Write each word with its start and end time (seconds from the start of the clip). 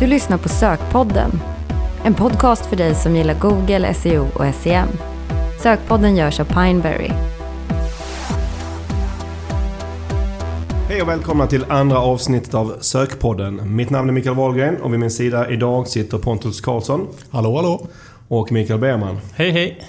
Du 0.00 0.06
lyssnar 0.06 0.38
på 0.38 0.48
Sökpodden. 0.48 1.30
En 2.04 2.14
podcast 2.14 2.66
för 2.66 2.76
dig 2.76 2.94
som 2.94 3.16
gillar 3.16 3.34
Google, 3.34 3.94
SEO 3.94 4.26
och 4.34 4.54
SEM. 4.54 4.88
Sökpodden 5.62 6.16
görs 6.16 6.40
av 6.40 6.44
Pineberry. 6.44 7.10
Hej 10.88 11.02
och 11.02 11.08
välkomna 11.08 11.46
till 11.46 11.64
andra 11.68 11.98
avsnittet 11.98 12.54
av 12.54 12.76
Sökpodden. 12.80 13.76
Mitt 13.76 13.90
namn 13.90 14.08
är 14.08 14.12
Mikael 14.12 14.36
Wahlgren 14.36 14.76
och 14.82 14.92
vid 14.92 15.00
min 15.00 15.10
sida 15.10 15.50
idag 15.50 15.88
sitter 15.88 16.18
Pontus 16.18 16.60
Karlsson 16.60 17.06
Hallå, 17.30 17.56
hallå. 17.56 17.86
och 18.28 18.52
Mikael 18.52 18.80
Berman. 18.80 19.20
Hej 19.34 19.50
hej! 19.50 19.82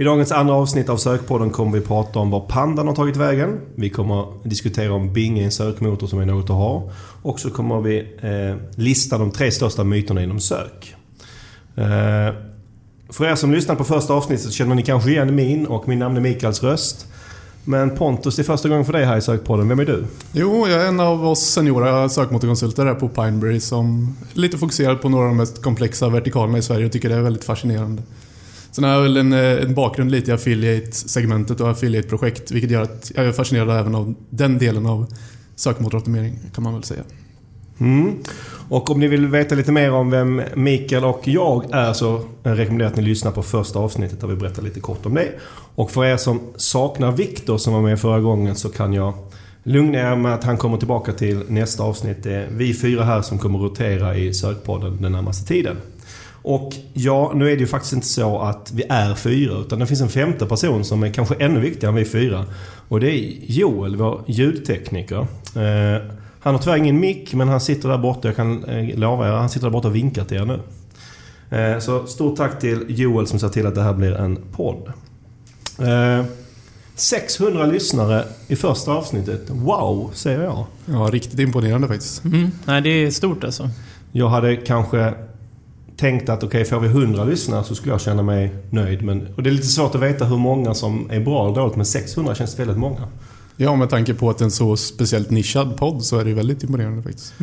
I 0.00 0.04
dagens 0.04 0.32
andra 0.32 0.54
avsnitt 0.54 0.88
av 0.88 0.96
Sökpodden 0.96 1.50
kommer 1.50 1.78
vi 1.78 1.86
prata 1.86 2.18
om 2.18 2.30
var 2.30 2.40
pandan 2.40 2.88
har 2.88 2.94
tagit 2.94 3.16
vägen. 3.16 3.60
Vi 3.74 3.90
kommer 3.90 4.48
diskutera 4.48 4.92
om 4.92 5.12
Bing 5.12 5.38
är 5.38 5.44
en 5.44 5.50
sökmotor 5.50 6.06
som 6.06 6.18
är 6.18 6.26
något 6.26 6.50
att 6.50 6.56
ha. 6.56 6.90
Och 7.22 7.40
så 7.40 7.50
kommer 7.50 7.80
vi 7.80 7.98
eh, 7.98 8.78
lista 8.78 9.18
de 9.18 9.30
tre 9.30 9.50
största 9.50 9.84
myterna 9.84 10.22
inom 10.22 10.40
sök. 10.40 10.94
Eh, 11.76 12.34
för 13.08 13.24
er 13.24 13.34
som 13.34 13.52
lyssnar 13.52 13.74
på 13.74 13.84
första 13.84 14.14
avsnittet 14.14 14.52
känner 14.52 14.74
ni 14.74 14.82
kanske 14.82 15.10
igen 15.10 15.34
min 15.34 15.66
och 15.66 15.88
min 15.88 15.98
namn 15.98 16.16
är 16.16 16.20
Mikaels 16.20 16.62
röst. 16.62 17.06
Men 17.64 17.96
Pontus, 17.96 18.36
det 18.36 18.42
är 18.42 18.44
första 18.44 18.68
gången 18.68 18.84
för 18.84 18.92
dig 18.92 19.04
här 19.04 19.16
i 19.16 19.22
Sökpodden. 19.22 19.68
Vem 19.68 19.80
är 19.80 19.84
du? 19.84 20.04
Jo, 20.32 20.68
jag 20.68 20.82
är 20.82 20.88
en 20.88 21.00
av 21.00 21.26
oss 21.26 21.40
seniora 21.40 22.08
sökmotorkonsulter 22.08 22.86
här 22.86 22.94
på 22.94 23.08
Pineberry 23.08 23.60
som 23.60 24.16
är 24.34 24.40
lite 24.40 24.58
fokuserad 24.58 25.00
på 25.00 25.08
några 25.08 25.24
av 25.24 25.30
de 25.30 25.36
mest 25.36 25.62
komplexa 25.62 26.08
vertikalerna 26.08 26.58
i 26.58 26.62
Sverige 26.62 26.86
och 26.86 26.92
tycker 26.92 27.08
det 27.08 27.14
är 27.14 27.20
väldigt 27.20 27.44
fascinerande. 27.44 28.02
Sen 28.70 28.84
har 28.84 28.90
jag 28.90 29.02
väl 29.02 29.16
en, 29.16 29.32
eh, 29.32 29.62
en 29.62 29.74
bakgrund 29.74 30.10
lite 30.10 30.30
i 30.30 30.34
affiliate-segmentet 30.34 31.60
och 31.60 31.70
affiliate-projekt 31.70 32.50
vilket 32.50 32.70
gör 32.70 32.82
att 32.82 33.12
jag 33.14 33.26
är 33.26 33.32
fascinerad 33.32 33.80
även 33.80 33.94
av 33.94 34.14
den 34.30 34.58
delen 34.58 34.86
av 34.86 35.06
sökmotoroptimering 35.56 36.38
kan 36.54 36.64
man 36.64 36.74
väl 36.74 36.82
säga. 36.82 37.02
Mm. 37.80 38.14
Och 38.68 38.90
om 38.90 39.00
ni 39.00 39.08
vill 39.08 39.26
veta 39.26 39.54
lite 39.54 39.72
mer 39.72 39.92
om 39.92 40.10
vem 40.10 40.42
Mikael 40.54 41.04
och 41.04 41.20
jag 41.24 41.64
är 41.72 41.92
så 41.92 42.24
rekommenderar 42.42 42.88
jag 42.88 42.92
att 42.92 42.96
ni 42.96 43.02
lyssnar 43.02 43.30
på 43.30 43.42
första 43.42 43.78
avsnittet 43.78 44.20
där 44.20 44.28
vi 44.28 44.36
berättar 44.36 44.62
lite 44.62 44.80
kort 44.80 45.06
om 45.06 45.14
det. 45.14 45.28
Och 45.74 45.90
för 45.90 46.04
er 46.04 46.16
som 46.16 46.40
saknar 46.56 47.12
Viktor 47.12 47.58
som 47.58 47.72
var 47.72 47.82
med 47.82 48.00
förra 48.00 48.20
gången 48.20 48.56
så 48.56 48.68
kan 48.68 48.92
jag 48.92 49.14
lugna 49.62 49.98
er 49.98 50.16
med 50.16 50.34
att 50.34 50.44
han 50.44 50.56
kommer 50.56 50.76
tillbaka 50.76 51.12
till 51.12 51.42
nästa 51.48 51.82
avsnitt. 51.82 52.22
Det 52.22 52.34
är 52.34 52.48
vi 52.50 52.74
fyra 52.74 53.04
här 53.04 53.22
som 53.22 53.38
kommer 53.38 53.58
rotera 53.58 54.16
i 54.16 54.34
Sökpodden 54.34 55.02
den 55.02 55.12
närmaste 55.12 55.48
tiden. 55.48 55.76
Och 56.48 56.74
ja, 56.92 57.32
nu 57.34 57.52
är 57.52 57.56
det 57.56 57.60
ju 57.60 57.66
faktiskt 57.66 57.92
inte 57.92 58.06
så 58.06 58.38
att 58.38 58.72
vi 58.74 58.82
är 58.88 59.14
fyra 59.14 59.58
utan 59.58 59.78
det 59.78 59.86
finns 59.86 60.00
en 60.00 60.08
femte 60.08 60.46
person 60.46 60.84
som 60.84 61.02
är 61.02 61.10
kanske 61.10 61.34
ännu 61.34 61.60
viktigare 61.60 61.88
än 61.88 61.94
vi 61.94 62.04
fyra. 62.04 62.44
Och 62.88 63.00
det 63.00 63.10
är 63.10 63.34
Joel, 63.46 63.96
vår 63.96 64.24
ljudtekniker. 64.26 65.26
Eh, 65.54 66.02
han 66.40 66.54
har 66.54 66.58
tyvärr 66.58 66.76
ingen 66.76 67.00
mick 67.00 67.34
men 67.34 67.48
han 67.48 67.60
sitter 67.60 67.88
där 67.88 67.98
borta, 67.98 68.28
jag 68.28 68.36
kan 68.36 68.64
eh, 68.64 68.98
lova 68.98 69.28
er, 69.28 69.32
han 69.32 69.48
sitter 69.48 69.66
där 69.66 69.72
borta 69.72 69.88
och 69.88 69.94
vinkar 69.94 70.24
till 70.24 70.36
er 70.36 70.44
nu. 70.44 70.60
Eh, 71.56 71.78
så 71.78 72.06
stort 72.06 72.36
tack 72.36 72.58
till 72.60 72.84
Joel 72.88 73.26
som 73.26 73.38
ser 73.38 73.48
till 73.48 73.66
att 73.66 73.74
det 73.74 73.82
här 73.82 73.94
blir 73.94 74.14
en 74.14 74.38
podd. 74.52 74.92
Eh, 75.78 76.24
600 76.94 77.66
lyssnare 77.66 78.24
i 78.46 78.56
första 78.56 78.92
avsnittet. 78.92 79.42
Wow, 79.48 80.10
säger 80.14 80.42
jag. 80.42 80.66
Ja, 80.86 81.08
riktigt 81.12 81.38
imponerande 81.38 81.88
faktiskt. 81.88 82.24
Mm. 82.24 82.50
Nej, 82.64 82.82
det 82.82 82.90
är 82.90 83.10
stort 83.10 83.44
alltså. 83.44 83.70
Jag 84.12 84.28
hade 84.28 84.56
kanske 84.56 85.14
tänkt 85.98 86.28
att 86.28 86.42
okej, 86.44 86.64
får 86.64 86.80
vi 86.80 86.88
100 86.88 87.24
lyssnare 87.24 87.64
så 87.64 87.74
skulle 87.74 87.92
jag 87.92 88.00
känna 88.00 88.22
mig 88.22 88.54
nöjd. 88.70 89.02
Men, 89.02 89.28
och 89.36 89.42
det 89.42 89.50
är 89.50 89.52
lite 89.52 89.66
svårt 89.66 89.94
att 89.94 90.00
veta 90.00 90.24
hur 90.24 90.36
många 90.36 90.74
som 90.74 91.10
är 91.10 91.20
bra 91.20 91.44
eller 91.44 91.56
dåligt, 91.56 91.76
men 91.76 91.86
600 91.86 92.34
känns 92.34 92.58
väldigt 92.58 92.78
många. 92.78 93.08
Ja, 93.56 93.76
med 93.76 93.90
tanke 93.90 94.14
på 94.14 94.30
att 94.30 94.40
en 94.40 94.50
så 94.50 94.76
speciellt 94.76 95.30
nischad 95.30 95.76
podd 95.76 96.04
så 96.04 96.18
är 96.18 96.24
det 96.24 96.34
väldigt 96.34 96.62
imponerande 96.62 97.02
faktiskt. 97.02 97.34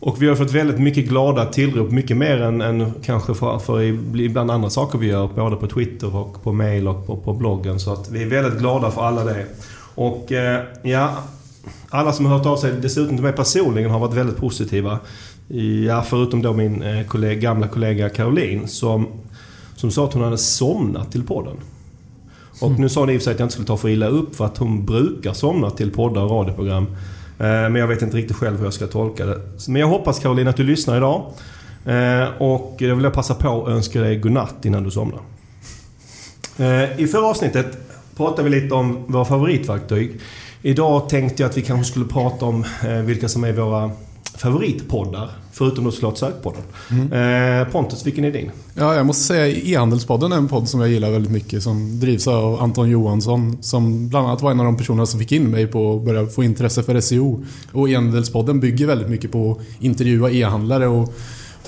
Och 0.00 0.22
vi 0.22 0.28
har 0.28 0.36
fått 0.36 0.52
väldigt 0.52 0.78
mycket 0.78 1.08
glada 1.08 1.44
tillrop, 1.44 1.90
mycket 1.90 2.16
mer 2.16 2.42
än, 2.42 2.60
än 2.60 2.92
kanske 3.04 3.34
för, 3.34 3.58
för 3.58 3.82
ibland 4.20 4.50
andra 4.50 4.70
saker 4.70 4.98
vi 4.98 5.06
gör, 5.06 5.28
både 5.28 5.56
på 5.56 5.66
Twitter 5.66 6.16
och 6.16 6.42
på 6.42 6.52
mail 6.52 6.88
och 6.88 7.06
på, 7.06 7.16
på 7.16 7.32
bloggen. 7.32 7.80
Så 7.80 7.92
att 7.92 8.10
vi 8.10 8.22
är 8.22 8.26
väldigt 8.26 8.58
glada 8.58 8.90
för 8.90 9.02
alla 9.02 9.24
det. 9.24 9.46
Och 9.94 10.32
eh, 10.32 10.64
ja, 10.82 11.10
alla 11.88 12.12
som 12.12 12.26
har 12.26 12.38
hört 12.38 12.46
av 12.46 12.56
sig 12.56 12.72
dessutom 12.82 13.16
till 13.16 13.24
mig 13.24 13.32
personligen 13.32 13.90
har 13.90 13.98
varit 13.98 14.14
väldigt 14.14 14.36
positiva. 14.36 14.98
Ja, 15.50 16.02
förutom 16.02 16.42
då 16.42 16.52
min 16.52 16.82
eh, 16.82 17.06
kollega, 17.06 17.40
gamla 17.40 17.68
kollega 17.68 18.08
Caroline 18.08 18.68
som, 18.68 19.06
som 19.76 19.90
sa 19.90 20.04
att 20.04 20.14
hon 20.14 20.22
hade 20.22 20.38
somnat 20.38 21.12
till 21.12 21.22
podden. 21.22 21.56
Och 22.60 22.70
nu 22.70 22.88
sa 22.88 23.04
ni 23.04 23.12
i 23.12 23.16
och 23.16 23.20
för 23.20 23.24
sig 23.24 23.32
att 23.32 23.38
jag 23.38 23.44
inte 23.44 23.52
skulle 23.52 23.66
ta 23.66 23.76
för 23.76 23.88
illa 23.88 24.06
upp 24.06 24.36
för 24.36 24.44
att 24.44 24.58
hon 24.58 24.86
brukar 24.86 25.32
somna 25.32 25.70
till 25.70 25.90
poddar 25.90 26.22
och 26.22 26.30
radioprogram. 26.30 26.86
Eh, 27.38 27.46
men 27.46 27.74
jag 27.74 27.86
vet 27.86 28.02
inte 28.02 28.16
riktigt 28.16 28.36
själv 28.36 28.56
hur 28.56 28.64
jag 28.64 28.72
ska 28.72 28.86
tolka 28.86 29.26
det. 29.26 29.40
Men 29.68 29.80
jag 29.80 29.88
hoppas 29.88 30.18
Caroline 30.18 30.48
att 30.48 30.56
du 30.56 30.64
lyssnar 30.64 30.96
idag. 30.96 31.32
Eh, 31.84 32.42
och 32.42 32.76
jag 32.78 32.96
vill 32.96 33.10
passa 33.10 33.34
på 33.34 33.62
att 33.62 33.68
önska 33.68 34.00
dig 34.00 34.16
godnatt 34.16 34.64
innan 34.64 34.84
du 34.84 34.90
somnar. 34.90 35.20
I 36.96 37.06
förra 37.06 37.26
avsnittet 37.26 37.78
pratade 38.16 38.48
vi 38.48 38.60
lite 38.60 38.74
om 38.74 38.98
våra 39.06 39.24
favoritverktyg. 39.24 40.20
Idag 40.62 41.08
tänkte 41.08 41.42
jag 41.42 41.50
att 41.50 41.56
vi 41.56 41.62
kanske 41.62 41.90
skulle 41.90 42.04
prata 42.04 42.46
om 42.46 42.64
vilka 43.04 43.28
som 43.28 43.44
är 43.44 43.52
våra 43.52 43.90
favoritpoddar. 44.38 45.30
Förutom 45.52 45.84
då 45.84 45.90
såklart 45.90 46.18
Sökpodden. 46.18 46.62
Eh, 47.12 47.68
Pontus, 47.68 48.06
vilken 48.06 48.24
är 48.24 48.30
din? 48.30 48.50
Ja, 48.74 48.94
jag 48.94 49.06
måste 49.06 49.24
säga 49.24 49.46
E-handelspodden 49.48 50.32
är 50.32 50.36
en 50.36 50.48
podd 50.48 50.68
som 50.68 50.80
jag 50.80 50.90
gillar 50.90 51.10
väldigt 51.10 51.32
mycket 51.32 51.62
som 51.62 52.00
drivs 52.00 52.28
av 52.28 52.62
Anton 52.62 52.90
Johansson 52.90 53.58
som 53.60 54.08
bland 54.08 54.26
annat 54.26 54.42
var 54.42 54.50
en 54.50 54.60
av 54.60 54.66
de 54.66 54.76
personerna 54.76 55.06
som 55.06 55.20
fick 55.20 55.32
in 55.32 55.50
mig 55.50 55.66
på 55.66 55.96
att 55.96 56.04
börja 56.04 56.26
få 56.26 56.44
intresse 56.44 56.82
för 56.82 57.00
SEO. 57.00 57.44
Och 57.72 57.88
E-handelspodden 57.88 58.60
bygger 58.60 58.86
väldigt 58.86 59.08
mycket 59.08 59.32
på 59.32 59.52
att 59.52 59.84
intervjua 59.84 60.30
e-handlare 60.30 60.86
och 60.86 61.14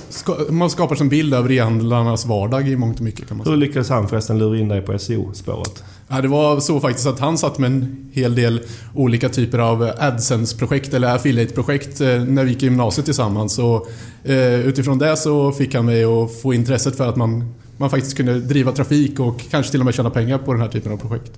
ska, 0.08 0.36
man 0.50 0.70
skapar 0.70 0.94
sig 0.94 1.04
en 1.04 1.08
bild 1.08 1.34
över 1.34 1.52
e-handlarnas 1.52 2.26
vardag 2.26 2.68
i 2.68 2.76
mångt 2.76 2.98
och 2.98 3.04
mycket 3.04 3.28
kan 3.28 3.36
man 3.36 3.44
säga. 3.44 3.54
Hur 3.54 3.60
lyckades 3.60 3.88
han 3.88 4.08
förresten 4.08 4.38
lura 4.38 4.58
in 4.58 4.68
dig 4.68 4.82
på 4.82 4.98
SEO-spåret? 4.98 5.84
Ja, 6.12 6.20
det 6.20 6.28
var 6.28 6.60
så 6.60 6.80
faktiskt 6.80 7.06
att 7.06 7.20
han 7.20 7.38
satt 7.38 7.58
med 7.58 7.70
en 7.70 8.10
hel 8.12 8.34
del 8.34 8.60
olika 8.94 9.28
typer 9.28 9.58
av 9.58 9.92
AdSense-projekt 9.98 10.94
eller 10.94 11.14
affiliate-projekt 11.14 12.00
eh, 12.00 12.24
när 12.24 12.44
vi 12.44 12.50
gick 12.50 12.62
i 12.62 12.66
gymnasiet 12.66 13.04
tillsammans. 13.04 13.58
Och, 13.58 13.88
eh, 14.24 14.60
utifrån 14.60 14.98
det 14.98 15.16
så 15.16 15.52
fick 15.52 15.74
han 15.74 15.86
mig 15.86 16.04
att 16.04 16.40
få 16.42 16.54
intresset 16.54 16.96
för 16.96 17.08
att 17.08 17.16
man, 17.16 17.54
man 17.76 17.90
faktiskt 17.90 18.16
kunde 18.16 18.40
driva 18.40 18.72
trafik 18.72 19.20
och 19.20 19.40
kanske 19.50 19.70
till 19.70 19.80
och 19.80 19.84
med 19.84 19.94
tjäna 19.94 20.10
pengar 20.10 20.38
på 20.38 20.52
den 20.52 20.62
här 20.62 20.68
typen 20.68 20.92
av 20.92 20.96
projekt. 20.96 21.32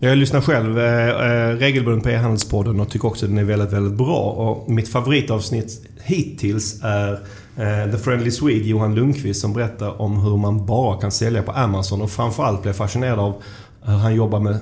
Jag 0.00 0.18
lyssnar 0.18 0.40
själv 0.40 0.78
eh, 0.78 1.08
eh 1.08 1.56
regelbundet 1.56 2.04
på 2.04 2.10
e-handelspodden 2.10 2.80
och 2.80 2.90
tycker 2.90 3.08
också 3.08 3.26
att 3.26 3.30
den 3.30 3.38
är 3.38 3.44
väldigt, 3.44 3.72
väldigt 3.72 3.98
bra. 3.98 4.22
Och 4.22 4.70
mitt 4.70 4.88
favoritavsnitt 4.88 5.86
hittills 6.02 6.82
är 6.82 7.12
eh, 7.56 7.92
The 7.92 7.98
Friendly 7.98 8.30
Swede, 8.30 8.68
Johan 8.68 8.94
Lundqvist, 8.94 9.40
som 9.40 9.52
berättar 9.52 10.02
om 10.02 10.18
hur 10.18 10.36
man 10.36 10.66
bara 10.66 11.00
kan 11.00 11.10
sälja 11.10 11.42
på 11.42 11.52
Amazon. 11.52 12.02
Och 12.02 12.10
framförallt 12.10 12.62
blir 12.62 12.72
fascinerad 12.72 13.18
av 13.18 13.42
han 13.96 14.14
jobbar 14.14 14.40
med, 14.40 14.58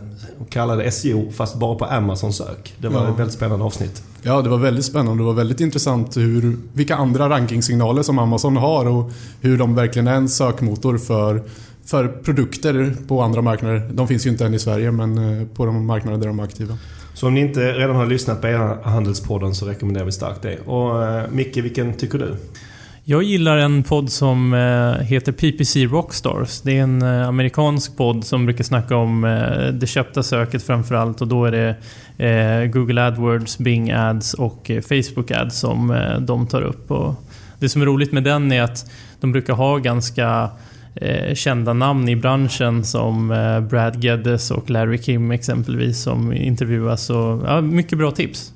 kallade 0.50 0.90
SEO, 0.90 1.30
fast 1.30 1.56
bara 1.58 1.74
på 1.74 1.84
Amazon-sök. 1.84 2.74
Det 2.78 2.88
var 2.88 3.04
Ja. 3.04 3.12
ett 3.12 3.18
väldigt 3.18 3.34
spännande 3.34 3.64
avsnitt. 3.64 4.02
Ja, 4.22 4.42
det 4.42 4.48
var 4.48 4.58
väldigt 4.58 4.84
spännande. 4.84 5.22
Det 5.22 5.26
var 5.26 5.32
väldigt 5.32 5.60
intressant 5.60 6.16
hur, 6.16 6.56
vilka 6.72 6.96
andra 6.96 7.28
rankingsignaler 7.28 8.02
som 8.02 8.18
Amazon 8.18 8.56
har 8.56 8.86
och 8.86 9.10
hur 9.40 9.58
de 9.58 9.74
verkligen 9.74 10.08
är 10.08 10.14
en 10.14 10.28
sökmotor 10.28 10.98
för, 10.98 11.42
för 11.84 12.08
produkter 12.08 12.94
på 13.08 13.22
andra 13.22 13.42
marknader. 13.42 13.90
De 13.92 14.08
finns 14.08 14.26
ju 14.26 14.30
inte 14.30 14.46
än 14.46 14.54
i 14.54 14.58
Sverige, 14.58 14.90
men 14.92 15.40
eh, 15.40 15.46
på 15.46 15.66
de 15.66 15.86
marknader 15.86 16.18
där 16.18 16.26
de 16.26 16.38
är 16.38 16.44
aktiva. 16.44 16.78
Så 17.14 17.26
om 17.26 17.34
ni 17.34 17.40
inte 17.40 17.72
redan 17.72 17.96
har 17.96 18.06
lyssnat 18.06 18.40
på 18.40 18.46
e-handelspodden 18.46 19.54
så 19.54 19.66
rekommenderar 19.66 20.04
vi 20.04 20.12
starkt 20.12 20.42
det. 20.42 20.58
Och 20.66 21.04
eh, 21.04 21.30
Micke, 21.30 21.56
vilken 21.56 21.94
tycker 21.94 22.18
du? 22.18 22.36
Jag 23.08 23.22
gillar 23.22 23.56
en 23.56 23.82
podd 23.82 24.12
som 24.12 24.54
eh, 24.54 25.04
heter 25.04 25.32
PPC 25.32 25.86
Rockstars. 25.86 26.60
Det 26.60 26.78
är 26.78 26.82
en 26.82 27.02
eh, 27.02 27.28
amerikansk 27.28 27.96
podd 27.96 28.24
som 28.24 28.46
brukar 28.46 28.64
snacka 28.64 28.96
om 28.96 29.24
eh, 29.24 29.66
det 29.72 29.86
köpta 29.86 30.22
söket 30.22 30.62
framförallt 30.62 31.20
och 31.20 31.28
då 31.28 31.44
är 31.44 31.52
det 31.52 31.76
Google 32.68 33.06
AdWords, 33.06 33.58
Bing 33.58 33.92
Ads 33.92 34.34
och 34.34 34.70
Facebook 34.88 35.30
Ads 35.30 35.58
som 35.58 36.00
de 36.20 36.46
tar 36.46 36.62
upp. 36.62 36.90
Och 36.90 37.14
det 37.58 37.68
som 37.68 37.82
är 37.82 37.86
roligt 37.86 38.12
med 38.12 38.24
den 38.24 38.52
är 38.52 38.62
att 38.62 38.90
de 39.20 39.32
brukar 39.32 39.54
ha 39.54 39.78
ganska 39.78 40.50
kända 41.34 41.72
namn 41.72 42.08
i 42.08 42.16
branschen 42.16 42.84
som 42.84 43.28
Brad 43.70 44.04
Geddes 44.04 44.50
och 44.50 44.70
Larry 44.70 44.98
Kim 44.98 45.30
exempelvis 45.30 46.02
som 46.02 46.32
intervjuas. 46.32 47.10
Och, 47.10 47.42
ja, 47.46 47.60
mycket 47.60 47.98
bra 47.98 48.10
tips. 48.10 48.52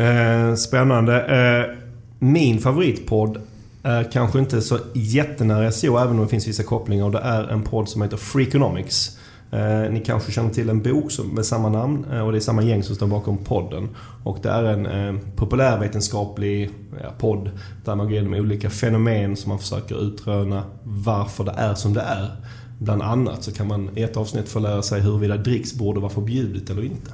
Eh, 0.00 0.54
spännande. 0.54 1.20
Eh, 1.20 1.79
min 2.22 2.58
favoritpodd 2.58 3.38
är 3.82 4.12
kanske 4.12 4.38
inte 4.38 4.60
så 4.60 4.78
jättenära 4.94 5.72
SEO, 5.72 5.98
även 5.98 6.16
om 6.16 6.24
det 6.24 6.28
finns 6.28 6.48
vissa 6.48 6.62
kopplingar. 6.62 7.04
Och 7.04 7.12
det 7.12 7.18
är 7.18 7.48
en 7.48 7.62
podd 7.62 7.88
som 7.88 8.02
heter 8.02 8.16
Freakonomics. 8.16 9.18
Eh, 9.52 9.92
ni 9.92 10.02
kanske 10.06 10.32
känner 10.32 10.50
till 10.50 10.68
en 10.68 10.82
bok 10.82 11.10
som, 11.10 11.28
med 11.28 11.46
samma 11.46 11.68
namn 11.68 12.04
eh, 12.12 12.20
och 12.20 12.32
det 12.32 12.38
är 12.38 12.40
samma 12.40 12.62
gäng 12.62 12.82
som 12.82 12.96
står 12.96 13.06
bakom 13.06 13.38
podden. 13.38 13.88
Och 14.24 14.38
det 14.42 14.48
är 14.48 14.64
en 14.64 14.86
eh, 14.86 15.20
populärvetenskaplig 15.36 16.70
ja, 17.02 17.10
podd 17.18 17.50
där 17.84 17.94
man 17.94 18.06
går 18.06 18.14
igenom 18.14 18.34
olika 18.34 18.70
fenomen 18.70 19.36
som 19.36 19.48
man 19.48 19.58
försöker 19.58 20.02
utröna 20.02 20.62
varför 20.82 21.44
det 21.44 21.54
är 21.56 21.74
som 21.74 21.94
det 21.94 22.00
är. 22.00 22.30
Bland 22.78 23.02
annat 23.02 23.42
så 23.42 23.52
kan 23.52 23.66
man 23.66 23.98
i 23.98 24.02
ett 24.02 24.16
avsnitt 24.16 24.48
få 24.48 24.58
lära 24.58 24.82
sig 24.82 25.00
huruvida 25.00 25.36
dricks 25.36 25.74
borde 25.74 26.00
vara 26.00 26.12
förbjudet 26.12 26.70
eller 26.70 26.84
inte. 26.84 27.10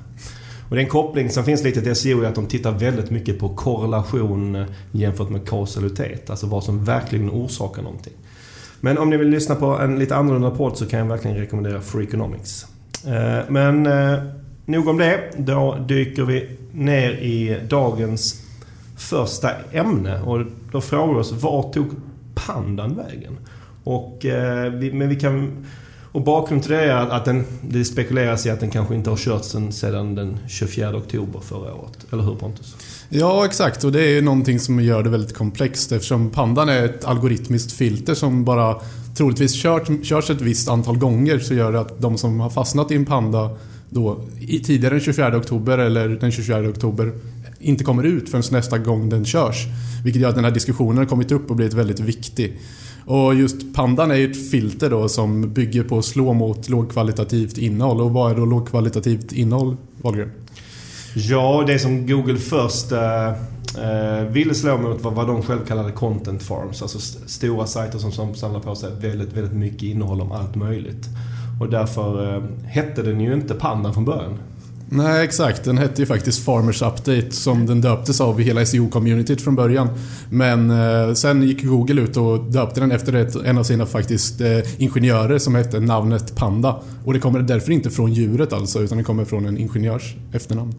Och 0.69 0.77
det 0.77 0.81
är 0.81 0.85
en 0.85 0.91
koppling 0.91 1.31
som 1.31 1.45
finns 1.45 1.65
lite 1.65 1.83
till 1.83 1.95
SEO 1.95 2.23
är 2.23 2.29
att 2.29 2.35
de 2.35 2.47
tittar 2.47 2.73
väldigt 2.73 3.11
mycket 3.11 3.39
på 3.39 3.49
korrelation 3.49 4.65
jämfört 4.93 5.31
med 5.31 5.49
kausalitet. 5.49 6.31
Alltså 6.31 6.47
vad 6.47 6.65
som 6.65 6.85
verkligen 6.85 7.31
orsakar 7.31 7.83
någonting. 7.83 8.13
Men 8.81 8.99
om 8.99 9.11
ni 9.11 9.17
vill 9.17 9.29
lyssna 9.29 9.55
på 9.55 9.67
en 9.67 9.99
lite 9.99 10.17
annorlunda 10.17 10.51
podd 10.51 10.77
så 10.77 10.87
kan 10.87 10.99
jag 10.99 11.07
verkligen 11.07 11.37
rekommendera 11.37 11.81
Freakonomics. 11.81 12.67
Economics. 13.05 13.47
Eh, 13.47 13.51
men 13.53 13.87
eh, 13.87 14.19
nog 14.67 14.89
om 14.89 14.99
det. 14.99 15.31
Då 15.37 15.77
dyker 15.89 16.23
vi 16.23 16.49
ner 16.73 17.11
i 17.11 17.61
dagens 17.69 18.43
första 18.97 19.51
ämne. 19.73 20.21
Och 20.21 20.47
då 20.73 20.81
frågar 20.81 21.15
vi 21.15 21.21
oss, 21.21 21.33
var 21.33 21.73
tog 21.73 21.91
pandan 22.35 22.97
vägen? 22.97 23.39
Och, 23.85 24.27
eh, 24.27 24.73
men 24.73 25.09
vi 25.09 25.17
kan 25.17 25.65
och 26.17 26.23
bakgrunden 26.23 26.63
till 26.63 26.73
det 26.73 26.83
är 26.83 27.11
att 27.11 27.25
den, 27.25 27.45
det 27.61 27.85
spekuleras 27.85 28.47
i 28.47 28.51
att 28.51 28.61
den 28.61 28.71
kanske 28.71 28.95
inte 28.95 29.11
har 29.11 29.17
körts 29.17 29.49
sedan, 29.49 29.73
sedan 29.73 30.15
den 30.15 30.39
24 30.49 30.97
oktober 30.97 31.41
förra 31.41 31.75
året. 31.75 32.07
Eller 32.13 32.23
hur 32.23 32.35
Pontus? 32.35 32.77
Ja, 33.09 33.45
exakt. 33.45 33.85
Och 33.85 33.93
det 33.93 34.05
är 34.05 34.09
ju 34.09 34.21
någonting 34.21 34.61
som 34.61 34.81
gör 34.81 35.03
det 35.03 35.11
väldigt 35.11 35.35
komplext 35.35 35.93
eftersom 35.93 36.31
Pandan 36.31 36.69
är 36.69 36.85
ett 36.85 37.05
algoritmiskt 37.05 37.73
filter 37.73 38.15
som 38.15 38.45
bara 38.45 38.77
troligtvis 39.17 39.63
kört, 39.63 40.05
körs 40.05 40.31
ett 40.31 40.41
visst 40.41 40.69
antal 40.69 40.99
gånger 40.99 41.39
så 41.39 41.55
gör 41.55 41.73
det 41.73 41.81
att 41.81 42.01
de 42.01 42.19
som 42.19 42.41
har 42.41 42.51
fastnat 42.51 42.91
i 42.91 42.95
en 42.95 43.05
Panda 43.05 43.51
då, 43.91 44.21
tidigare 44.65 44.95
den 44.95 45.01
24 45.01 45.37
oktober 45.37 45.79
eller 45.79 46.09
den 46.09 46.33
24 46.33 46.69
oktober 46.69 47.13
inte 47.59 47.85
kommer 47.85 48.03
ut 48.03 48.29
förrän 48.29 48.45
nästa 48.51 48.79
gång 48.79 49.09
den 49.09 49.25
körs. 49.25 49.67
Vilket 50.05 50.23
gör 50.23 50.29
att 50.29 50.35
den 50.35 50.45
här 50.45 50.51
diskussionen 50.51 50.99
har 50.99 51.05
kommit 51.05 51.33
upp 51.33 51.51
och 51.51 51.57
blivit 51.57 51.75
väldigt 51.75 52.01
viktig. 52.01 52.59
Och 53.07 53.35
just 53.35 53.75
Pandan 53.75 54.11
är 54.11 54.15
ju 54.15 54.31
ett 54.31 54.51
filter 54.51 54.91
då 54.91 55.09
som 55.09 55.53
bygger 55.53 55.85
på 55.85 55.99
att 55.99 56.05
slå 56.05 56.33
mot 56.33 56.69
lågkvalitativt 56.69 57.59
innehåll. 57.59 58.01
Och 58.01 58.11
vad 58.11 58.31
är 58.31 58.37
då 58.37 58.45
lågkvalitativt 58.45 59.33
innehåll, 59.33 59.77
Wahlgren? 60.03 60.33
Ja, 61.15 61.65
det 61.67 61.79
som 61.79 62.07
Google 62.07 62.39
först 62.39 62.93
eh, 62.93 63.29
eh, 63.29 64.25
ville 64.31 64.55
slå 64.55 64.79
mot 64.79 65.03
var 65.03 65.11
vad 65.11 65.27
de 65.27 65.43
själv 65.43 65.67
kallade 65.67 65.93
content 65.93 66.43
farms. 66.43 66.83
Alltså 66.83 66.99
st 66.99 67.19
stora 67.27 67.67
sajter 67.67 67.99
som, 67.99 68.13
som 68.13 68.35
samlar 68.35 68.61
på 68.61 68.75
sig 68.75 68.91
väldigt, 69.01 69.33
väldigt 69.33 69.57
mycket 69.57 69.83
innehåll 69.83 70.21
om 70.21 70.33
allt 70.33 70.55
möjligt. 70.55 71.07
Och 71.61 71.71
därför 71.71 72.35
eh, 72.37 72.43
hette 72.65 73.03
den 73.03 73.21
ju 73.21 73.35
inte 73.35 73.55
Pandan 73.55 73.95
från 73.95 74.05
början. 74.05 74.39
Nej, 74.89 75.25
exakt. 75.25 75.65
Den 75.65 75.79
hette 75.79 76.03
ju 76.03 76.07
faktiskt 76.07 76.45
Farmers 76.45 76.83
Update 76.83 77.31
som 77.31 77.67
den 77.67 77.81
döptes 77.81 78.21
av 78.21 78.41
i 78.41 78.45
hela 78.45 78.61
SEO-communityt 78.61 79.41
från 79.41 79.55
början. 79.55 79.89
Men 80.31 80.71
eh, 80.71 81.13
sen 81.15 81.43
gick 81.43 81.65
Google 81.65 82.03
ut 82.03 82.17
och 82.17 82.45
döpte 82.45 82.81
den 82.81 82.93
efter 82.93 83.13
ett, 83.13 83.35
en 83.35 83.59
av 83.59 83.63
sina 83.63 83.87
faktiskt 83.87 84.41
eh, 84.41 84.83
ingenjörer 84.83 85.39
som 85.39 85.55
hette 85.55 85.81
namnet 85.81 86.37
Panda. 86.37 86.81
Och 87.05 87.13
det 87.13 87.21
kommer 87.21 87.41
därför 87.41 87.73
inte 87.73 87.91
från 87.91 88.13
djuret 88.13 88.53
alltså, 88.53 88.83
utan 88.83 88.99
det 88.99 89.05
kommer 89.05 89.25
från 89.25 89.47
en 89.47 89.59
ingenjörs 89.59 90.15
efternamn. 90.33 90.75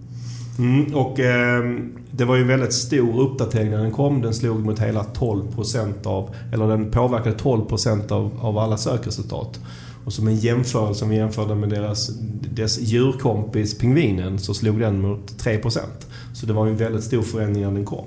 Mm, 0.59 0.95
och 0.95 1.19
eh, 1.19 1.63
det 2.11 2.25
var 2.25 2.35
ju 2.35 2.41
en 2.41 2.47
väldigt 2.47 2.73
stor 2.73 3.21
uppdatering 3.21 3.71
när 3.71 3.77
den 3.77 3.91
kom. 3.91 4.21
Den 4.21 4.33
slog 4.33 4.65
mot 4.65 4.79
hela 4.79 5.03
12% 5.03 6.07
av, 6.07 6.35
eller 6.53 6.67
den 6.67 6.91
påverkade 6.91 7.35
12% 7.35 8.11
av, 8.11 8.31
av 8.41 8.57
alla 8.57 8.77
sökresultat. 8.77 9.59
Och 10.07 10.13
som 10.13 10.27
en 10.27 10.35
jämförelse, 10.35 11.03
om 11.03 11.09
vi 11.09 11.15
jämförde 11.15 11.55
med 11.55 11.69
deras, 11.69 12.09
dess 12.55 12.79
djurkompis 12.79 13.77
pingvinen, 13.77 14.39
så 14.39 14.53
slog 14.53 14.79
den 14.79 15.01
mot 15.01 15.43
3%. 15.43 15.79
Så 16.33 16.45
det 16.45 16.53
var 16.53 16.67
en 16.67 16.77
väldigt 16.77 17.03
stor 17.03 17.21
förändring 17.21 17.63
när 17.63 17.71
den 17.71 17.85
kom. 17.85 18.05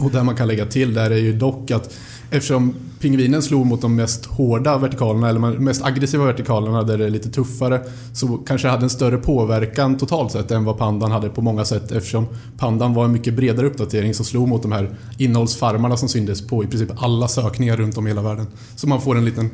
Och 0.00 0.10
det 0.10 0.22
man 0.22 0.36
kan 0.36 0.48
lägga 0.48 0.66
till 0.66 0.94
där 0.94 1.10
är 1.10 1.16
ju 1.16 1.32
dock 1.32 1.70
att 1.70 1.94
eftersom 2.30 2.74
pingvinen 3.00 3.42
slog 3.42 3.66
mot 3.66 3.80
de 3.80 3.96
mest 3.96 4.26
hårda 4.26 4.78
vertikalerna, 4.78 5.28
eller 5.28 5.40
de 5.40 5.64
mest 5.64 5.84
aggressiva 5.84 6.24
vertikalerna 6.24 6.82
där 6.82 6.98
det 6.98 7.06
är 7.06 7.10
lite 7.10 7.30
tuffare, 7.30 7.80
så 8.12 8.28
kanske 8.28 8.68
hade 8.68 8.82
en 8.82 8.90
större 8.90 9.16
påverkan 9.16 9.98
totalt 9.98 10.32
sett 10.32 10.50
än 10.50 10.64
vad 10.64 10.78
pandan 10.78 11.10
hade 11.10 11.28
på 11.28 11.42
många 11.42 11.64
sätt 11.64 11.92
eftersom 11.92 12.26
pandan 12.58 12.94
var 12.94 13.04
en 13.04 13.12
mycket 13.12 13.34
bredare 13.34 13.66
uppdatering 13.66 14.14
som 14.14 14.24
slog 14.24 14.48
mot 14.48 14.62
de 14.62 14.72
här 14.72 14.96
innehållsfarmarna 15.18 15.96
som 15.96 16.08
syntes 16.08 16.46
på 16.46 16.64
i 16.64 16.66
princip 16.66 16.90
alla 16.96 17.28
sökningar 17.28 17.76
runt 17.76 17.98
om 17.98 18.06
i 18.06 18.10
hela 18.10 18.22
världen. 18.22 18.46
Så 18.76 18.88
man 18.88 19.00
får 19.00 19.16
en 19.16 19.24
liten 19.24 19.50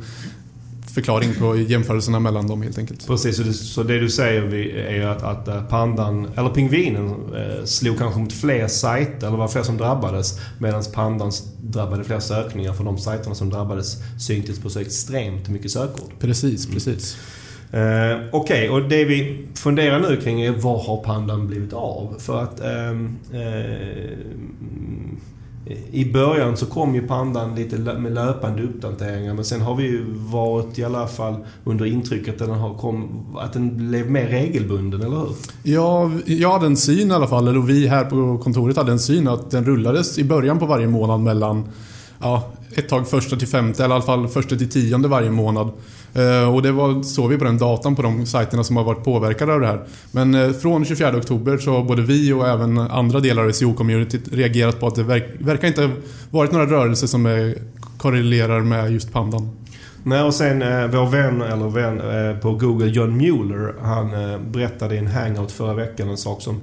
förklaring 0.97 1.35
på 1.35 1.57
jämförelserna 1.57 2.21
mellan 2.21 2.47
dem 2.47 2.63
helt 2.63 2.79
enkelt. 2.79 3.07
Precis, 3.07 3.73
så 3.75 3.83
det, 3.83 3.99
du 3.99 4.11
säger 4.11 4.55
är 4.77 5.07
att, 5.07 5.23
att 5.23 5.49
eh, 5.49 5.63
pandan, 5.63 6.29
eller 6.37 6.49
pingvinen, 6.49 7.09
eh, 7.09 7.65
slog 7.65 7.99
kanske 7.99 8.21
mot 8.21 8.33
fler 8.33 8.69
sajter, 8.69 9.27
eller 9.27 9.37
var 9.37 9.49
fler 9.49 9.63
som 9.63 9.77
drabbades, 9.77 10.41
medan 10.59 10.83
pandan 10.95 11.33
drabbade 11.61 12.05
fler 12.05 12.21
sökningar 12.21 12.73
för 12.73 12.85
de 12.85 12.99
sajterna 12.99 13.35
som 13.35 13.51
drabbades 13.51 13.97
syntes 14.21 14.59
på 14.59 14.71
så 14.71 14.81
extremt 14.81 15.49
mycket 15.49 15.71
sökord. 15.71 16.11
Precis, 16.21 16.67
precis. 16.67 17.17
Mm. 17.17 17.27
Uh, 17.77 18.29
Okej, 18.33 18.71
okay, 18.71 18.83
och 18.83 18.89
det 18.89 19.05
vi 19.05 19.47
funderar 19.55 20.01
nu 20.01 20.17
kring 20.17 20.43
är 20.43 20.51
var 20.51 20.79
har 20.83 20.97
pandan 20.97 21.47
blivit 21.47 21.73
av? 21.73 22.15
För 22.19 22.43
att 22.43 22.61
um, 22.61 23.19
uh, 23.35 24.17
i 25.91 26.13
början 26.13 26.57
så 26.57 26.67
kom 26.67 26.95
ju 26.95 27.07
pandan 27.07 27.55
lite 27.55 27.79
med 27.79 28.15
löpande 28.15 28.63
uppdateringar 28.63 29.35
men 29.35 29.45
sen 29.45 29.61
har 29.61 29.75
vi 29.75 29.83
ju 29.83 30.05
varit 30.15 30.79
i 30.79 30.85
alla 30.85 31.07
fall 31.07 31.37
under 31.65 31.85
intrycket 31.87 32.35
att 32.43 32.49
den, 32.49 32.59
har 32.59 32.75
kom, 32.75 33.27
att 33.39 33.53
den 33.53 33.89
blev 33.89 34.11
mer 34.11 34.27
regelbunden, 34.27 35.03
eller 35.03 35.17
hur? 35.17 35.29
Ja, 35.63 36.11
jag 36.27 36.53
hade 36.53 36.67
en 36.67 36.77
syn 36.77 37.11
i 37.11 37.15
alla 37.15 37.27
fall, 37.27 37.49
eller 37.49 37.61
vi 37.61 37.87
här 37.87 38.05
på 38.05 38.39
kontoret 38.39 38.77
hade 38.77 38.93
en 38.93 38.99
syn 38.99 39.29
att 39.29 39.51
den 39.51 39.65
rullades 39.65 40.19
i 40.19 40.25
början 40.25 40.59
på 40.59 40.67
varje 40.67 40.87
månad 40.87 41.21
mellan 41.21 41.65
ja, 42.21 42.53
ett 42.75 42.89
tag 42.89 43.09
första 43.09 43.37
till 43.37 43.49
femte, 43.49 43.85
eller 43.85 43.95
i 43.95 43.97
alla 43.97 44.05
fall 44.05 44.29
första 44.29 44.57
till 44.57 44.71
tionde 44.71 45.09
varje 45.09 45.31
månad. 45.31 45.71
Eh, 46.15 46.55
och 46.55 46.63
det 46.63 46.73
var, 46.73 47.03
såg 47.03 47.31
vi 47.31 47.39
på 47.39 47.45
den 47.45 47.59
datan 47.59 47.97
på 47.97 48.03
de 48.03 48.27
sajterna 48.27 48.65
som 48.65 48.77
har 48.77 48.85
varit 48.85 49.05
påverkade 49.05 49.53
av 49.53 49.61
det 49.61 49.67
här. 49.67 49.85
Men 50.11 50.35
eh, 50.35 50.53
från 50.53 50.85
24 50.85 51.17
oktober 51.17 51.59
så 51.59 51.71
har 51.73 51.85
både 51.85 52.03
vi 52.03 52.33
och 52.33 52.49
även 52.49 52.79
andra 52.79 53.21
delar 53.21 53.43
av 53.45 53.51
SEO-communityt 53.51 54.35
reagerat 54.35 54.81
på 54.81 54.87
att 54.87 54.95
det 54.95 55.03
verk, 55.03 55.25
verkar 55.39 55.69
inte 55.69 55.91
varit 56.31 56.53
några 56.53 56.67
rörelser 56.67 57.07
som 57.07 57.27
är, 57.27 57.55
korrelerar 57.99 58.61
med 58.61 58.93
just 58.93 59.13
pandan. 59.13 59.51
Nej, 60.03 60.23
och 60.23 60.35
sen 60.35 60.63
eh, 60.63 60.87
vår 60.87 61.07
vän, 61.07 61.43
eller 61.43 61.69
vän 61.69 62.01
eh, 62.01 62.37
på 62.39 62.53
Google, 62.53 62.87
John 62.87 63.17
Mueller, 63.17 63.75
han 63.83 64.31
eh, 64.31 64.39
berättade 64.39 64.95
i 64.95 64.99
en 64.99 65.07
hangout 65.07 65.53
förra 65.53 65.75
veckan 65.75 66.09
en 66.09 66.17
sak 66.17 66.43
som 66.43 66.61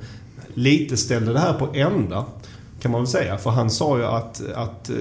lite 0.53 0.97
ställde 0.97 1.33
det 1.33 1.39
här 1.39 1.53
på 1.53 1.69
ända. 1.73 2.25
Kan 2.83 2.91
man 2.91 3.01
väl 3.01 3.07
säga. 3.07 3.37
För 3.37 3.49
han 3.49 3.69
sa 3.69 3.97
ju 3.97 4.05
att, 4.05 4.41
att, 4.55 4.89
eh, 4.89 4.95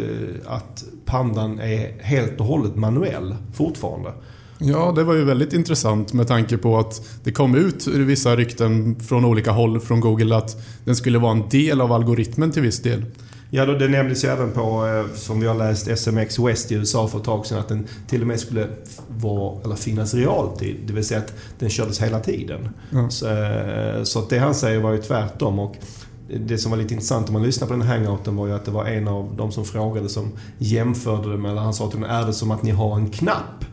att 0.46 0.84
pandan 1.04 1.60
är 1.60 2.02
helt 2.02 2.40
och 2.40 2.46
hållet 2.46 2.76
manuell 2.76 3.36
fortfarande. 3.54 4.12
Ja, 4.58 4.92
det 4.96 5.04
var 5.04 5.14
ju 5.14 5.24
väldigt 5.24 5.52
intressant 5.52 6.12
med 6.12 6.28
tanke 6.28 6.58
på 6.58 6.78
att 6.78 7.02
det 7.24 7.32
kom 7.32 7.54
ut 7.54 7.86
vissa 7.86 8.36
rykten 8.36 9.00
från 9.00 9.24
olika 9.24 9.50
håll 9.50 9.80
från 9.80 10.00
Google 10.00 10.36
att 10.36 10.56
den 10.84 10.96
skulle 10.96 11.18
vara 11.18 11.32
en 11.32 11.48
del 11.48 11.80
av 11.80 11.92
algoritmen 11.92 12.50
till 12.50 12.62
viss 12.62 12.82
del. 12.82 13.04
Ja, 13.50 13.66
det 13.66 13.88
nämndes 13.88 14.24
ju 14.24 14.28
även 14.28 14.50
på, 14.50 14.86
eh, 14.86 15.16
som 15.16 15.40
vi 15.40 15.46
har 15.46 15.54
läst, 15.54 15.88
SMX 15.88 16.38
West 16.38 16.72
i 16.72 16.74
USA 16.74 17.08
för 17.08 17.18
ett 17.18 17.24
tag 17.24 17.46
sedan, 17.46 17.58
att 17.58 17.68
den 17.68 17.86
till 18.08 18.20
och 18.20 18.26
med 18.26 18.40
skulle 18.40 18.68
vara, 19.08 19.62
eller 19.64 19.76
finnas 19.76 20.14
realtid. 20.14 20.76
Det 20.86 20.92
vill 20.92 21.04
säga 21.04 21.20
att 21.20 21.34
den 21.58 21.70
kördes 21.70 22.02
hela 22.02 22.20
tiden. 22.20 22.68
Ja. 22.90 23.10
Så, 23.10 23.28
eh, 23.28 24.02
så 24.02 24.26
det 24.30 24.38
han 24.38 24.54
säger 24.54 24.80
var 24.80 24.92
ju 24.92 24.98
tvärtom. 24.98 25.58
Och 25.58 25.76
det 26.40 26.58
som 26.58 26.70
var 26.70 26.78
lite 26.78 26.94
intressant 26.94 27.28
om 27.28 27.32
man 27.32 27.42
lyssnar 27.42 27.68
på 27.68 27.72
den 27.74 27.82
hangouten 27.82 28.36
var 28.36 28.46
ju 28.46 28.52
att 28.52 28.64
det 28.64 28.70
var 28.70 28.84
en 28.84 29.08
av 29.08 29.34
de 29.36 29.52
som 29.52 29.64
frågade 29.64 30.08
som 30.08 30.32
jämförde 30.58 31.30
det 31.30 31.36
med, 31.36 31.56
han 31.56 31.74
sa 31.74 31.90
till 31.90 32.00
den 32.00 32.10
är 32.10 32.26
det 32.26 32.32
som 32.32 32.50
att 32.50 32.62
ni 32.62 32.70
har 32.70 32.96
en 32.96 33.10
knapp? 33.10 33.64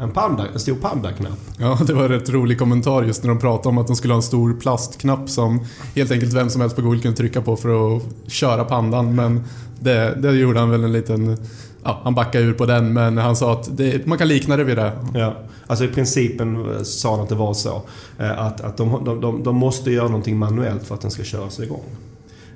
En, 0.00 0.10
panda, 0.10 0.46
en 0.52 0.60
stor 0.60 0.74
pandaknapp. 0.74 1.38
Ja, 1.58 1.78
det 1.86 1.92
var 1.92 2.02
en 2.02 2.08
rätt 2.08 2.28
rolig 2.28 2.58
kommentar 2.58 3.02
just 3.02 3.22
när 3.22 3.28
de 3.28 3.38
pratade 3.38 3.68
om 3.68 3.78
att 3.78 3.86
de 3.86 3.96
skulle 3.96 4.14
ha 4.14 4.16
en 4.18 4.22
stor 4.22 4.54
plastknapp 4.60 5.30
som 5.30 5.60
helt 5.94 6.10
enkelt 6.10 6.32
vem 6.32 6.50
som 6.50 6.60
helst 6.60 6.76
på 6.76 6.82
Google 6.82 7.00
kunde 7.00 7.16
trycka 7.16 7.42
på 7.42 7.56
för 7.56 7.96
att 7.96 8.02
köra 8.26 8.64
pandan. 8.64 9.14
Men 9.14 9.44
det, 9.80 10.18
det 10.22 10.32
gjorde 10.32 10.60
han 10.60 10.70
väl 10.70 10.84
en 10.84 10.92
liten... 10.92 11.36
Ja, 11.84 12.00
han 12.04 12.14
backade 12.14 12.44
ur 12.44 12.52
på 12.52 12.66
den 12.66 12.92
men 12.92 13.18
han 13.18 13.36
sa 13.36 13.52
att 13.52 13.76
det, 13.76 14.06
man 14.06 14.18
kan 14.18 14.28
likna 14.28 14.56
det 14.56 14.64
vid 14.64 14.76
det. 14.76 14.92
Ja, 15.14 15.34
alltså 15.66 15.84
i 15.84 15.88
principen 15.88 16.70
eh, 16.70 16.82
sa 16.82 17.10
han 17.10 17.20
att 17.20 17.28
det 17.28 17.34
var 17.34 17.54
så. 17.54 17.82
Eh, 18.18 18.38
att, 18.38 18.60
att 18.60 18.76
de, 18.76 19.04
de, 19.04 19.20
de, 19.20 19.42
de 19.42 19.56
måste 19.56 19.90
göra 19.90 20.06
någonting 20.06 20.38
manuellt 20.38 20.82
för 20.82 20.94
att 20.94 21.00
den 21.00 21.10
ska 21.10 21.22
köras 21.22 21.60
igång. 21.60 21.84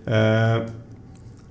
Eh, 0.08 0.66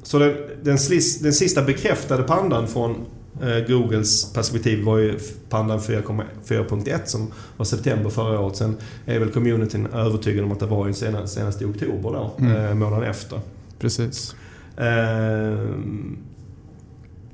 så 0.03 0.19
den, 0.19 0.33
den, 0.63 0.77
den 1.21 1.33
sista 1.33 1.61
bekräftade 1.61 2.23
pandan 2.23 2.67
från 2.67 3.05
Eh, 3.41 3.67
Googles 3.67 4.33
perspektiv 4.33 4.83
var 4.83 4.97
ju 4.97 5.19
Pandan 5.49 5.79
4.1 5.79 6.99
som 7.05 7.31
var 7.57 7.65
september 7.65 8.09
förra 8.09 8.39
året. 8.39 8.55
Sen 8.55 8.77
är 9.05 9.19
väl 9.19 9.31
communityn 9.31 9.87
övertygad 9.87 10.45
om 10.45 10.51
att 10.51 10.59
det 10.59 10.65
var 10.65 10.87
ju 10.87 10.93
senast, 10.93 11.33
senast 11.33 11.61
i 11.61 11.65
oktober 11.65 12.11
då, 12.11 12.31
mm. 12.39 12.65
Eh, 12.65 12.73
månaden 12.73 13.09
efter. 13.09 13.39
Precis. 13.79 14.35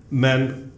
Men 0.09 0.71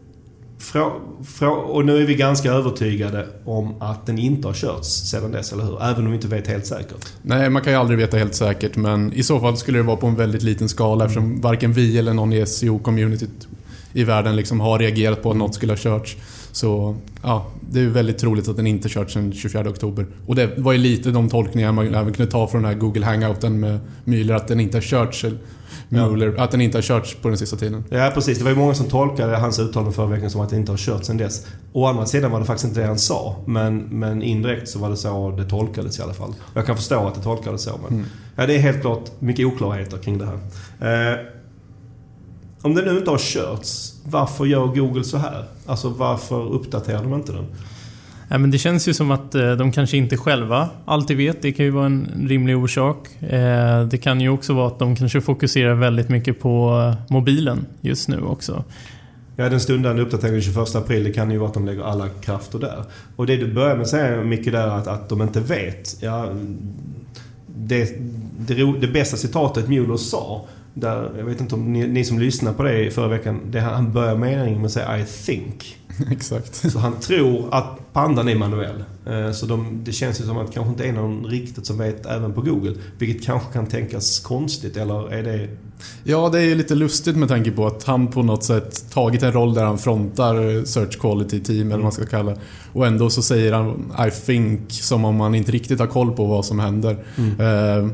och 1.66 1.86
nu 1.86 2.02
är 2.02 2.06
vi 2.06 2.16
ganska 2.16 2.52
övertygade 2.52 3.28
om 3.46 3.82
att 3.82 4.06
den 4.06 4.18
inte 4.18 4.48
har 4.48 4.54
körts 4.54 4.88
sedan 4.88 5.32
dess, 5.32 5.54
eller 5.54 5.64
hur? 5.64 5.84
Även 5.84 6.06
om 6.06 6.12
vi 6.12 6.16
inte 6.16 6.28
vet 6.28 6.48
helt 6.48 6.66
säkert. 6.66 7.14
Nej, 7.22 7.50
man 7.50 7.62
kan 7.62 7.74
ju 7.74 7.80
aldrig 7.80 8.00
veta 8.00 8.18
helt 8.18 8.36
säkert, 8.36 8.76
men 8.76 9.14
i 9.14 9.24
så 9.24 9.40
fall 9.40 9.58
skulle 9.58 9.78
det 9.78 9.84
vara 9.84 9.98
på 9.98 10.08
en 10.08 10.16
väldigt 10.16 10.44
liten 10.44 10.70
skala 10.70 11.06
eftersom 11.06 11.42
varken 11.42 11.74
vi 11.74 11.98
eller 11.98 12.14
någon 12.14 12.34
i 12.34 12.46
SEO-communityt 12.46 13.48
i 13.94 14.04
världen 14.04 14.36
liksom 14.36 14.60
har 14.60 14.80
reagerat 14.80 15.24
på 15.24 15.32
att 15.32 15.38
något 15.38 15.56
skulle 15.56 15.72
ha 15.72 15.78
körts. 15.78 16.18
Så 16.52 16.96
ja, 17.24 17.46
det 17.72 17.80
är 17.80 17.88
väldigt 17.88 18.18
troligt 18.18 18.48
att 18.48 18.56
den 18.56 18.68
inte 18.68 18.90
körts 18.90 19.14
sedan 19.14 19.34
24 19.34 19.70
oktober. 19.70 20.06
Och 20.26 20.36
det 20.36 20.58
var 20.58 20.72
ju 20.72 20.78
lite 20.78 21.12
de 21.12 21.30
tolkningar 21.30 21.72
man 21.72 21.96
även 21.96 22.14
kunde 22.14 22.32
ta 22.32 22.48
från 22.48 22.62
den 22.62 22.72
här 22.72 22.80
Google 22.80 23.06
Hangouten 23.06 23.60
med 23.60 23.80
Müller, 24.06 24.34
att 24.34 24.48
den 24.48 24.60
inte 24.60 24.78
har 24.78 24.82
körts 24.82 25.26
Mueller, 25.90 26.34
ja. 26.38 26.44
att 26.44 26.52
den 26.52 26.62
inte 26.62 26.78
har 26.78 26.82
körts 26.82 27.16
på 27.16 27.28
den 27.28 27.38
sista 27.38 27.58
tiden. 27.58 27.84
Ja 27.90 28.12
precis, 28.14 28.38
det 28.38 28.44
var 28.44 28.52
ju 28.52 28.58
många 28.58 28.74
som 28.74 28.86
tolkade 28.86 29.38
hans 29.38 29.60
uttalande 29.60 29.96
förra 29.96 30.08
veckan 30.08 30.30
som 30.30 30.42
att 30.42 30.50
det 30.50 30.56
inte 30.56 30.72
har 30.72 30.78
körts 30.78 31.08
sen 31.08 31.18
dess. 31.18 31.48
Å 31.74 31.86
andra 31.86 32.06
sidan 32.06 32.32
var 32.32 32.40
det 32.40 32.46
faktiskt 32.46 32.68
inte 32.68 32.80
det 32.80 32.88
han 32.88 33.00
sa. 33.00 33.36
Men, 33.46 33.78
men 33.78 34.22
indirekt 34.22 34.70
så 34.70 34.80
var 34.80 34.90
det 34.90 34.98
så 34.98 35.32
det 35.32 35.50
tolkades 35.50 36.00
i 36.00 36.02
alla 36.02 36.14
fall. 36.14 36.34
Jag 36.54 36.66
kan 36.66 36.76
förstå 36.76 37.08
att 37.08 37.16
det 37.16 37.22
tolkades 37.22 37.64
så 37.64 37.80
men... 37.84 38.00
Mm. 38.00 38.06
Ja, 38.36 38.46
det 38.46 38.56
är 38.56 38.60
helt 38.60 38.82
klart 38.82 39.12
mycket 39.20 39.46
oklarheter 39.46 39.98
kring 39.98 40.18
det 40.18 40.26
här. 40.26 41.14
Eh, 41.14 41.20
om 42.62 42.76
det 42.76 42.82
nu 42.82 42.98
inte 42.98 43.12
har 43.12 43.18
körts, 43.18 43.94
varför 44.06 44.46
gör 44.46 44.68
Google 44.68 45.04
så 45.04 45.18
här? 45.18 45.46
Alltså 45.66 45.90
varför 45.90 46.54
uppdaterar 46.54 47.04
de 47.04 47.14
inte 47.14 47.32
den? 47.32 47.46
Ja, 48.30 48.38
men 48.38 48.52
det 48.52 48.58
känns 48.58 48.88
ju 48.88 48.94
som 48.94 49.12
att 49.12 49.36
eh, 49.36 49.52
de 49.52 49.72
kanske 49.72 49.98
inte 49.98 50.18
själva 50.18 50.70
alltid 50.86 51.18
vet. 51.18 51.42
Det 51.42 51.52
kan 51.52 51.66
ju 51.66 51.72
vara 51.72 51.86
en 51.86 52.28
rimlig 52.28 52.58
orsak. 52.58 53.24
Eh, 53.24 53.84
det 53.84 53.98
kan 53.98 54.22
ju 54.22 54.30
också 54.30 54.54
vara 54.54 54.68
att 54.68 54.80
de 54.80 54.96
kanske 54.96 55.22
fokuserar 55.22 55.74
väldigt 55.74 56.10
mycket 56.10 56.40
på 56.40 56.70
eh, 56.70 57.14
mobilen 57.14 57.66
just 57.82 58.08
nu 58.08 58.22
också. 58.22 58.64
Ja, 59.36 59.50
den 59.50 59.60
stundande 59.60 60.02
uppdateringen 60.02 60.42
21 60.42 60.76
april, 60.76 61.04
det 61.04 61.14
kan 61.14 61.32
ju 61.32 61.38
vara 61.38 61.48
att 61.48 61.54
de 61.54 61.66
lägger 61.66 61.84
alla 61.84 62.10
krafter 62.10 62.60
där. 62.60 62.84
Och 63.16 63.28
det 63.28 63.38
du 63.38 63.54
börjar 63.54 63.76
med 63.76 63.82
att 63.82 63.88
säga 63.88 64.22
mycket 64.22 64.54
där, 64.54 64.68
att, 64.68 64.88
att 64.88 65.10
de 65.10 65.22
inte 65.22 65.40
vet. 65.40 65.98
Ja, 66.02 66.30
det, 67.48 67.96
det, 68.40 68.80
det 68.82 68.88
bästa 68.88 69.18
citatet 69.18 69.68
Mueller 69.70 69.98
sa, 69.98 70.46
där, 70.78 71.12
jag 71.18 71.26
vet 71.26 71.42
inte 71.42 71.56
om 71.56 71.74
ni, 71.74 71.88
ni 71.88 72.06
som 72.06 72.20
lyssnade 72.20 72.58
på 72.58 72.64
det 72.64 72.92
förra 72.92 73.08
veckan, 73.08 73.42
det 73.52 73.60
han 73.60 73.94
börjar 73.94 74.16
meningen 74.16 74.58
med 74.58 74.66
att 74.66 74.72
säga 74.72 75.00
I 75.00 75.06
think. 75.26 75.78
Exakt. 76.12 76.72
Så 76.72 76.80
han 76.80 77.00
tror 77.00 77.48
att 77.52 77.94
pandan 77.94 78.30
är 78.30 78.36
manuell. 78.36 78.84
Eh, 79.06 79.32
så 79.32 79.46
de, 79.46 79.82
det 79.84 79.92
känns 79.92 80.22
ju 80.22 80.24
som 80.24 80.38
att 80.38 80.48
det 80.48 80.54
kanske 80.54 80.72
inte 80.72 80.88
är 80.88 80.94
någon 80.94 81.26
riktigt 81.26 81.66
som 81.66 81.78
vet 81.78 82.06
även 82.06 82.34
på 82.34 82.42
Google. 82.42 82.74
Vilket 82.98 83.26
kanske 83.26 83.54
kan 83.54 83.66
tänkas 83.66 84.20
konstigt, 84.20 84.78
eller 84.78 85.14
är 85.14 85.24
det... 85.24 85.50
Ja, 86.04 86.30
det 86.30 86.40
är 86.40 86.44
ju 86.44 86.56
lite 86.56 86.76
lustigt 86.76 87.18
med 87.18 87.30
tanke 87.30 87.52
på 87.52 87.68
att 87.68 87.84
han 87.84 88.08
på 88.08 88.24
något 88.24 88.44
sätt 88.44 88.92
tagit 88.92 89.24
en 89.24 89.32
roll 89.32 89.54
där 89.54 89.64
han 89.64 89.78
frontar 89.78 90.66
Search 90.66 91.00
Quality 91.00 91.40
Team, 91.40 91.68
eller 91.68 91.76
vad 91.76 91.84
man 91.84 91.92
ska 91.92 92.06
kalla 92.06 92.36
Och 92.74 92.88
ändå 92.88 93.10
så 93.10 93.22
säger 93.22 93.54
han 93.54 93.94
I 94.08 94.12
think, 94.12 94.72
som 94.72 95.06
om 95.06 95.16
man 95.16 95.36
inte 95.36 95.52
riktigt 95.52 95.80
har 95.80 95.88
koll 95.88 96.12
på 96.12 96.26
vad 96.26 96.46
som 96.46 96.60
händer. 96.60 96.98
Mm. 97.18 97.40
Uh, 97.40 97.92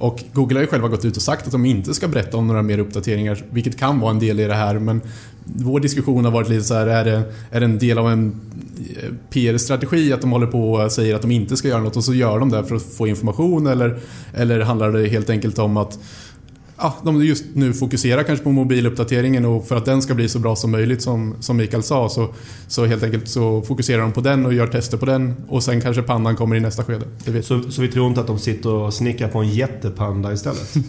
och 0.00 0.24
Google 0.32 0.56
har 0.56 0.60
ju 0.60 0.66
själva 0.66 0.88
gått 0.88 1.04
ut 1.04 1.16
och 1.16 1.22
sagt 1.22 1.46
att 1.46 1.52
de 1.52 1.64
inte 1.64 1.94
ska 1.94 2.08
berätta 2.08 2.36
om 2.36 2.46
några 2.46 2.62
mer 2.62 2.78
uppdateringar, 2.78 3.44
vilket 3.50 3.78
kan 3.78 4.00
vara 4.00 4.10
en 4.10 4.18
del 4.18 4.40
i 4.40 4.46
det 4.46 4.54
här. 4.54 4.78
Men 4.78 5.00
vår 5.44 5.80
diskussion 5.80 6.24
har 6.24 6.32
varit 6.32 6.48
lite 6.48 6.64
så 6.64 6.74
här, 6.74 6.86
är 6.86 7.04
det, 7.04 7.22
är 7.50 7.60
det 7.60 7.66
en 7.66 7.78
del 7.78 7.98
av 7.98 8.10
en 8.10 8.40
eh, 8.96 9.10
PR-strategi 9.30 10.12
att 10.12 10.20
de 10.20 10.32
håller 10.32 10.46
på 10.46 10.72
och 10.72 10.92
säger 10.92 11.14
att 11.14 11.22
de 11.22 11.30
inte 11.30 11.56
ska 11.56 11.68
göra 11.68 11.82
något 11.82 11.96
och 11.96 12.04
så 12.04 12.14
gör 12.14 12.38
de 12.38 12.50
det 12.50 12.64
för 12.64 12.76
att 12.76 12.82
få 12.82 13.06
information 13.06 13.66
eller, 13.66 13.98
eller 14.34 14.60
handlar 14.60 14.92
det 14.92 15.08
helt 15.08 15.30
enkelt 15.30 15.58
om 15.58 15.76
att 15.76 15.98
ja, 16.80 16.96
de 17.04 17.24
just 17.24 17.44
nu 17.54 17.72
fokuserar 17.72 18.22
kanske 18.22 18.44
på 18.44 18.52
mobiluppdateringen 18.52 19.44
och 19.44 19.68
för 19.68 19.76
att 19.76 19.84
den 19.84 20.02
ska 20.02 20.14
bli 20.14 20.28
så 20.28 20.38
bra 20.38 20.56
som 20.56 20.70
möjligt 20.70 21.02
som, 21.02 21.36
som 21.40 21.56
Mikael 21.56 21.82
sa 21.82 22.08
så, 22.08 22.34
så 22.68 22.86
helt 22.86 23.02
enkelt 23.02 23.28
så 23.28 23.62
fokuserar 23.62 24.02
de 24.02 24.12
på 24.12 24.20
den 24.20 24.46
och 24.46 24.54
gör 24.54 24.66
tester 24.66 24.98
på 24.98 25.06
den 25.06 25.34
och 25.48 25.62
sen 25.62 25.80
kanske 25.80 26.02
pandan 26.02 26.36
kommer 26.36 26.56
i 26.56 26.60
nästa 26.60 26.84
skede. 26.84 27.42
Så, 27.42 27.70
så 27.70 27.82
vi 27.82 27.88
tror 27.88 28.06
inte 28.06 28.20
att 28.20 28.26
de 28.26 28.38
sitter 28.38 28.72
och 28.72 28.94
snickrar 28.94 29.28
på 29.28 29.38
en 29.38 29.48
jättepanda 29.48 30.32
istället? 30.32 30.74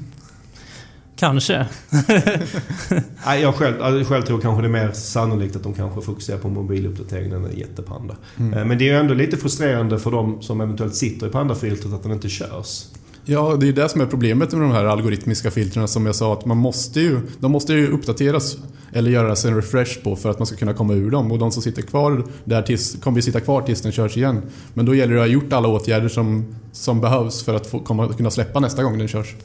Kanske. 1.15 1.65
Nej, 3.25 3.41
jag 3.41 3.55
själv, 3.55 4.03
själv 4.03 4.21
tror 4.21 4.41
kanske 4.41 4.61
det 4.61 4.67
är 4.67 4.85
mer 4.85 4.91
sannolikt 4.91 5.55
att 5.55 5.63
de 5.63 5.73
kanske 5.73 6.01
fokuserar 6.01 6.37
på 6.37 6.49
mobiluppdateringen 6.49 7.33
än 7.33 7.45
en 7.45 7.57
jättepanda. 7.57 8.15
Mm. 8.37 8.53
Eh, 8.53 8.65
men 8.65 8.77
det 8.77 8.83
är 8.83 8.93
ju 8.93 8.99
ändå 8.99 9.13
lite 9.13 9.37
frustrerande 9.37 9.99
för 9.99 10.11
de 10.11 10.41
som 10.41 10.61
eventuellt 10.61 10.95
sitter 10.95 11.27
i 11.27 11.29
pandafiltret 11.29 11.93
att 11.93 12.03
den 12.03 12.11
inte 12.11 12.29
körs. 12.29 12.85
Ja, 13.25 13.57
det 13.59 13.67
är 13.67 13.73
det 13.73 13.89
som 13.89 14.01
är 14.01 14.05
problemet 14.05 14.51
med 14.51 14.61
de 14.61 14.71
här 14.71 14.85
algoritmiska 14.85 15.51
filtren 15.51 15.87
som 15.87 16.05
jag 16.05 16.15
sa 16.15 16.33
att 16.33 16.45
man 16.45 16.57
måste 16.57 17.01
ju, 17.01 17.19
de 17.39 17.51
måste 17.51 17.73
ju 17.73 17.87
uppdateras 17.87 18.57
eller 18.93 19.11
göras 19.11 19.45
en 19.45 19.55
refresh 19.55 20.03
på 20.03 20.15
för 20.15 20.29
att 20.29 20.39
man 20.39 20.45
ska 20.45 20.55
kunna 20.55 20.73
komma 20.73 20.93
ur 20.93 21.11
dem 21.11 21.31
och 21.31 21.39
de 21.39 21.51
som 21.51 21.63
sitter 21.63 21.81
kvar 21.81 22.23
där 22.43 22.61
tills, 22.61 22.97
kommer 23.03 23.17
ju 23.17 23.21
sitta 23.21 23.39
kvar 23.39 23.61
tills 23.61 23.81
den 23.81 23.91
körs 23.91 24.17
igen. 24.17 24.41
Men 24.73 24.85
då 24.85 24.95
gäller 24.95 25.13
det 25.13 25.21
att 25.21 25.27
ha 25.27 25.33
gjort 25.33 25.53
alla 25.53 25.67
åtgärder 25.67 26.07
som, 26.07 26.55
som 26.71 27.01
behövs 27.01 27.43
för 27.43 27.55
att 27.55 27.67
få, 27.67 27.79
komma, 27.79 28.13
kunna 28.13 28.31
släppa 28.31 28.59
nästa 28.59 28.83
gång 28.83 28.97
den 28.97 29.07
körs. 29.07 29.35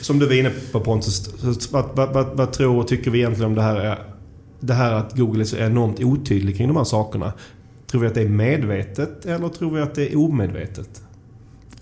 Som 0.00 0.18
du 0.18 0.26
var 0.26 0.34
inne 0.34 0.50
på 0.72 0.80
Pontus, 0.80 1.30
vad, 1.70 1.84
vad, 1.94 2.12
vad, 2.12 2.26
vad 2.36 2.52
tror 2.52 2.80
och 2.80 2.88
tycker 2.88 3.10
vi 3.10 3.18
egentligen 3.18 3.50
om 3.50 3.54
det 3.54 3.62
här? 3.62 3.98
Det 4.60 4.74
här 4.74 4.92
att 4.92 5.16
Google 5.16 5.42
är 5.42 5.44
så 5.44 5.56
enormt 5.56 6.04
otydlig 6.04 6.56
kring 6.56 6.68
de 6.68 6.76
här 6.76 6.84
sakerna. 6.84 7.32
Tror 7.90 8.00
vi 8.00 8.06
att 8.06 8.14
det 8.14 8.22
är 8.22 8.28
medvetet 8.28 9.26
eller 9.26 9.48
tror 9.48 9.74
vi 9.74 9.80
att 9.80 9.94
det 9.94 10.12
är 10.12 10.18
omedvetet? 10.18 11.02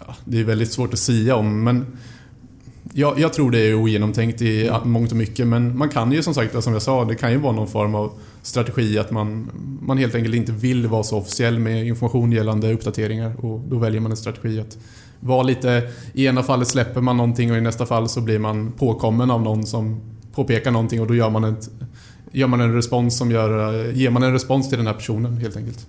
Ja, 0.06 0.14
det 0.25 0.40
är 0.40 0.44
väldigt 0.44 0.73
svårt 0.73 0.92
att 0.92 0.99
säga 0.99 1.37
om 1.37 1.64
men 1.64 1.87
jag, 2.92 3.18
jag, 3.18 3.32
tror 3.32 3.50
det 3.50 3.58
är 3.58 3.75
ogenomtänkt 3.75 4.42
i 4.42 4.70
mångt 4.84 5.11
och 5.11 5.16
mycket 5.16 5.46
men 5.46 5.78
man 5.78 5.88
kan 5.88 6.12
ju 6.12 6.23
som 6.23 6.34
sagt, 6.34 6.62
som 6.64 6.73
jag 6.73 6.82
sa, 6.82 7.04
det 7.04 7.14
kan 7.14 7.32
ju 7.32 7.38
vara 7.38 7.52
någon 7.52 7.68
form 7.68 7.94
av 7.94 8.12
strategi 8.42 8.99
att 8.99 9.11
man, 9.11 9.50
man 9.82 9.99
helt 9.99 10.14
enkelt 10.14 10.34
inte 10.34 10.52
vill 10.52 10.87
vara 10.87 11.02
så 11.02 11.18
officiell 11.18 11.58
med 11.58 11.87
information 11.87 12.32
gällande 12.32 12.73
uppdateringar 12.73 13.44
och 13.44 13.61
då 13.68 13.78
väljer 13.78 14.00
man 14.00 14.11
en 14.11 14.16
strategi 14.16 14.61
att 14.61 14.78
vara 15.20 15.42
lite... 15.42 15.90
I 16.12 16.26
ena 16.26 16.42
fallet 16.42 16.68
släpper 16.68 17.00
man 17.00 17.16
någonting 17.16 17.52
och 17.52 17.58
i 17.58 17.61
nästa 17.61 17.87
fall 17.87 18.08
så 18.08 18.20
blir 18.20 18.38
man 18.38 18.73
påkommen 18.73 19.30
av 19.30 19.42
någon 19.42 19.66
som 19.66 20.00
påpekar 20.34 20.70
någonting 20.70 21.00
och 21.00 21.06
då 21.06 21.14
gör 21.14 21.30
man, 21.30 21.44
ett, 21.44 21.70
gör 22.32 22.46
man 22.46 22.61
en 22.61 22.75
respons 22.75 23.18
som 23.18 23.30
gör... 23.30 23.84
Ger 23.92 24.11
man 24.11 24.23
en 24.23 24.32
respons 24.32 24.68
till 24.68 24.78
den 24.78 24.87
här 24.87 24.94
personen 24.94 25.37
helt 25.37 25.56
enkelt. 25.56 25.87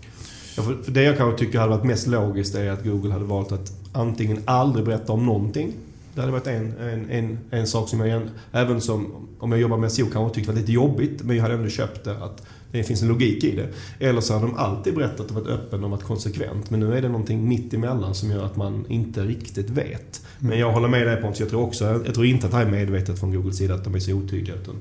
Ja, 0.57 0.63
för 0.63 0.91
det 0.91 1.03
jag 1.03 1.17
kanske 1.17 1.45
tycker 1.45 1.59
hade 1.59 1.71
varit 1.71 1.83
mest 1.83 2.07
logiskt 2.07 2.55
är 2.55 2.71
att 2.71 2.83
Google 2.83 3.13
hade 3.13 3.25
valt 3.25 3.51
att 3.51 3.71
antingen 3.91 4.39
aldrig 4.45 4.85
berätta 4.85 5.13
om 5.13 5.25
någonting. 5.25 5.74
Det 6.15 6.21
hade 6.21 6.33
varit 6.33 6.47
en, 6.47 6.77
en, 6.77 7.09
en, 7.09 7.38
en 7.50 7.67
sak 7.67 7.89
som 7.89 8.00
jag 8.00 8.21
även 8.51 8.81
som, 8.81 9.27
om 9.39 9.51
jag 9.51 9.62
jobbar 9.62 9.77
med 9.77 9.91
SEO 9.91 10.05
kanske 10.13 10.35
tyckte 10.35 10.51
var 10.51 10.59
lite 10.59 10.71
jobbigt, 10.71 11.24
men 11.24 11.35
jag 11.35 11.43
hade 11.43 11.55
ändå 11.55 11.69
köpt 11.69 12.03
det. 12.03 12.24
Att 12.24 12.41
det 12.71 12.83
finns 12.83 13.01
en 13.01 13.07
logik 13.07 13.43
i 13.43 13.55
det. 13.55 13.67
Eller 14.05 14.21
så 14.21 14.33
har 14.33 14.41
de 14.41 14.55
alltid 14.55 14.95
berättat 14.95 15.29
och 15.29 15.35
varit 15.35 15.47
öppen 15.47 15.83
och 15.83 15.89
varit 15.89 16.03
konsekvent. 16.03 16.69
Men 16.69 16.79
nu 16.79 16.97
är 16.97 17.01
det 17.01 17.09
någonting 17.09 17.47
mitt 17.47 17.74
emellan 17.74 18.15
som 18.15 18.31
gör 18.31 18.45
att 18.45 18.55
man 18.55 18.85
inte 18.89 19.24
riktigt 19.24 19.69
vet. 19.69 20.21
Men 20.39 20.47
mm. 20.47 20.59
jag 20.59 20.71
håller 20.71 20.88
med 20.88 21.07
dig 21.07 21.21
Pontus. 21.21 21.39
Jag 21.39 21.50
tror 21.50 21.63
också, 21.63 22.01
jag 22.05 22.13
tror 22.13 22.25
inte 22.25 22.45
att 22.45 22.51
det 22.51 22.57
här 22.57 22.65
är 22.65 22.71
medvetet 22.71 23.19
från 23.19 23.33
Googles 23.33 23.57
sida 23.57 23.74
att 23.74 23.83
de 23.83 23.95
är 23.95 24.00
så 24.00 24.13
otydliga. 24.13 24.55
Utan 24.55 24.75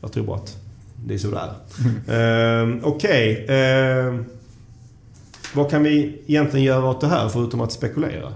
jag 0.00 0.12
tror 0.12 0.24
bara 0.24 0.36
att 0.36 0.56
det 1.06 1.14
är 1.14 1.18
så 1.18 1.30
det 1.30 1.38
är. 1.38 1.54
Mm. 2.08 2.78
Uh, 2.78 2.84
Okej. 2.84 3.44
Okay. 3.44 4.08
Uh, 4.08 4.20
vad 5.54 5.70
kan 5.70 5.82
vi 5.82 6.22
egentligen 6.26 6.66
göra 6.66 6.90
åt 6.90 7.00
det 7.00 7.06
här 7.06 7.28
förutom 7.28 7.60
att 7.60 7.72
spekulera? 7.72 8.32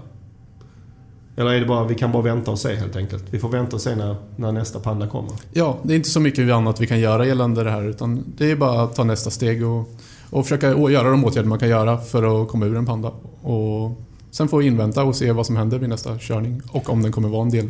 Eller 1.37 1.51
är 1.51 1.59
det 1.59 1.65
bara, 1.65 1.83
vi 1.83 1.95
kan 1.95 2.11
bara 2.11 2.23
vänta 2.23 2.51
och 2.51 2.59
se 2.59 2.75
helt 2.75 2.95
enkelt? 2.95 3.23
Vi 3.29 3.39
får 3.39 3.49
vänta 3.49 3.75
och 3.75 3.81
se 3.81 3.95
när, 3.95 4.15
när 4.35 4.51
nästa 4.51 4.79
panda 4.79 5.07
kommer. 5.07 5.31
Ja, 5.53 5.77
det 5.83 5.93
är 5.93 5.95
inte 5.95 6.09
så 6.09 6.19
mycket 6.19 6.51
annat 6.51 6.81
vi 6.81 6.87
kan 6.87 6.99
göra 6.99 7.25
gällande 7.25 7.63
det 7.63 7.71
här 7.71 7.89
utan 7.89 8.23
det 8.37 8.51
är 8.51 8.55
bara 8.55 8.81
att 8.81 8.95
ta 8.95 9.03
nästa 9.03 9.29
steg 9.29 9.67
och, 9.67 9.89
och 10.29 10.45
försöka 10.45 10.67
göra 10.67 11.09
de 11.09 11.25
åtgärder 11.25 11.49
man 11.49 11.59
kan 11.59 11.69
göra 11.69 11.97
för 11.97 12.41
att 12.41 12.47
komma 12.47 12.65
ur 12.65 12.77
en 12.77 12.85
panda. 12.85 13.11
Och 13.41 14.01
sen 14.31 14.47
får 14.47 14.57
vi 14.57 14.65
invänta 14.65 15.03
och 15.03 15.15
se 15.15 15.31
vad 15.31 15.45
som 15.45 15.55
händer 15.55 15.79
vid 15.79 15.89
nästa 15.89 16.17
körning 16.17 16.61
och 16.71 16.89
om 16.89 17.03
den 17.03 17.11
kommer 17.11 17.29
vara 17.29 17.41
en 17.41 17.51
del 17.51 17.69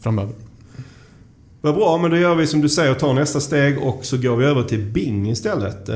framöver. 0.00 0.34
Vad 1.60 1.74
bra, 1.74 1.98
men 1.98 2.10
då 2.10 2.16
gör 2.16 2.34
vi 2.34 2.46
som 2.46 2.60
du 2.60 2.68
säger, 2.68 2.94
tar 2.94 3.14
nästa 3.14 3.40
steg 3.40 3.82
och 3.82 4.04
så 4.04 4.16
går 4.16 4.36
vi 4.36 4.44
över 4.44 4.62
till 4.62 4.84
Bing 4.84 5.30
istället. 5.30 5.88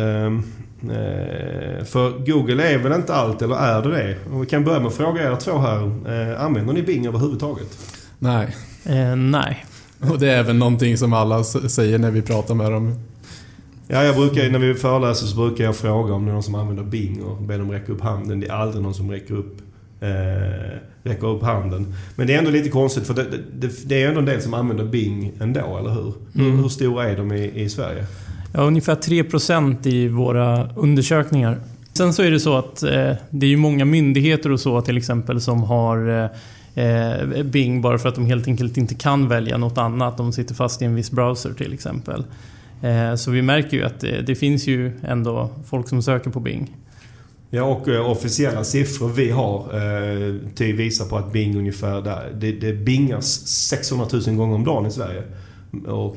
Eh, 0.90 1.84
för 1.84 2.26
Google 2.26 2.62
är 2.62 2.78
väl 2.78 2.92
inte 2.92 3.14
allt, 3.14 3.42
eller 3.42 3.56
är 3.56 3.82
det 3.82 3.90
det? 3.90 4.16
Och 4.34 4.42
vi 4.42 4.46
kan 4.46 4.64
börja 4.64 4.78
med 4.78 4.88
att 4.88 4.94
fråga 4.94 5.32
er 5.32 5.36
två 5.36 5.58
här. 5.58 5.82
Eh, 5.82 6.44
använder 6.44 6.72
ni 6.72 6.82
Bing 6.82 7.06
överhuvudtaget? 7.06 7.78
Nej. 8.18 8.56
Eh, 8.84 9.16
nej. 9.16 9.64
Och 10.10 10.18
det 10.18 10.30
är 10.30 10.38
även 10.38 10.58
någonting 10.58 10.98
som 10.98 11.12
alla 11.12 11.44
säger 11.44 11.98
när 11.98 12.10
vi 12.10 12.22
pratar 12.22 12.54
med 12.54 12.72
dem. 12.72 12.94
Ja, 13.86 14.04
jag 14.04 14.16
brukar, 14.16 14.50
när 14.50 14.58
vi 14.58 14.74
föreläser 14.74 15.26
så 15.26 15.36
brukar 15.36 15.64
jag 15.64 15.76
fråga 15.76 16.14
om 16.14 16.24
det 16.24 16.30
är 16.30 16.32
någon 16.32 16.42
som 16.42 16.54
använder 16.54 16.82
Bing 16.82 17.22
och 17.22 17.42
ber 17.42 17.58
dem 17.58 17.70
räcka 17.70 17.92
upp 17.92 18.00
handen. 18.00 18.40
Det 18.40 18.46
är 18.46 18.52
aldrig 18.52 18.82
någon 18.82 18.94
som 18.94 19.10
räcker 19.10 19.34
upp, 19.34 19.56
eh, 20.00 20.78
räcker 21.02 21.26
upp 21.26 21.42
handen. 21.42 21.94
Men 22.16 22.26
det 22.26 22.34
är 22.34 22.38
ändå 22.38 22.50
lite 22.50 22.68
konstigt 22.68 23.06
för 23.06 23.14
det, 23.14 23.26
det, 23.54 23.88
det 23.88 24.02
är 24.02 24.08
ändå 24.08 24.20
en 24.20 24.26
del 24.26 24.42
som 24.42 24.54
använder 24.54 24.84
Bing 24.84 25.32
ändå, 25.40 25.78
eller 25.78 25.90
hur? 25.90 26.14
Mm. 26.34 26.50
Hur, 26.50 26.62
hur 26.62 26.68
stora 26.68 27.08
är 27.08 27.16
de 27.16 27.32
i, 27.32 27.62
i 27.62 27.68
Sverige? 27.68 28.06
Ja, 28.52 28.60
ungefär 28.60 28.94
3% 28.94 29.86
i 29.86 30.08
våra 30.08 30.68
undersökningar. 30.76 31.60
Sen 31.92 32.12
så 32.12 32.22
är 32.22 32.30
det 32.30 32.40
så 32.40 32.56
att 32.56 32.82
eh, 32.82 33.12
det 33.30 33.46
är 33.46 33.50
ju 33.50 33.56
många 33.56 33.84
myndigheter 33.84 34.52
och 34.52 34.60
så 34.60 34.80
till 34.80 34.96
exempel 34.96 35.40
som 35.40 35.62
har 35.62 36.30
eh, 36.74 36.84
eh, 36.84 37.42
Bing 37.44 37.82
bara 37.82 37.98
för 37.98 38.08
att 38.08 38.14
de 38.14 38.26
helt 38.26 38.48
enkelt 38.48 38.76
inte 38.76 38.94
kan 38.94 39.28
välja 39.28 39.56
något 39.58 39.78
annat. 39.78 40.16
De 40.16 40.32
sitter 40.32 40.54
fast 40.54 40.82
i 40.82 40.84
en 40.84 40.94
viss 40.94 41.10
browser 41.10 41.52
till 41.52 41.72
exempel. 41.72 42.24
Eh, 42.82 43.14
så 43.14 43.30
vi 43.30 43.42
märker 43.42 43.76
ju 43.76 43.84
att 43.84 44.00
det, 44.00 44.22
det, 44.22 44.34
finns 44.34 44.66
ju 44.66 44.92
ändå 45.02 45.50
folk 45.66 45.88
som 45.88 46.02
söker 46.02 46.30
på 46.30 46.40
Bing. 46.40 46.76
Ja, 47.50 47.64
och 47.64 47.88
eh, 47.88 48.10
officiella 48.10 48.64
siffror 48.64 49.08
vi 49.08 49.30
har 49.30 49.58
eh, 50.58 50.74
visar 50.74 51.04
på 51.04 51.16
att 51.16 51.32
Bing 51.32 51.58
ungefär, 51.58 52.00
där, 52.02 52.32
det, 52.34 52.52
det 52.52 52.72
bingas 52.72 53.46
600 53.46 54.06
000 54.12 54.36
gånger 54.36 54.54
om 54.54 54.64
dagen 54.64 54.86
i 54.86 54.90
Sverige. 54.90 55.22
Och 55.86 56.16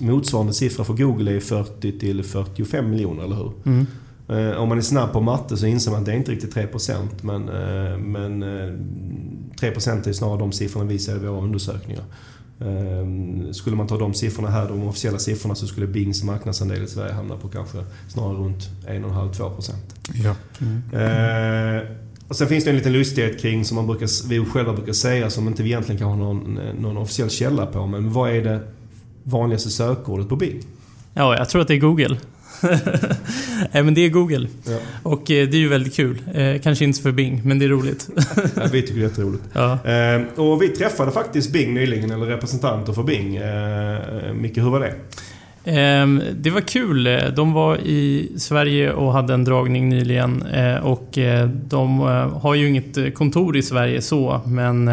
motsvarande 0.00 0.52
siffra 0.52 0.84
för 0.84 0.94
Google 0.94 1.36
är 1.36 1.40
40 1.40 1.98
till 1.98 2.24
45 2.24 2.90
miljoner, 2.90 3.24
eller 3.24 3.36
hur? 3.36 3.52
Mm. 3.66 3.86
Eh, 4.28 4.56
om 4.56 4.68
man 4.68 4.78
är 4.78 4.82
snabb 4.82 5.12
på 5.12 5.20
matte 5.20 5.56
så 5.56 5.66
inser 5.66 5.90
man 5.90 6.00
att 6.00 6.06
det 6.06 6.12
är 6.12 6.16
inte 6.16 6.32
riktigt 6.32 6.54
3% 6.54 7.22
men, 7.22 7.48
eh, 7.48 7.98
men 7.98 8.44
3% 9.60 10.06
är 10.06 10.12
snarare 10.12 10.38
de 10.38 10.52
siffrorna 10.52 10.84
vi 10.84 10.98
ser 10.98 11.16
i 11.16 11.18
våra 11.18 11.40
undersökningar. 11.40 12.04
Skulle 13.52 13.76
man 13.76 13.86
ta 13.86 13.98
de 13.98 14.14
siffrorna 14.14 14.50
här, 14.50 14.68
de 14.68 14.82
officiella 14.82 15.18
siffrorna, 15.18 15.54
så 15.54 15.66
skulle 15.66 15.86
Bings 15.86 16.22
marknadsandel 16.24 16.82
i 16.82 16.86
Sverige 16.86 17.12
hamna 17.12 17.36
på 17.36 17.48
kanske 17.48 17.78
snarare 18.08 18.36
runt 18.36 18.70
1,5-2%. 18.86 19.72
Ja. 20.14 20.34
Mm. 20.60 20.82
Och 22.28 22.36
sen 22.36 22.48
finns 22.48 22.64
det 22.64 22.70
en 22.70 22.76
liten 22.76 22.92
lustighet 22.92 23.40
kring, 23.40 23.64
som 23.64 23.74
man 23.74 23.86
brukar, 23.86 24.28
vi 24.28 24.44
själva 24.44 24.72
brukar 24.72 24.92
säga, 24.92 25.30
som 25.30 25.48
inte 25.48 25.62
vi 25.62 25.68
egentligen 25.68 25.98
kan 25.98 26.08
ha 26.08 26.16
någon, 26.16 26.60
någon 26.80 26.96
officiell 26.96 27.30
källa 27.30 27.66
på. 27.66 27.86
Men 27.86 28.12
vad 28.12 28.30
är 28.30 28.44
det 28.44 28.60
vanligaste 29.22 29.70
sökordet 29.70 30.28
på 30.28 30.36
Bing? 30.36 30.62
Ja, 31.14 31.36
jag 31.36 31.48
tror 31.48 31.62
att 31.62 31.68
det 31.68 31.74
är 31.74 31.78
Google. 31.78 32.16
Nej 33.72 33.82
men 33.82 33.94
det 33.94 34.00
är 34.00 34.08
Google. 34.08 34.48
Ja. 34.64 34.78
Och 35.02 35.30
eh, 35.30 35.48
det 35.48 35.56
är 35.56 35.58
ju 35.58 35.68
väldigt 35.68 35.94
kul. 35.94 36.22
Eh, 36.34 36.60
kanske 36.60 36.84
inte 36.84 37.02
för 37.02 37.12
Bing, 37.12 37.40
men 37.44 37.58
det 37.58 37.64
är 37.64 37.68
roligt. 37.68 38.08
ja, 38.56 38.62
vi 38.72 38.82
tycker 38.82 38.94
det 38.94 39.00
är 39.00 39.08
jätteroligt. 39.08 39.44
Ja. 39.52 39.78
Eh, 39.84 40.22
och 40.36 40.62
vi 40.62 40.68
träffade 40.68 41.10
faktiskt 41.10 41.52
Bing 41.52 41.74
nyligen, 41.74 42.10
eller 42.10 42.26
representanter 42.26 42.92
för 42.92 43.02
Bing. 43.02 43.36
Eh, 43.36 44.34
Micke, 44.34 44.56
hur 44.56 44.70
var 44.70 44.80
det? 44.80 44.94
Ehm, 45.68 46.22
det 46.34 46.50
var 46.50 46.60
kul. 46.60 47.04
De 47.36 47.52
var 47.52 47.76
i 47.76 48.32
Sverige 48.36 48.92
och 48.92 49.12
hade 49.12 49.34
en 49.34 49.44
dragning 49.44 49.88
nyligen. 49.88 50.42
Eh, 50.42 50.76
och 50.76 51.18
eh, 51.18 51.48
de 51.48 52.00
eh, 52.00 52.40
har 52.40 52.54
ju 52.54 52.68
inget 52.68 53.14
kontor 53.14 53.56
i 53.56 53.62
Sverige 53.62 54.02
så, 54.02 54.40
men 54.46 54.90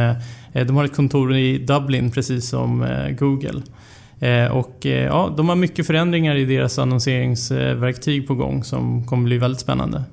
de 0.53 0.75
har 0.75 0.85
ett 0.85 0.95
kontor 0.95 1.35
i 1.35 1.57
Dublin 1.57 2.11
precis 2.11 2.49
som 2.49 2.85
Google. 3.19 3.61
Och 4.51 4.85
ja, 4.85 5.33
de 5.37 5.49
har 5.49 5.55
mycket 5.55 5.87
förändringar 5.87 6.35
i 6.35 6.45
deras 6.45 6.79
annonseringsverktyg 6.79 8.27
på 8.27 8.35
gång 8.35 8.63
som 8.63 9.07
kommer 9.07 9.23
bli 9.23 9.37
väldigt 9.37 9.61
spännande. 9.61 10.03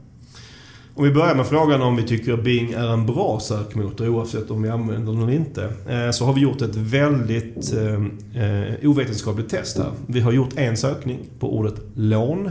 Om 0.95 1.05
vi 1.05 1.11
börjar 1.11 1.35
med 1.35 1.47
frågan 1.47 1.83
om 1.83 1.97
vi 1.97 2.03
tycker 2.03 2.37
Bing 2.37 2.73
är 2.73 2.89
en 2.89 3.07
bra 3.07 3.41
sökmotor 3.41 4.09
oavsett 4.09 4.51
om 4.51 4.63
vi 4.63 4.69
använder 4.69 5.13
den 5.13 5.23
eller 5.23 5.33
inte. 5.33 5.73
Eh, 5.89 6.11
så 6.11 6.25
har 6.25 6.33
vi 6.33 6.41
gjort 6.41 6.63
ett 6.63 6.77
väldigt 6.77 7.73
eh, 7.73 7.95
eh, 8.43 8.75
ovetenskapligt 8.83 9.51
test 9.51 9.79
här. 9.79 9.91
Vi 10.07 10.21
har 10.21 10.33
gjort 10.33 10.57
en 10.57 10.77
sökning 10.77 11.19
på 11.39 11.57
ordet 11.57 11.75
lån. 11.95 12.51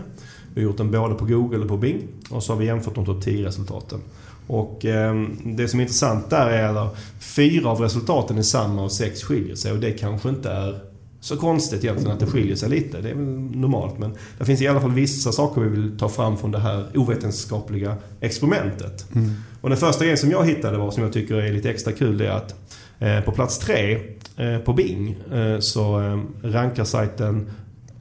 Vi 0.53 0.62
har 0.62 0.69
gjort 0.69 0.77
den 0.77 0.91
både 0.91 1.15
på 1.15 1.25
Google 1.25 1.60
och 1.60 1.67
på 1.67 1.77
Bing. 1.77 2.08
Och 2.29 2.43
så 2.43 2.53
har 2.53 2.60
vi 2.60 2.65
jämfört 2.65 2.96
de 2.96 3.05
topp 3.05 3.24
10 3.24 3.46
resultaten. 3.46 4.00
Och 4.48 4.86
eh, 4.86 5.13
det 5.43 5.67
som 5.67 5.79
är 5.79 5.84
intressant 5.84 6.29
där 6.29 6.50
är 6.50 6.86
att 6.86 6.98
fyra 7.19 7.69
av 7.69 7.81
resultaten 7.81 8.38
är 8.38 8.41
samma 8.41 8.84
och 8.84 8.91
sex 8.91 9.24
skiljer 9.24 9.55
sig. 9.55 9.72
Och 9.72 9.79
det 9.79 9.91
kanske 9.91 10.29
inte 10.29 10.51
är 10.51 10.79
så 11.21 11.38
konstigt 11.38 11.83
egentligen 11.83 12.11
att 12.11 12.19
det 12.19 12.25
skiljer 12.25 12.55
sig 12.55 12.69
lite. 12.69 13.01
Det 13.01 13.09
är 13.09 13.13
väl 13.13 13.25
normalt. 13.55 13.97
Men 13.97 14.15
det 14.38 14.45
finns 14.45 14.61
i 14.61 14.67
alla 14.67 14.81
fall 14.81 14.91
vissa 14.91 15.31
saker 15.31 15.61
vi 15.61 15.69
vill 15.69 15.97
ta 15.97 16.09
fram 16.09 16.38
från 16.38 16.51
det 16.51 16.59
här 16.59 16.88
ovetenskapliga 16.95 17.95
experimentet. 18.19 19.15
Mm. 19.15 19.31
Och 19.61 19.69
den 19.69 19.77
första 19.77 20.03
grejen 20.03 20.17
som 20.17 20.31
jag 20.31 20.45
hittade 20.45 20.77
var, 20.77 20.91
som 20.91 21.03
jag 21.03 21.13
tycker 21.13 21.35
är 21.35 21.53
lite 21.53 21.69
extra 21.69 21.93
kul, 21.93 22.17
det 22.17 22.27
är 22.27 22.31
att 22.31 22.55
eh, 22.99 23.21
på 23.21 23.31
plats 23.31 23.59
tre 23.59 23.99
eh, 24.38 24.57
på 24.57 24.73
Bing 24.73 25.17
eh, 25.33 25.59
så 25.59 26.01
eh, 26.01 26.19
rankar 26.43 26.83
sajten 26.83 27.49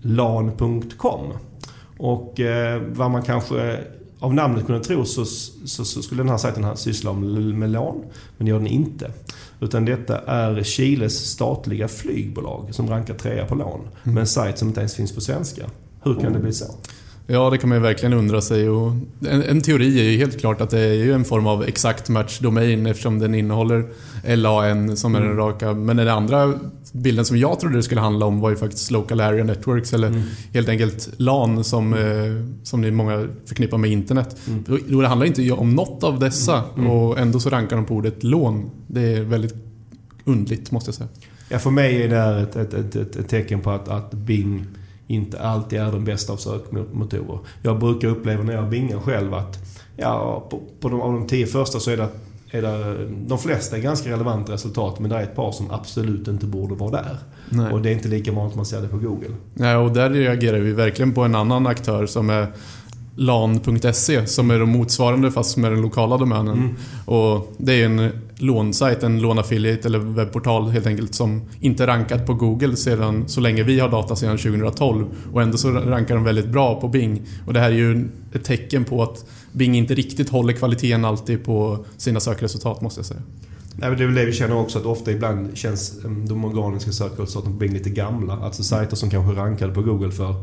lan.com. 0.00 1.32
Och 1.98 2.40
eh, 2.40 2.82
vad 2.92 3.10
man 3.10 3.22
kanske 3.22 3.80
av 4.20 4.34
namnet 4.34 4.66
kunde 4.66 4.84
tro 4.84 5.04
så, 5.04 5.24
så, 5.24 5.84
så, 5.84 6.02
skulle 6.02 6.22
den 6.22 6.28
här 6.28 6.38
sajten 6.38 6.76
syssla 6.76 7.12
med 7.12 7.70
lån. 7.70 8.04
Men 8.36 8.44
det 8.44 8.50
gör 8.50 8.58
den 8.58 8.66
inte. 8.66 9.10
Utan 9.60 9.84
detta 9.84 10.18
är 10.18 10.62
Chiles 10.62 11.30
statliga 11.30 11.88
flygbolag 11.88 12.68
som 12.74 12.90
rankar 12.90 13.14
trea 13.14 13.46
på 13.46 13.54
lån. 13.54 13.80
Mm. 13.80 14.14
Med 14.14 14.20
en 14.20 14.26
sajt 14.26 14.58
som 14.58 14.68
inte 14.68 14.80
ens 14.80 14.94
finns 14.94 15.14
på 15.14 15.20
svenska. 15.20 15.70
Hur 16.02 16.14
kan 16.14 16.32
det 16.32 16.38
bli 16.38 16.52
så? 16.52 16.64
Ja, 17.30 17.50
det 17.50 17.58
kan 17.58 17.68
man 17.68 17.78
ju 17.78 17.82
verkligen 17.82 18.12
undra 18.12 18.40
sig. 18.40 18.68
Och 18.68 18.92
en, 19.28 19.42
en, 19.42 19.60
teori 19.60 20.00
är 20.00 20.10
ju 20.10 20.18
helt 20.18 20.40
klart 20.40 20.60
att 20.60 20.70
det 20.70 20.80
är 20.80 20.94
ju 20.94 21.12
en 21.12 21.24
form 21.24 21.46
av 21.46 21.64
exakt 21.64 22.08
match 22.08 22.38
domain 22.38 22.86
eftersom 22.86 23.18
den 23.18 23.34
innehåller 23.34 23.88
LAN 24.36 24.96
som 24.96 25.14
är 25.14 25.20
den 25.20 25.30
mm. 25.30 25.38
raka. 25.38 25.74
Men 25.74 25.96
den 25.96 26.08
andra 26.08 26.54
bilden 26.92 27.24
som 27.24 27.38
jag 27.38 27.60
trodde 27.60 27.76
det 27.76 27.82
skulle 27.82 28.00
handla 28.00 28.26
om 28.26 28.40
var 28.40 28.50
ju 28.50 28.56
faktiskt 28.56 28.90
Local 28.90 29.20
Area 29.20 29.44
Networks 29.44 29.92
eller 29.92 30.08
mm. 30.08 30.22
helt 30.54 30.68
enkelt 30.68 31.10
LAN 31.16 31.64
som, 31.64 31.94
eh, 31.94 32.00
som 32.62 32.80
ni 32.80 32.90
många 32.90 33.28
förknippar 33.46 33.78
med 33.78 33.90
internet. 33.90 34.36
Mm. 34.46 34.64
Då, 34.88 35.00
det 35.00 35.08
handlar 35.08 35.26
inte 35.26 35.50
om 35.52 35.74
något 35.74 36.04
av 36.04 36.18
dessa 36.18 36.64
mm. 36.74 36.86
mm. 36.86 36.90
och 36.90 37.18
ändå 37.18 37.40
så 37.40 37.50
rankar 37.50 37.76
de 37.76 37.84
på 37.84 37.94
ordet 37.94 38.22
lån. 38.24 38.70
Det 38.86 39.00
är 39.00 39.22
väldigt 39.22 39.54
undligt 40.24 40.70
måste 40.70 40.88
jag 40.88 40.94
säga. 40.94 41.08
Ja, 41.48 41.58
för 41.58 41.70
mig 41.70 42.02
är 42.02 42.08
det 42.08 42.16
här 42.16 42.42
ett, 42.42 42.56
ett, 42.56 42.74
ett, 42.74 43.16
ett 43.16 43.28
tecken 43.28 43.60
på 43.60 43.70
att, 43.70 43.88
att 43.88 44.12
Bing 44.12 44.66
inte 45.08 45.40
alltid 45.40 45.78
är 45.78 45.92
den 45.92 46.04
bästa 46.04 46.32
av 46.32 46.36
sökmotorer. 46.36 47.38
Jag 47.62 47.78
brukar 47.78 48.08
uppleva 48.08 48.42
när 48.42 48.54
jag 48.54 48.68
bingar 48.68 49.00
själv 49.00 49.34
att 49.34 49.58
ja, 49.96 50.46
på, 50.50 50.60
på 50.80 50.88
de, 50.88 51.00
av 51.00 51.12
de 51.12 51.26
tio 51.26 51.46
första 51.46 51.80
så 51.80 51.90
är 51.90 51.96
det, 51.96 52.08
är 52.50 52.62
det 52.62 53.08
de 53.26 53.38
flesta 53.38 53.76
är 53.76 53.80
ganska 53.80 54.10
relevanta 54.10 54.52
resultat 54.52 54.98
men 54.98 55.10
det 55.10 55.16
är 55.16 55.22
ett 55.22 55.36
par 55.36 55.52
som 55.52 55.70
absolut 55.70 56.28
inte 56.28 56.46
borde 56.46 56.74
vara 56.74 56.90
där. 56.90 57.16
Nej. 57.50 57.72
Och 57.72 57.82
det 57.82 57.90
är 57.90 57.92
inte 57.92 58.08
lika 58.08 58.32
vanligt 58.32 58.56
man 58.56 58.66
ser 58.66 58.80
det 58.80 58.88
på 58.88 58.98
Google. 58.98 59.34
Nej, 59.54 59.76
och 59.76 59.92
där 59.92 60.10
reagerar 60.10 60.58
vi 60.58 60.72
verkligen 60.72 61.14
på 61.14 61.22
en 61.22 61.34
annan 61.34 61.66
aktör 61.66 62.06
som 62.06 62.30
är 62.30 62.46
lan.se 63.16 64.26
som 64.26 64.50
är 64.50 64.58
de 64.58 64.68
motsvarande 64.68 65.30
fast 65.30 65.56
med 65.56 65.72
den 65.72 65.80
lokala 65.82 66.16
domänen. 66.16 66.58
Mm. 66.58 66.74
Och 67.04 67.54
det 67.56 67.82
är 67.82 67.86
en 67.86 68.10
lånsajt, 68.38 69.02
en 69.02 69.20
lånaffiliate 69.20 69.88
eller 69.88 69.98
webbportal 69.98 70.68
helt 70.68 70.86
enkelt 70.86 71.14
som 71.14 71.42
inte 71.60 71.86
rankat 71.86 72.26
på 72.26 72.34
Google 72.34 72.76
sedan 72.76 73.28
så 73.28 73.40
länge 73.40 73.62
vi 73.62 73.80
har 73.80 73.88
data 73.88 74.16
sedan 74.16 74.38
2012 74.38 75.06
och 75.32 75.42
ändå 75.42 75.58
så 75.58 75.70
rankar 75.70 76.14
de 76.14 76.24
väldigt 76.24 76.48
bra 76.48 76.80
på 76.80 76.88
Bing. 76.88 77.22
Och 77.46 77.52
det 77.52 77.60
här 77.60 77.70
är 77.70 77.74
ju 77.74 78.08
ett 78.32 78.44
tecken 78.44 78.84
på 78.84 79.02
att 79.02 79.24
Bing 79.52 79.74
inte 79.74 79.94
riktigt 79.94 80.28
håller 80.28 80.52
kvaliteten 80.52 81.04
alltid 81.04 81.44
på 81.44 81.84
sina 81.96 82.20
sökresultat 82.20 82.80
måste 82.80 82.98
jag 82.98 83.06
säga. 83.06 83.22
Nej, 83.76 83.96
det 83.96 84.02
är 84.02 84.06
väl 84.06 84.14
det 84.14 84.24
vi 84.24 84.32
känner 84.32 84.56
också 84.56 84.78
att 84.78 84.84
ofta 84.84 85.12
ibland 85.12 85.56
känns 85.56 86.04
eh, 86.04 86.10
de 86.10 86.44
organiska 86.44 86.92
sökresultaten 86.92 87.52
på 87.52 87.58
Bing 87.58 87.72
lite 87.72 87.90
gamla. 87.90 88.32
Alltså 88.32 88.62
sajter 88.62 88.96
som 88.96 89.10
kanske 89.10 89.40
rankade 89.40 89.74
på 89.74 89.82
Google 89.82 90.10
för 90.10 90.34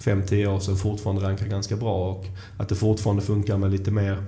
5-10 0.00 0.46
år 0.46 0.60
sedan 0.60 0.76
fortfarande 0.76 1.22
rankar 1.22 1.46
ganska 1.46 1.76
bra 1.76 2.10
och 2.10 2.24
att 2.56 2.68
det 2.68 2.74
fortfarande 2.74 3.22
funkar 3.22 3.56
med 3.56 3.70
lite 3.70 3.90
mer 3.90 4.24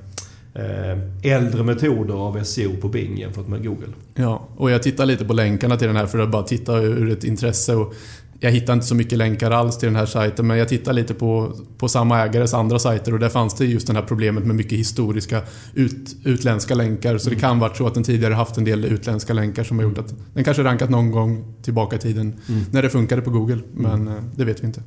äldre 1.22 1.62
metoder 1.64 2.14
av 2.14 2.44
SEO 2.44 2.76
på 2.76 2.88
Bing 2.88 3.18
jämfört 3.18 3.48
med 3.48 3.64
Google. 3.64 3.88
Ja, 4.14 4.48
och 4.56 4.70
jag 4.70 4.82
tittar 4.82 5.06
lite 5.06 5.24
på 5.24 5.32
länkarna 5.32 5.76
till 5.76 5.86
den 5.86 5.96
här 5.96 6.06
för 6.06 6.18
att 6.18 6.30
bara 6.30 6.42
titta 6.42 6.76
ur 6.78 7.10
ett 7.10 7.24
intresse. 7.24 7.74
Och 7.74 7.94
jag 8.40 8.50
hittar 8.50 8.72
inte 8.72 8.86
så 8.86 8.94
mycket 8.94 9.18
länkar 9.18 9.50
alls 9.50 9.78
till 9.78 9.86
den 9.86 9.96
här 9.96 10.06
sajten 10.06 10.46
men 10.46 10.58
jag 10.58 10.68
tittar 10.68 10.92
lite 10.92 11.14
på, 11.14 11.52
på 11.78 11.88
samma 11.88 12.24
ägares 12.24 12.54
andra 12.54 12.78
sajter 12.78 13.12
och 13.12 13.18
där 13.18 13.28
fanns 13.28 13.54
det 13.54 13.64
just 13.64 13.86
det 13.86 13.94
här 13.94 14.02
problemet 14.02 14.46
med 14.46 14.56
mycket 14.56 14.78
historiska 14.78 15.42
ut, 15.74 16.16
utländska 16.24 16.74
länkar. 16.74 17.18
Så 17.18 17.30
det 17.30 17.36
kan 17.36 17.58
vara 17.58 17.74
så 17.74 17.86
att 17.86 17.94
den 17.94 18.02
tidigare 18.02 18.34
haft 18.34 18.56
en 18.56 18.64
del 18.64 18.84
utländska 18.84 19.32
länkar 19.32 19.64
som 19.64 19.78
har 19.78 19.84
gjort 19.84 19.98
att 19.98 20.14
den 20.34 20.44
kanske 20.44 20.62
rankat 20.62 20.90
någon 20.90 21.10
gång 21.10 21.54
tillbaka 21.62 21.96
i 21.96 21.98
tiden 21.98 22.34
mm. 22.48 22.64
när 22.70 22.82
det 22.82 22.90
funkade 22.90 23.22
på 23.22 23.30
Google. 23.30 23.58
Men 23.74 24.08
mm. 24.08 24.24
det 24.36 24.44
vet 24.44 24.62
vi 24.62 24.66
inte. 24.66 24.82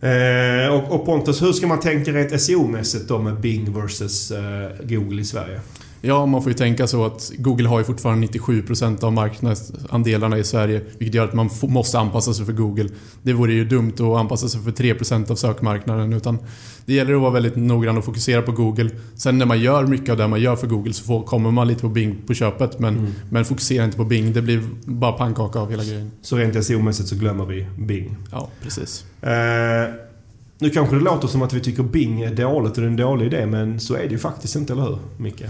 Eh, 0.00 0.74
och, 0.74 0.94
och, 0.94 1.06
Pontus, 1.06 1.42
hur 1.42 1.52
ska 1.52 1.66
man 1.66 1.80
tänka 1.80 2.12
rent 2.12 2.32
SEO-mässigt 2.40 3.08
då 3.08 3.18
med 3.18 3.40
Bing 3.40 3.72
versus 3.72 4.30
eh, 4.30 4.70
Google 4.82 5.20
i 5.20 5.24
Sverige? 5.24 5.60
Ja, 6.06 6.26
man 6.26 6.42
får 6.42 6.52
ju 6.52 6.58
tänka 6.58 6.86
så 6.86 7.04
att 7.04 7.32
Google 7.38 7.68
har 7.68 7.78
ju 7.78 7.84
fortfarande 7.84 8.26
97% 8.26 9.04
av 9.04 9.12
marknadsandelarna 9.12 10.38
i 10.38 10.44
Sverige, 10.44 10.80
vilket 10.98 11.14
gör 11.14 11.24
att 11.24 11.34
man 11.34 11.50
måste 11.62 11.98
anpassa 11.98 12.34
sig 12.34 12.46
för 12.46 12.52
Google. 12.52 12.88
Det 13.22 13.32
vore 13.32 13.52
ju 13.52 13.64
dumt 13.64 13.92
att 13.94 14.00
anpassa 14.00 14.48
sig 14.48 14.62
för 14.62 14.70
3% 14.70 15.30
av 15.30 15.34
sökmarknaden, 15.34 16.12
utan 16.12 16.38
det 16.84 16.94
gäller 16.94 17.14
att 17.14 17.20
vara 17.20 17.30
väldigt 17.30 17.56
noggrann 17.56 17.98
och 17.98 18.04
fokusera 18.04 18.42
på 18.42 18.52
Google. 18.52 18.90
Sen 19.14 19.38
när 19.38 19.46
man 19.46 19.60
gör 19.60 19.86
mycket 19.86 20.08
av 20.08 20.16
det 20.16 20.28
man 20.28 20.40
gör 20.40 20.56
för 20.56 20.66
Google 20.66 20.92
så 20.92 21.04
får, 21.04 21.22
kommer 21.22 21.50
man 21.50 21.68
lite 21.68 21.80
på 21.80 21.88
Bing 21.88 22.16
på 22.26 22.34
köpet, 22.34 22.78
men, 22.78 22.98
mm. 22.98 23.12
men 23.30 23.44
fokusera 23.44 23.84
inte 23.84 23.96
på 23.96 24.04
Bing. 24.04 24.32
Det 24.32 24.42
blir 24.42 24.62
bara 24.84 25.12
pannkaka 25.12 25.58
av 25.58 25.70
hela 25.70 25.84
grejen. 25.84 26.10
Så 26.22 26.36
rent 26.36 26.54
SEO-mässigt 26.54 27.08
så 27.08 27.16
glömmer 27.16 27.44
vi 27.44 27.66
Bing? 27.78 28.16
Ja, 28.30 28.48
precis. 28.62 29.04
Eh, 29.22 29.30
nu 30.58 30.70
kanske 30.70 30.96
det 30.96 31.02
låter 31.02 31.28
som 31.28 31.42
att 31.42 31.52
vi 31.52 31.60
tycker 31.60 31.82
Bing 31.82 32.22
är 32.22 32.34
dåligt 32.34 32.72
och 32.72 32.80
det 32.80 32.86
är 32.86 32.90
en 32.90 32.96
dålig 32.96 33.26
idé, 33.26 33.46
men 33.46 33.80
så 33.80 33.94
är 33.94 34.02
det 34.02 34.10
ju 34.10 34.18
faktiskt 34.18 34.56
inte, 34.56 34.72
eller 34.72 34.84
hur 34.84 34.98
Micke? 35.16 35.42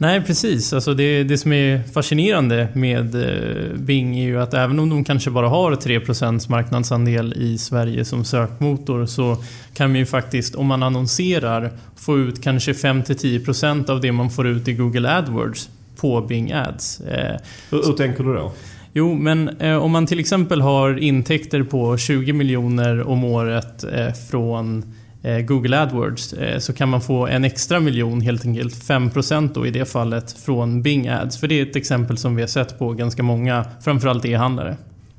Nej, 0.00 0.22
precis. 0.22 0.72
Alltså 0.72 0.94
det, 0.94 1.24
det 1.24 1.38
som 1.38 1.52
är 1.52 1.82
fascinerande 1.82 2.68
med 2.74 3.14
eh, 3.14 3.78
Bing 3.78 4.18
är 4.18 4.24
ju 4.24 4.40
att 4.40 4.54
även 4.54 4.78
om 4.78 4.88
de 4.88 5.04
kanske 5.04 5.30
bara 5.30 5.48
har 5.48 5.72
3% 5.72 6.50
marknadsandel 6.50 7.34
i 7.36 7.58
Sverige 7.58 8.04
som 8.04 8.24
sökmotor 8.24 9.06
så 9.06 9.36
kan 9.74 9.90
man 9.90 9.98
ju 9.98 10.06
faktiskt, 10.06 10.54
om 10.54 10.66
man 10.66 10.82
annonserar, 10.82 11.70
få 11.96 12.18
ut 12.18 12.42
kanske 12.42 12.72
5-10% 12.72 13.90
av 13.90 14.00
det 14.00 14.12
man 14.12 14.30
får 14.30 14.46
ut 14.46 14.68
i 14.68 14.72
Google 14.72 15.16
AdWords 15.16 15.68
på 15.96 16.20
Bing 16.20 16.52
Ads. 16.52 17.00
Eh, 17.00 17.36
hur, 17.70 17.82
hur 17.86 17.92
tänker 17.92 18.24
du 18.24 18.34
då? 18.34 18.52
Jo, 18.92 19.14
men 19.14 19.48
eh, 19.48 19.76
om 19.76 19.90
man 19.90 20.06
till 20.06 20.20
exempel 20.20 20.60
har 20.60 20.98
intäkter 20.98 21.62
på 21.62 21.96
20 21.96 22.32
miljoner 22.32 23.08
om 23.08 23.24
året 23.24 23.84
eh, 23.84 24.12
från 24.30 24.94
Google 25.36 25.80
AdWords 25.80 26.32
eh, 26.32 26.58
så 26.58 26.72
kan 26.72 26.88
man 26.88 27.00
få 27.00 27.26
en 27.26 27.44
extra 27.44 27.80
miljon, 27.80 28.20
helt 28.20 28.46
enkelt 28.46 28.74
5% 28.74 29.50
då 29.54 29.66
i 29.66 29.70
det 29.70 29.84
fallet, 29.84 30.32
från 30.32 30.82
Bing 30.82 31.08
Ads. 31.08 31.40
För 31.40 31.48
det 31.48 31.60
är 31.60 31.62
ett 31.62 31.76
exempel 31.76 32.16
som 32.18 32.36
vi 32.36 32.42
har 32.42 32.48
sett 32.48 32.78
på 32.78 32.92
ganska 32.92 33.22
många, 33.22 33.64
framförallt 33.80 34.24
e-handlare. 34.24 34.76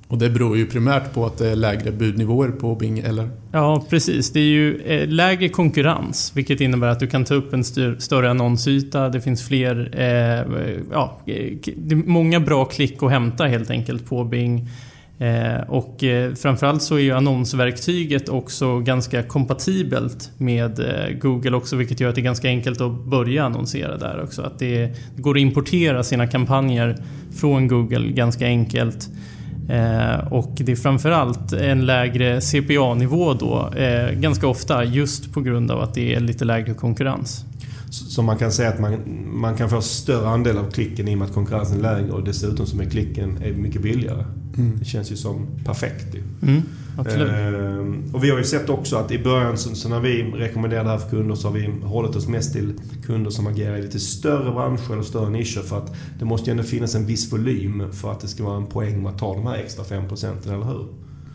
Och 0.09 0.17
det 0.17 0.29
beror 0.29 0.57
ju 0.57 0.65
primärt 0.65 1.13
på 1.13 1.25
att 1.25 1.37
det 1.37 1.49
är 1.49 1.55
lägre 1.55 1.91
budnivåer 1.91 2.49
på 2.49 2.75
Bing, 2.75 2.99
eller? 2.99 3.29
Ja, 3.51 3.85
precis. 3.89 4.31
Det 4.31 4.39
är 4.39 4.43
ju 4.43 4.81
eh, 4.81 5.07
lägre 5.07 5.49
konkurrens, 5.49 6.31
vilket 6.35 6.61
innebär 6.61 6.87
att 6.87 6.99
du 6.99 7.07
kan 7.07 7.25
ta 7.25 7.33
upp 7.33 7.53
en 7.53 7.63
större 7.99 8.29
annonsyta. 8.29 9.09
Det 9.09 9.21
finns 9.21 9.47
fler... 9.47 9.91
Eh, 9.93 10.45
ja, 10.91 11.19
det 11.25 11.95
är 11.95 12.07
många 12.07 12.39
bra 12.39 12.65
klick 12.65 13.03
att 13.03 13.11
hämta 13.11 13.45
helt 13.45 13.69
enkelt 13.69 14.05
på 14.05 14.23
Bing. 14.23 14.67
Eh, 15.19 15.61
och 15.67 16.03
eh, 16.03 16.33
framförallt 16.33 16.83
så 16.83 16.95
är 16.95 16.99
ju 16.99 17.11
annonsverktyget 17.11 18.29
också 18.29 18.79
ganska 18.79 19.23
kompatibelt 19.23 20.31
med 20.37 20.79
eh, 20.79 21.17
Google 21.17 21.57
också 21.57 21.75
vilket 21.75 21.99
gör 21.99 22.09
att 22.09 22.15
det 22.15 22.21
är 22.21 22.23
ganska 22.23 22.47
enkelt 22.47 22.81
att 22.81 23.05
börja 23.05 23.43
annonsera 23.45 23.97
där 23.97 24.21
också. 24.23 24.41
Att 24.41 24.59
det, 24.59 24.91
går 25.17 25.35
att 25.35 25.41
importera 25.41 26.03
sina 26.03 26.27
kampanjer 26.27 26.95
från 27.39 27.67
Google 27.67 28.11
ganska 28.11 28.45
enkelt. 28.45 29.09
Och 30.29 30.51
det 30.55 30.71
är 30.71 30.75
framförallt 30.75 31.53
en 31.53 31.85
lägre 31.85 32.41
CPA-nivå 32.41 33.33
då, 33.33 33.73
ganska 34.13 34.47
ofta 34.47 34.83
just 34.83 35.33
på 35.33 35.41
grund 35.41 35.71
av 35.71 35.81
att 35.81 35.93
det 35.93 36.15
är 36.15 36.19
lite 36.19 36.45
lägre 36.45 36.73
konkurrens. 36.73 37.45
Så 37.89 38.21
man 38.21 38.37
kan 38.37 38.51
säga 38.51 38.69
att 38.69 38.79
man, 38.79 38.99
man 39.31 39.57
kan 39.57 39.69
få 39.69 39.81
större 39.81 40.27
andel 40.27 40.57
av 40.57 40.71
klicken 40.71 41.07
i 41.07 41.13
och 41.13 41.17
med 41.17 41.27
att 41.27 41.33
konkurrensen 41.33 41.77
är 41.77 41.81
lägre 41.81 42.11
och 42.11 42.23
dessutom 42.23 42.65
som 42.65 42.79
är 42.79 42.85
klicken 42.85 43.37
är 43.43 43.53
mycket 43.53 43.81
billigare. 43.81 44.25
Mm. 44.57 44.79
Det 44.79 44.85
känns 44.85 45.11
ju 45.11 45.15
som 45.15 45.47
perfekt. 45.65 46.15
Mm, 46.41 46.61
absolut. 46.97 47.29
Eh, 47.29 48.15
och 48.15 48.23
vi 48.23 48.29
har 48.29 48.37
ju 48.37 48.43
sett 48.43 48.69
också 48.69 48.95
att 48.95 49.11
i 49.11 49.19
början 49.19 49.57
så, 49.57 49.75
så, 49.75 49.89
när 49.89 49.99
vi 49.99 50.23
rekommenderar 50.23 50.83
det 50.83 50.89
här 50.89 50.97
för 50.97 51.09
kunder 51.09 51.35
så 51.35 51.47
har 51.47 51.55
vi 51.55 51.73
hållit 51.83 52.15
oss 52.15 52.27
mest 52.27 52.53
till 52.53 52.73
kunder 53.05 53.31
som 53.31 53.47
agerar 53.47 53.77
i 53.77 53.81
lite 53.81 53.99
större 53.99 54.51
branscher 54.51 54.93
eller 54.93 55.03
större 55.03 55.29
nischer 55.29 55.61
för 55.61 55.77
att 55.77 55.95
det 56.19 56.25
måste 56.25 56.49
ju 56.49 56.51
ändå 56.51 56.63
finnas 56.63 56.95
en 56.95 57.05
viss 57.05 57.33
volym 57.33 57.91
för 57.91 58.11
att 58.11 58.19
det 58.19 58.27
ska 58.27 58.43
vara 58.43 58.57
en 58.57 58.65
poäng 58.65 59.03
med 59.03 59.11
att 59.11 59.19
ta 59.19 59.33
de 59.33 59.47
här 59.47 59.55
extra 59.55 59.83
5 59.83 60.07
procenten, 60.07 60.53
eller 60.53 60.65
hur? 60.65 60.85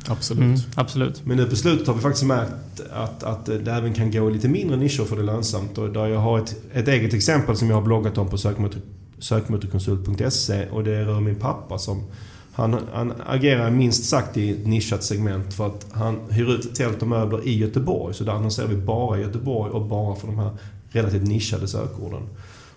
Absolut. 0.08 0.42
Mm, 0.42 0.60
absolut. 0.74 1.26
Men 1.26 1.36
nu 1.36 1.46
på 1.46 1.56
slutet 1.56 1.86
har 1.86 1.94
vi 1.94 2.00
faktiskt 2.00 2.26
märkt 2.26 2.80
att, 2.92 3.22
att 3.22 3.46
det 3.46 3.72
även 3.72 3.94
kan 3.94 4.10
gå 4.10 4.30
i 4.30 4.32
lite 4.32 4.48
mindre 4.48 4.76
nischer 4.76 5.04
för 5.04 5.16
det 5.16 5.22
är 5.22 5.26
lönsamt. 5.26 5.78
Och 5.78 5.90
där 5.90 6.06
jag 6.06 6.20
har 6.20 6.38
ett, 6.38 6.56
ett 6.72 6.88
eget 6.88 7.14
exempel 7.14 7.56
som 7.56 7.68
jag 7.68 7.76
har 7.76 7.82
bloggat 7.82 8.18
om 8.18 8.28
på 8.28 8.38
sökmotor, 8.38 8.80
sökmotorkonsult.se 9.18 10.68
och 10.68 10.84
det 10.84 11.04
rör 11.04 11.20
min 11.20 11.36
pappa 11.36 11.78
som 11.78 12.02
han, 12.52 12.76
han 12.92 13.12
agerar 13.26 13.70
minst 13.70 14.04
sagt 14.04 14.36
i 14.36 14.50
ett 14.50 14.66
nischat 14.66 15.04
segment 15.04 15.54
för 15.54 15.66
att 15.66 15.86
han 15.90 16.20
hyr 16.30 16.54
ut 16.54 16.74
tält 16.74 17.02
och 17.02 17.08
möbler 17.08 17.48
i 17.48 17.58
Göteborg. 17.58 18.14
Så 18.14 18.24
där 18.24 18.32
annonserar 18.32 18.66
vi 18.66 18.76
bara 18.76 19.18
i 19.18 19.22
Göteborg 19.22 19.70
och 19.72 19.86
bara 19.86 20.16
för 20.16 20.26
de 20.26 20.38
här 20.38 20.50
relativt 20.88 21.28
nischade 21.28 21.68
sökorden. 21.68 22.22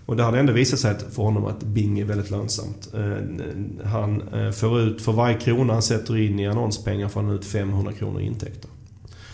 Och 0.07 0.15
det 0.15 0.23
hade 0.23 0.39
ändå 0.39 0.53
visat 0.53 0.79
sig 0.79 0.95
för 1.11 1.23
honom 1.23 1.45
att 1.45 1.63
Bing 1.63 1.99
är 1.99 2.05
väldigt 2.05 2.31
lönsamt. 2.31 2.93
Eh, 2.93 3.87
han 3.87 4.21
eh, 4.21 4.51
får 4.51 4.81
ut, 4.81 5.01
för 5.01 5.11
varje 5.11 5.37
krona 5.37 5.73
han 5.73 5.81
sätter 5.81 6.17
in 6.17 6.39
i 6.39 6.47
annonspengar 6.47 7.07
får 7.07 7.21
han 7.21 7.31
ut 7.31 7.45
500 7.45 7.93
kronor 7.93 8.21
i 8.21 8.25
intäkter. 8.25 8.69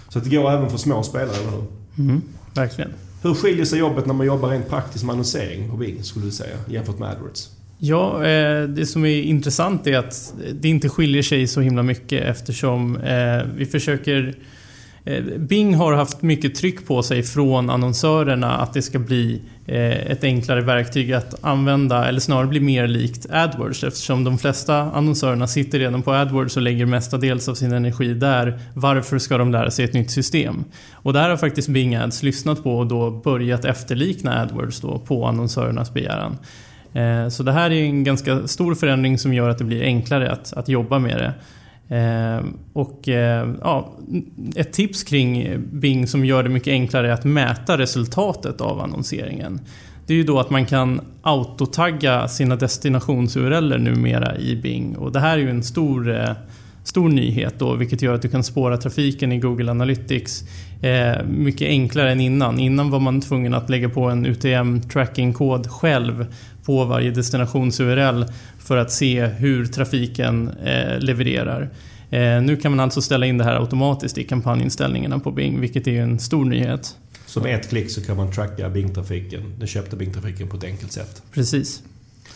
Så 0.09 0.19
det 0.19 0.29
går 0.29 0.51
även 0.51 0.69
för 0.69 0.77
små 0.77 1.03
spelare, 1.03 1.35
eller 1.35 1.51
hur? 1.51 1.65
Mm, 1.97 2.21
verkligen. 2.53 2.91
Hur 3.21 3.33
skiljer 3.33 3.65
sig 3.65 3.79
jobbet 3.79 4.05
när 4.05 4.13
man 4.13 4.27
jobbar 4.27 4.49
rent 4.49 4.69
praktiskt 4.69 5.05
med 5.05 5.13
annonsering 5.13 5.69
på 5.69 5.77
Bing, 5.77 6.03
skulle 6.03 6.25
du 6.25 6.31
säga, 6.31 6.55
jämfört 6.67 6.99
med 6.99 7.09
AdWords? 7.09 7.49
Ja, 7.77 8.25
eh, 8.25 8.63
det 8.63 8.85
som 8.85 9.05
är 9.05 9.21
intressant 9.21 9.87
är 9.87 9.97
att 9.97 10.33
det 10.53 10.67
inte 10.69 10.89
skiljer 10.89 11.23
sig 11.23 11.47
så 11.47 11.61
himla 11.61 11.83
mycket 11.83 12.23
eftersom 12.23 12.97
vi 13.55 13.65
försöker 13.65 14.35
Eh, 15.05 15.23
Bing 15.37 15.75
har 15.75 15.93
haft 15.93 16.21
mycket 16.21 16.55
tryck 16.55 16.87
på 16.87 17.03
sig 17.03 17.23
från 17.23 17.69
annonsörerna 17.69 18.57
att 18.57 18.73
det 18.73 18.81
ska 18.81 18.99
bli 18.99 19.41
eh, 19.65 20.11
ett 20.11 20.23
enklare 20.23 20.61
verktyg 20.61 21.13
att 21.13 21.43
använda, 21.43 22.07
eller 22.07 22.19
snarare 22.19 22.47
bli 22.47 22.59
mer 22.59 22.87
likt 22.87 23.25
AdWords 23.31 23.83
eftersom 23.83 24.23
de 24.23 24.37
flesta 24.37 24.77
annonsörerna 24.77 25.47
sitter 25.47 25.79
redan 25.79 26.01
på 26.01 26.13
AdWords 26.13 26.57
och 26.57 26.61
lägger 26.61 26.85
mestadels 26.85 27.49
av 27.49 27.55
sin 27.55 27.73
energi 27.73 28.13
där. 28.13 28.59
Varför 28.73 29.19
ska 29.19 29.37
de 29.37 29.51
lära 29.51 29.71
sig 29.71 29.85
ett 29.85 29.93
nytt 29.93 30.11
system? 30.11 30.63
Och 30.93 31.13
där 31.13 31.29
har 31.29 31.37
faktiskt 31.37 31.69
Bing 31.69 31.95
Ads 31.95 32.23
lyssnat 32.23 32.63
på 32.63 32.77
och 32.77 32.87
då 32.87 33.11
börjat 33.11 33.65
efterlikna 33.65 34.41
AdWords 34.41 34.81
då 34.81 34.99
på 34.99 35.25
annonsörernas 35.25 35.93
begäran. 35.93 36.37
Eh, 36.93 37.29
så 37.29 37.43
det 37.43 37.51
här 37.51 37.71
är 37.71 37.83
en 37.83 38.03
ganska 38.03 38.47
stor 38.47 38.75
förändring 38.75 39.17
som 39.17 39.33
gör 39.33 39.49
att 39.49 39.57
det 39.57 39.63
blir 39.63 39.83
enklare 39.83 40.31
att, 40.31 40.53
att 40.53 40.69
jobba 40.69 40.99
med 40.99 41.17
det. 41.17 41.33
Ehm, 41.89 42.57
och 42.73 43.09
eh, 43.09 43.49
ja, 43.61 43.93
ett 44.55 44.73
tips 44.73 45.03
kring 45.03 45.57
Bing 45.71 46.07
som 46.07 46.25
gör 46.25 46.43
det 46.43 46.49
mycket 46.49 46.71
enklare 46.71 47.09
är 47.09 47.13
att 47.13 47.23
mäta 47.23 47.77
resultatet 47.77 48.61
av 48.61 48.79
annonseringen. 48.79 49.59
Det 50.07 50.13
är 50.13 50.17
ju 50.17 50.23
då 50.23 50.39
att 50.39 50.49
man 50.49 50.65
kan 50.65 51.01
autotagga 51.21 52.27
sina 52.27 52.55
destinations-URLer 52.55 53.77
numera 53.77 54.37
i 54.37 54.55
Bing. 54.55 54.95
Och 54.97 55.11
det 55.11 55.19
här 55.19 55.37
är 55.37 55.41
ju 55.41 55.49
en 55.49 55.63
stor, 55.63 56.19
eh, 56.19 56.29
stor 56.83 57.09
nyhet 57.09 57.53
då, 57.57 57.75
vilket 57.75 58.01
gör 58.01 58.13
att 58.13 58.21
du 58.21 58.29
kan 58.29 58.43
spåra 58.43 58.77
trafiken 58.77 59.31
i 59.31 59.39
Google 59.39 59.71
Analytics 59.71 60.43
eh, 60.81 61.25
mycket 61.25 61.67
enklare 61.67 62.11
än 62.11 62.19
innan. 62.19 62.59
Innan 62.59 62.89
var 62.89 62.99
man 62.99 63.21
tvungen 63.21 63.53
att 63.53 63.69
lägga 63.69 63.89
på 63.89 64.09
en 64.09 64.25
UTM-tracking-kod 64.25 65.67
själv 65.67 66.25
på 66.65 66.85
varje 66.85 67.11
destinations-URL 67.11 68.25
för 68.59 68.77
att 68.77 68.91
se 68.91 69.25
hur 69.25 69.65
trafiken 69.65 70.49
eh, 70.49 70.99
levererar. 70.99 71.69
Eh, 72.09 72.41
nu 72.41 72.57
kan 72.61 72.71
man 72.71 72.79
alltså 72.79 73.01
ställa 73.01 73.25
in 73.25 73.37
det 73.37 73.43
här 73.43 73.59
automatiskt 73.59 74.17
i 74.17 74.23
kampanjinställningarna 74.23 75.19
på 75.19 75.31
Bing, 75.31 75.61
vilket 75.61 75.87
är 75.87 76.01
en 76.01 76.19
stor 76.19 76.45
nyhet. 76.45 76.97
Så 77.25 77.39
med 77.39 77.55
ett 77.55 77.69
klick 77.69 77.91
så 77.91 78.01
kan 78.01 78.17
man 78.17 78.31
tracka 78.31 78.69
Bing-trafiken, 78.69 79.41
den 79.59 79.67
köpta 79.67 79.95
Bing-trafiken 79.97 80.47
på 80.47 80.57
ett 80.57 80.63
enkelt 80.63 80.91
sätt? 80.91 81.23
Precis. 81.31 81.83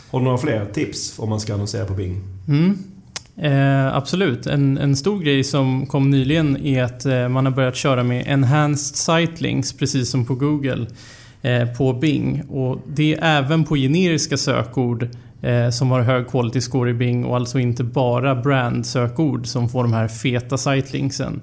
Har 0.09 0.19
du 0.19 0.25
några 0.25 0.37
fler 0.37 0.65
tips 0.65 1.19
om 1.19 1.29
man 1.29 1.39
ska 1.39 1.53
annonsera 1.53 1.85
på 1.85 1.93
Bing? 1.93 2.21
Mm. 2.47 2.77
Eh, 3.37 3.95
absolut. 3.95 4.47
En, 4.47 4.77
en, 4.77 4.95
stor 4.95 5.19
grej 5.19 5.43
som 5.43 5.85
kom 5.85 6.09
nyligen 6.09 6.57
är 6.65 6.83
att 6.83 7.05
eh, 7.05 7.29
man 7.29 7.45
har 7.45 7.53
börjat 7.53 7.75
köra 7.75 8.03
med 8.03 8.27
Enhanced 8.27 8.95
Site 8.95 9.43
Links, 9.43 9.73
precis 9.73 10.09
som 10.09 10.25
på 10.25 10.35
Google, 10.35 10.87
Eh, 11.41 11.67
på 11.67 11.93
Bing. 11.93 12.43
Och 12.49 12.81
det 12.87 13.13
är 13.13 13.37
även 13.37 13.63
på 13.63 13.75
generiska 13.75 14.37
sökord 14.37 15.07
eh, 15.41 15.69
som 15.69 15.91
har 15.91 16.01
hög 16.01 16.27
quality 16.27 16.61
score 16.61 16.89
i 16.89 16.93
Bing 16.93 17.25
och 17.25 17.35
alltså 17.35 17.59
inte 17.59 17.83
bara 17.83 18.35
brand-sökord 18.35 19.47
som 19.47 19.69
får 19.69 19.83
de 19.83 19.93
här 19.93 20.07
feta 20.07 20.57
sitelinksen 20.57 21.41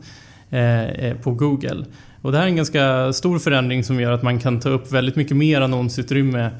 eh, 0.50 1.14
på 1.22 1.30
Google. 1.30 1.84
Och 2.22 2.32
det 2.32 2.38
här 2.38 2.44
är 2.44 2.48
en 2.48 2.56
ganska 2.56 3.12
stor 3.12 3.38
förändring 3.38 3.84
som 3.84 4.00
gör 4.00 4.12
att 4.12 4.22
man 4.22 4.38
kan 4.38 4.60
ta 4.60 4.68
upp 4.68 4.92
väldigt 4.92 5.16
mycket 5.16 5.36
mer 5.36 5.60
annonsutrymme 5.60 6.50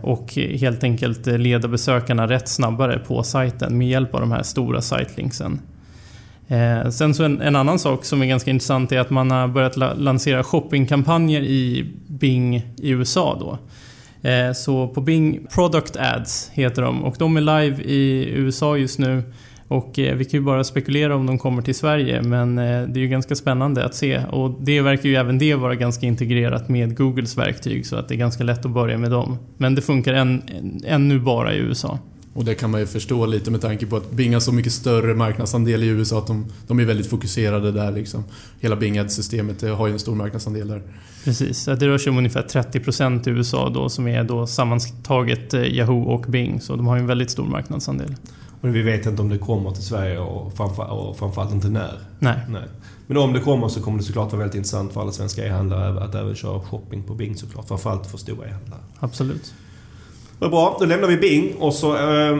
och 0.00 0.32
helt 0.34 0.84
enkelt 0.84 1.26
leda 1.26 1.68
besökarna 1.68 2.28
rätt 2.28 2.48
snabbare 2.48 2.98
på 2.98 3.22
sajten 3.22 3.78
med 3.78 3.88
hjälp 3.88 4.14
av 4.14 4.20
de 4.20 4.32
här 4.32 4.42
stora 4.42 4.80
sitelinksen. 4.80 5.60
Eh, 6.48 6.90
sen 6.90 7.14
så 7.14 7.24
en, 7.24 7.40
en, 7.40 7.56
annan 7.56 7.78
sak 7.78 8.04
som 8.04 8.22
är 8.22 8.26
ganska 8.26 8.50
intressant 8.50 8.92
är 8.92 8.98
att 8.98 9.10
man 9.10 9.30
har 9.30 9.48
börjat 9.48 9.76
la 9.76 9.94
lansera 9.94 10.44
shoppingkampanjer 10.44 11.40
i 11.42 11.86
Bing 12.06 12.56
i 12.56 12.90
USA 12.90 13.36
då. 13.40 13.58
Eh, 14.28 14.52
så 14.52 14.88
på 14.88 15.00
Bing 15.00 15.46
Product 15.54 15.96
Ads 15.96 16.50
heter 16.52 16.82
de 16.82 17.04
och 17.04 17.16
de 17.18 17.36
är 17.36 17.40
live 17.40 17.82
i 17.82 18.28
USA 18.30 18.76
just 18.76 18.98
nu. 18.98 19.22
Och 19.68 19.98
eh, 19.98 20.16
vi 20.16 20.24
kan 20.24 20.40
ju 20.40 20.44
bara 20.44 20.64
spekulera 20.64 21.16
om 21.16 21.26
de 21.26 21.38
kommer 21.38 21.62
till 21.62 21.74
Sverige 21.74 22.22
men 22.22 22.58
eh, 22.58 22.82
det 22.88 23.00
är 23.00 23.02
ju 23.02 23.08
ganska 23.08 23.34
spännande 23.34 23.84
att 23.84 23.94
se 23.94 24.18
och 24.18 24.56
det 24.60 24.80
verkar 24.80 25.08
ju 25.08 25.16
även 25.16 25.38
det 25.38 25.54
vara 25.54 25.74
ganska 25.74 26.06
integrerat 26.06 26.68
med 26.68 26.96
Googles 26.96 27.38
verktyg 27.38 27.86
så 27.86 27.96
att 27.96 28.08
det 28.08 28.14
är 28.14 28.18
ganska 28.18 28.44
lätt 28.44 28.64
att 28.64 28.70
börja 28.70 28.98
med 28.98 29.10
dem. 29.10 29.38
Men 29.56 29.74
det 29.74 29.82
funkar 29.82 30.14
än, 30.14 30.42
ännu 30.86 31.18
bara 31.18 31.54
i 31.54 31.58
USA. 31.58 31.98
Och 32.36 32.44
det 32.44 32.54
kan 32.54 32.70
man 32.70 32.80
ju 32.80 32.86
förstå 32.86 33.26
lite 33.26 33.50
med 33.50 33.60
tanke 33.60 33.86
på 33.86 33.96
att 33.96 34.10
Bing 34.10 34.32
har 34.32 34.40
så 34.40 34.52
mycket 34.52 34.72
större 34.72 35.14
marknadsandel 35.14 35.82
i 35.82 35.86
USA 35.86 36.18
att 36.18 36.26
de, 36.26 36.46
de 36.66 36.80
är 36.80 36.84
väldigt 36.84 37.06
fokuserade 37.06 37.72
där. 37.72 37.92
Liksom. 37.92 38.24
Hela 38.60 38.76
Bing 38.76 38.98
Ads-systemet 38.98 39.62
har 39.62 39.86
ju 39.86 39.92
en 39.92 39.98
stor 39.98 40.14
marknadsandel 40.14 40.68
där. 40.68 40.82
Precis, 41.24 41.64
det 41.64 41.88
rör 41.88 41.98
sig 41.98 42.10
om 42.10 42.18
ungefär 42.18 42.42
30% 42.42 43.28
i 43.28 43.30
USA 43.30 43.68
då 43.68 43.88
som 43.88 44.08
är 44.08 44.24
då 44.24 44.46
sammantaget 44.46 45.54
eh, 45.54 45.62
Yahoo 45.62 46.02
och 46.02 46.24
Bing. 46.28 46.60
Så 46.60 46.76
de 46.76 46.86
har 46.86 46.96
ju 46.96 47.00
en 47.00 47.06
väldigt 47.06 47.30
stor 47.30 47.44
marknadsandel. 47.44 48.14
Men 48.60 48.72
vi 48.72 48.82
vet 48.82 49.06
inte 49.06 49.22
om 49.22 49.28
det 49.28 49.38
kommer 49.38 49.70
till 49.70 49.84
Sverige 49.84 50.18
och, 50.18 50.56
framför, 50.56 50.90
och 50.90 51.18
framförallt 51.18 51.52
inte 51.52 51.68
när. 51.68 51.98
Nej. 52.18 52.38
Nej. 52.48 52.68
Men 53.06 53.16
om 53.16 53.32
det 53.32 53.40
kommer 53.40 53.68
så 53.68 53.82
kommer 53.82 53.98
det 53.98 54.04
såklart 54.04 54.32
vara 54.32 54.38
väldigt 54.38 54.56
intressant 54.56 54.92
för 54.92 55.00
alla 55.00 55.12
svenska 55.12 55.46
e-handlare 55.46 56.04
att 56.04 56.14
även 56.14 56.34
köra 56.34 56.60
shopping 56.60 57.02
på 57.02 57.14
Bing 57.14 57.36
såklart. 57.36 57.68
Framförallt 57.68 58.06
för 58.06 58.18
stora 58.18 58.46
e-handlare. 58.46 58.80
Absolut. 58.98 59.54
Vad 60.38 60.50
bra, 60.50 60.76
då 60.80 60.86
lämnar 60.86 61.08
vi 61.08 61.16
Bing 61.16 61.54
och 61.54 61.74
så 61.74 61.96
eh, 61.96 62.38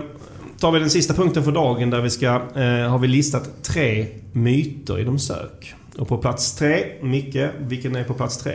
tar 0.59 0.71
vi 0.71 0.79
den 0.79 0.91
sista 0.91 1.15
punkten 1.15 1.45
för 1.45 1.53
dagen 1.53 1.91
där 1.91 2.01
vi 2.01 2.11
ska, 2.11 2.27
eh, 2.27 2.91
har 2.91 2.99
vi 2.99 3.09
listat 3.09 3.63
tre 3.63 4.07
myter 4.33 5.01
inom 5.01 5.19
sök. 5.19 5.75
Och 5.99 6.09
på 6.09 6.19
plats 6.19 6.55
tre, 6.55 6.85
Micke, 7.03 7.37
vilken 7.59 7.97
är 7.97 8.05
på 8.05 8.15
plats 8.15 8.39
tre? 8.39 8.53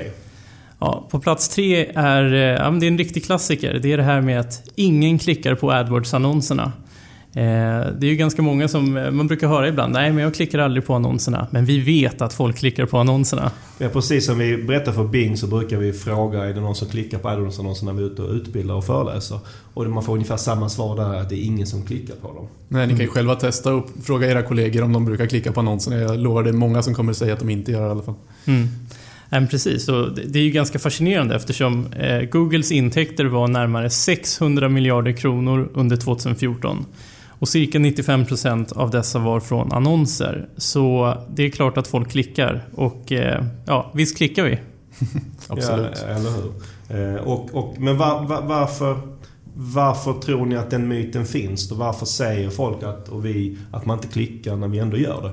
Ja, 0.80 1.08
på 1.12 1.20
plats 1.20 1.50
tre 1.50 1.86
är, 1.96 2.34
eh, 2.34 2.40
ja 2.40 2.64
ja, 2.64 2.70
det 2.72 2.86
är 2.86 2.88
en 2.88 2.98
riktig 2.98 3.26
klassiker. 3.26 3.80
Det 3.82 3.94
är 3.94 3.98
det 3.98 4.04
här 4.04 4.22
med 4.22 4.40
att 4.40 4.64
ingen 4.76 5.20
klickar 5.20 5.56
på 5.56 5.72
AdWords-annonserna. 5.72 6.72
Eh, 7.34 7.44
det 8.00 8.08
är 8.08 8.10
ju 8.10 8.16
ganska 8.16 8.42
många 8.42 8.68
som, 8.68 8.98
eh, 8.98 9.12
man 9.12 9.28
brukar 9.28 9.48
höra 9.48 9.68
ibland, 9.68 9.94
nej 9.94 10.12
men 10.12 10.24
jag 10.24 10.34
klickar 10.34 10.60
aldrig 10.60 10.86
på 10.86 10.94
annonserna. 10.94 11.48
Men 11.52 11.66
vi 11.66 11.80
vet 11.80 12.22
att 12.22 12.34
folk 12.34 12.58
klickar 12.58 12.86
på 12.86 12.98
annonserna. 12.98 13.52
Ja, 13.78 13.90
precis 13.90 14.26
som 14.26 14.38
vi 14.38 14.58
berättar 14.58 14.92
för 14.92 15.04
Bing 15.04 15.38
så 15.38 15.48
brukar 15.48 15.78
vi 15.78 15.94
fråga, 15.94 16.44
är 16.44 16.54
det 16.54 16.62
någon 16.62 16.76
som 16.76 16.88
klickar 16.88 17.18
på 17.18 17.28
AdWords-annonserna 17.28 17.92
när 17.92 18.00
vi 18.00 18.04
är 18.04 18.08
ute 18.08 18.22
och 18.22 18.34
utbildar 18.34 18.76
och 18.76 18.86
föreläser? 18.86 19.40
Och 19.74 19.88
man 19.88 20.04
får 20.04 20.14
ungefär 20.14 20.38
samma 20.38 20.70
svar 20.70 20.96
där, 20.96 21.22
att 21.22 21.30
det 21.30 21.36
är 21.36 21.46
ingen 21.46 21.68
som 21.68 21.86
klickar 21.86 22.16
på 22.16 22.28
dem. 22.28 22.48
Nej, 22.68 22.88
ni 22.88 22.94
kan 22.94 23.02
ju 23.02 23.08
själva 23.08 23.36
testa 23.36 23.74
och 23.74 23.90
fråga 24.04 24.32
era 24.32 24.42
kollegor 24.42 24.84
om 24.84 24.94
de 24.94 25.06
brukar 25.06 25.26
klicka 25.26 25.52
på 25.52 25.60
annonserna. 25.60 25.98
Jag 25.98 26.20
lovar, 26.20 26.44
det 26.44 26.50
är 26.50 26.54
många 26.54 26.82
som 26.82 26.94
kommer 26.94 27.14
säga 27.14 27.34
att 27.34 27.40
de 27.40 27.50
inte 27.50 27.72
gör 27.72 27.82
det 27.82 27.88
i 27.88 27.92
alla 27.92 28.04
fall. 28.04 28.16
Mm. 28.46 28.68
Ja, 29.30 29.42
precis, 29.50 29.90
och 29.90 30.16
det 30.16 30.40
är 30.40 30.44
ju 30.44 30.52
ganska 30.52 30.80
fascinerande 30.80 31.36
eftersom 31.36 31.94
eh, 31.94 32.22
Googles 32.22 32.72
intäkter 32.72 33.26
var 33.26 33.48
närmare 33.48 33.90
600 33.90 34.70
miljarder 34.70 35.12
kronor 35.12 35.70
under 35.74 35.98
2014. 35.98 36.86
Och 37.42 37.50
cirka 37.50 37.78
95% 37.78 38.78
av 38.78 38.90
dessa 38.90 39.20
var 39.20 39.40
från 39.40 39.72
annonser. 39.72 40.50
Så 40.58 41.14
det 41.30 41.44
är 41.44 41.50
klart 41.50 41.78
att 41.78 41.88
folk 41.88 42.12
klickar. 42.12 42.68
Och 42.76 43.12
eh, 43.12 43.44
ja, 43.66 43.92
visst 43.94 44.18
klickar 44.18 44.44
vi. 44.44 44.60
Absolut. 45.48 46.06
Ja, 46.08 46.08
eller 46.08 46.30
hur? 46.30 47.16
Eh, 47.16 47.22
och, 47.22 47.56
och, 47.56 47.80
men 47.80 47.98
var, 47.98 48.28
var, 48.28 48.42
varför, 48.42 48.98
varför 49.54 50.14
tror 50.14 50.46
ni 50.46 50.56
att 50.56 50.70
den 50.70 50.88
myten 50.88 51.26
finns? 51.26 51.72
Och 51.72 51.78
varför 51.78 52.06
säger 52.06 52.50
folk 52.50 52.84
att, 52.84 53.10
och 53.10 53.26
vi 53.26 53.58
att 53.72 53.86
man 53.86 53.98
inte 53.98 54.08
klickar 54.08 54.56
när 54.56 54.68
vi 54.68 54.80
ändå 54.80 54.98
gör 54.98 55.22
det? 55.22 55.32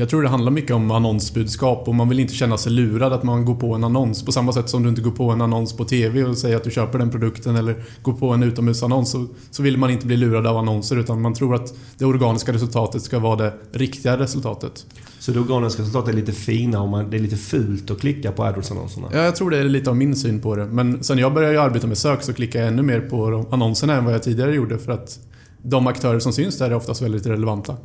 Jag 0.00 0.08
tror 0.08 0.22
det 0.22 0.28
handlar 0.28 0.52
mycket 0.52 0.76
om 0.76 0.90
annonsbudskap 0.90 1.88
och 1.88 1.94
man 1.94 2.08
vill 2.08 2.20
inte 2.20 2.34
känna 2.34 2.58
sig 2.58 2.72
lurad 2.72 3.12
att 3.12 3.22
man 3.22 3.44
går 3.44 3.54
på 3.54 3.74
en 3.74 3.84
annons. 3.84 4.24
På 4.24 4.32
samma 4.32 4.52
sätt 4.52 4.68
som 4.68 4.82
du 4.82 4.88
inte 4.88 5.02
går 5.02 5.10
på 5.10 5.30
en 5.30 5.40
annons 5.40 5.76
på 5.76 5.84
TV 5.84 6.24
och 6.24 6.38
säger 6.38 6.56
att 6.56 6.64
du 6.64 6.70
köper 6.70 6.98
den 6.98 7.10
produkten 7.10 7.56
eller 7.56 7.84
går 8.02 8.12
på 8.12 8.28
en 8.28 8.42
utomhusannons 8.42 9.10
så, 9.10 9.26
så 9.50 9.62
vill 9.62 9.78
man 9.78 9.90
inte 9.90 10.06
bli 10.06 10.16
lurad 10.16 10.46
av 10.46 10.56
annonser 10.56 10.96
utan 10.96 11.20
man 11.20 11.34
tror 11.34 11.54
att 11.54 11.74
det 11.98 12.04
organiska 12.04 12.52
resultatet 12.52 13.02
ska 13.02 13.18
vara 13.18 13.36
det 13.36 13.52
riktiga 13.72 14.18
resultatet. 14.18 14.86
Så 15.18 15.32
det 15.32 15.40
organiska 15.40 15.82
resultatet 15.82 16.14
är 16.14 16.16
lite 16.16 16.32
fina 16.32 16.82
och 16.82 16.88
man, 16.88 17.10
det 17.10 17.16
är 17.16 17.20
lite 17.20 17.36
fult 17.36 17.90
att 17.90 18.00
klicka 18.00 18.32
på 18.32 18.42
AdWords-annonserna? 18.42 19.08
Ja, 19.12 19.18
jag 19.18 19.36
tror 19.36 19.50
det 19.50 19.58
är 19.58 19.64
lite 19.64 19.90
av 19.90 19.96
min 19.96 20.16
syn 20.16 20.40
på 20.40 20.56
det. 20.56 20.66
Men 20.66 21.04
sen 21.04 21.18
jag 21.18 21.34
började 21.34 21.62
arbeta 21.62 21.86
med 21.86 21.98
sök 21.98 22.22
så 22.22 22.32
klickar 22.32 22.58
jag 22.58 22.68
ännu 22.68 22.82
mer 22.82 23.00
på 23.00 23.46
annonserna 23.50 23.96
än 23.96 24.04
vad 24.04 24.14
jag 24.14 24.22
tidigare 24.22 24.54
gjorde 24.54 24.78
för 24.78 24.92
att 24.92 25.18
de 25.62 25.86
aktörer 25.86 26.18
som 26.18 26.32
syns 26.32 26.58
där 26.58 26.70
är 26.70 26.74
oftast 26.74 27.02
väldigt 27.02 27.26
relevanta. 27.26 27.76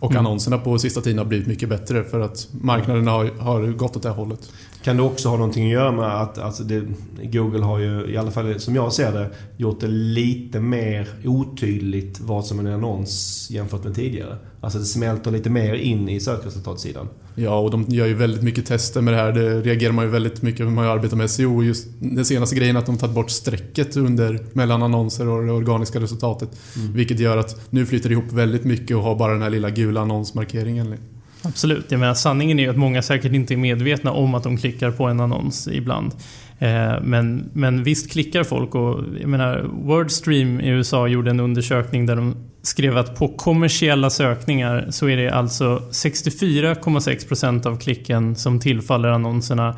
Och 0.00 0.10
mm. 0.10 0.26
annonserna 0.26 0.58
på 0.58 0.78
sista 0.78 1.00
tiden 1.00 1.18
har 1.18 1.24
blivit 1.24 1.46
mycket 1.46 1.68
bättre 1.68 2.04
för 2.04 2.20
att 2.20 2.48
marknaden 2.60 3.06
har, 3.06 3.24
har 3.38 3.66
gått 3.66 3.96
åt 3.96 4.02
det 4.02 4.08
hållet. 4.08 4.52
Kan 4.82 4.96
det 4.96 5.02
också 5.02 5.28
ha 5.28 5.36
någonting 5.36 5.66
att 5.66 5.72
göra 5.72 5.92
med 5.92 6.22
att 6.22 6.38
alltså 6.38 6.62
det, 6.62 6.86
Google 7.22 7.64
har 7.64 7.78
ju, 7.78 8.12
i 8.12 8.16
alla 8.16 8.30
fall 8.30 8.60
som 8.60 8.74
jag 8.74 8.92
ser 8.92 9.12
det, 9.12 9.30
gjort 9.56 9.80
det 9.80 9.88
lite 9.88 10.60
mer 10.60 11.08
otydligt 11.24 12.20
vad 12.20 12.46
som 12.46 12.58
är 12.58 12.64
en 12.64 12.74
annons 12.74 13.46
jämfört 13.50 13.84
med 13.84 13.94
tidigare? 13.94 14.36
Alltså 14.60 14.78
det 14.78 14.84
smälter 14.84 15.30
lite 15.30 15.50
mer 15.50 15.74
in 15.74 16.08
i 16.08 16.20
sökresultatsidan. 16.20 17.08
Ja, 17.40 17.58
och 17.58 17.70
de 17.70 17.84
gör 17.88 18.06
ju 18.06 18.14
väldigt 18.14 18.42
mycket 18.42 18.66
tester 18.66 19.00
med 19.00 19.14
det 19.14 19.18
här. 19.18 19.32
Det 19.32 19.60
reagerar 19.60 19.92
man 19.92 20.04
ju 20.04 20.10
väldigt 20.10 20.42
mycket 20.42 20.66
när 20.66 20.72
man 20.72 20.84
arbetar 20.84 21.16
med 21.16 21.30
SEO. 21.30 21.62
Just 21.62 21.86
den 21.98 22.24
senaste 22.24 22.56
grejen 22.56 22.76
är 22.76 22.80
att 22.80 22.86
de 22.86 22.98
tagit 22.98 23.14
bort 23.14 23.30
strecket 23.30 23.96
under, 23.96 24.38
mellan 24.52 24.82
annonser 24.82 25.28
och 25.28 25.46
det 25.46 25.52
organiska 25.52 26.00
resultatet. 26.00 26.48
Mm. 26.76 26.92
Vilket 26.92 27.18
gör 27.20 27.36
att 27.36 27.72
nu 27.72 27.86
flyter 27.86 28.08
det 28.08 28.12
ihop 28.12 28.32
väldigt 28.32 28.64
mycket 28.64 28.96
och 28.96 29.02
har 29.02 29.14
bara 29.14 29.32
den 29.32 29.42
här 29.42 29.50
lilla 29.50 29.70
gula 29.70 30.00
annonsmarkeringen. 30.00 30.94
Absolut. 31.42 31.84
Jag 31.88 32.00
menar, 32.00 32.14
sanningen 32.14 32.58
är 32.58 32.62
ju 32.62 32.70
att 32.70 32.76
många 32.76 33.02
säkert 33.02 33.32
inte 33.32 33.54
är 33.54 33.58
medvetna 33.58 34.12
om 34.12 34.34
att 34.34 34.42
de 34.42 34.56
klickar 34.56 34.90
på 34.90 35.04
en 35.04 35.20
annons 35.20 35.68
ibland. 35.72 36.12
Eh, 36.58 37.00
men, 37.02 37.50
men 37.52 37.82
visst 37.82 38.10
klickar 38.10 38.44
folk 38.44 38.74
och 38.74 39.04
jag 39.20 39.28
menar, 39.28 39.70
Wordstream 39.72 40.60
i 40.60 40.68
USA 40.68 41.08
gjorde 41.08 41.30
en 41.30 41.40
undersökning 41.40 42.06
där 42.06 42.16
de 42.16 42.36
skrev 42.68 42.96
att 42.96 43.16
på 43.18 43.28
kommersiella 43.28 44.10
sökningar 44.10 44.86
så 44.90 45.08
är 45.08 45.16
det 45.16 45.30
alltså 45.30 45.82
64,6% 45.90 47.66
av 47.66 47.78
klicken 47.78 48.36
som 48.36 48.60
tillfaller 48.60 49.08
annonserna 49.08 49.76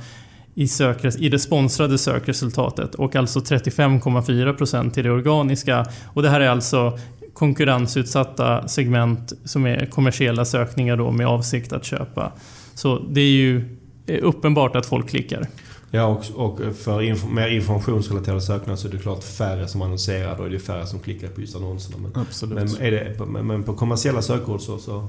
i, 0.55 0.69
sök, 0.69 1.05
i 1.05 1.29
det 1.29 1.39
sponsrade 1.39 1.99
sökresultatet 1.99 2.95
och 2.95 3.17
alltså 3.17 3.41
35,4% 3.41 4.99
i 4.99 5.03
det 5.03 5.11
organiska. 5.11 5.87
Och 6.07 6.23
det 6.23 6.31
här 6.31 6.41
är 6.41 6.49
alltså 6.49 6.99
konkurrensutsatta 7.33 8.69
segment 8.69 9.33
som 9.45 9.67
är 9.67 9.87
kommersiella 9.87 10.45
sökningar 10.45 10.97
då 10.97 11.11
med 11.11 11.27
avsikt 11.27 11.73
att 11.73 11.85
köpa. 11.85 12.33
Så 12.75 12.99
det 12.99 13.21
är 13.21 13.31
ju 13.31 13.77
eh, 14.07 14.19
uppenbart 14.23 14.77
att 14.77 14.87
folk 14.87 15.09
klickar. 15.09 15.47
Ja, 15.91 16.05
och, 16.07 16.47
och 16.47 16.77
för 16.77 17.03
inf 17.03 17.25
mer 17.25 17.49
informationsrelaterade 17.49 18.41
sökningar 18.41 18.77
så 18.77 18.89
är 18.89 18.93
det 18.93 18.99
klart 18.99 19.25
färre 19.25 19.69
som 19.69 19.83
annonserar. 19.83 20.39
Då 20.39 20.45
är 20.45 20.51
det 20.51 20.59
färre 20.59 20.87
som 20.87 21.01
klickar 21.01 21.29
på 21.29 21.41
just 21.41 21.57
annonserna. 21.57 21.97
Men, 21.99 22.23
Absolut. 22.23 22.55
men, 22.55 22.87
är 22.87 22.91
det, 22.91 23.27
men 23.43 23.63
på 23.63 23.75
kommersiella 23.75 24.23
sökord 24.23 24.61
så, 24.61 24.79
så, 24.79 25.09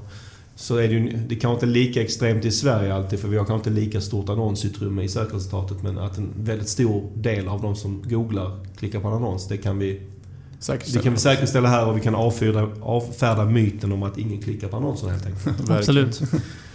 så 0.54 0.76
är 0.76 0.88
det 0.88 0.94
ju 0.94 1.16
det 1.28 1.36
kanske 1.36 1.54
inte 1.54 1.66
lika 1.66 2.02
extremt 2.02 2.44
i 2.44 2.50
Sverige 2.50 2.94
alltid 2.94 3.20
för 3.20 3.28
vi 3.28 3.36
har 3.36 3.44
kanske 3.44 3.70
inte 3.70 3.80
lika 3.80 4.00
stort 4.00 4.28
annonsutrymme 4.28 5.02
i 5.02 5.08
sökresultatet. 5.08 5.82
Men 5.82 5.98
att 5.98 6.18
en 6.18 6.30
väldigt 6.36 6.68
stor 6.68 7.10
del 7.14 7.48
av 7.48 7.62
de 7.62 7.76
som 7.76 8.02
googlar 8.06 8.66
klickar 8.76 9.00
på 9.00 9.08
en 9.08 9.14
annons, 9.14 9.48
det 9.48 9.56
kan 9.56 9.78
vi 9.78 10.00
det 10.66 11.02
kan 11.02 11.12
vi 11.12 11.18
säkerställa 11.18 11.68
här 11.68 11.88
och 11.88 11.96
vi 11.96 12.00
kan 12.00 12.14
avfärda, 12.14 12.68
avfärda 12.80 13.44
myten 13.44 13.92
om 13.92 14.02
att 14.02 14.18
ingen 14.18 14.42
klickar 14.42 14.68
på 14.68 14.76
annonserna 14.76 15.12
helt 15.12 15.26
enkelt. 15.26 15.70
Absolut. 15.70 16.22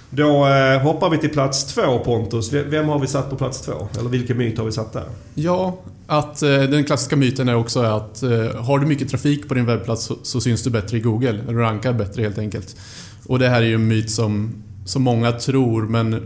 Då 0.10 0.48
eh, 0.48 0.82
hoppar 0.82 1.10
vi 1.10 1.18
till 1.18 1.30
plats 1.30 1.66
två 1.66 2.00
Pontus. 2.00 2.54
Vem 2.54 2.88
har 2.88 3.00
vi 3.00 3.08
satt 3.08 3.30
på 3.30 3.36
plats 3.36 3.62
två? 3.62 3.88
Eller 4.00 4.10
vilken 4.10 4.38
myt 4.38 4.58
har 4.58 4.66
vi 4.66 4.72
satt 4.72 4.94
där? 4.94 5.06
Ja, 5.34 5.78
att 6.08 6.42
eh, 6.42 6.50
den 6.50 6.84
klassiska 6.84 7.16
myten 7.16 7.50
är 7.50 7.56
också 7.56 7.82
att 7.82 8.24
eh, 8.24 8.30
har 8.56 8.80
du 8.80 8.86
mycket 8.86 9.10
trafik 9.10 9.48
på 9.48 9.54
din 9.54 9.66
webbplats 9.66 10.04
så, 10.04 10.16
så 10.24 10.42
syns 10.42 10.64
du 10.64 10.70
bättre 10.70 10.98
i 10.98 11.00
Google. 11.00 11.40
Du 11.48 11.54
rankar 11.54 11.94
bättre 11.94 12.22
helt 12.22 12.38
enkelt. 12.38 12.76
Och 13.26 13.40
det 13.40 13.50
här 13.50 13.62
är 13.62 13.66
ju 13.66 13.76
en 13.76 13.88
myt 13.88 14.12
som, 14.12 14.64
som 14.86 15.04
många 15.04 15.32
tror, 15.32 15.82
men, 15.82 16.22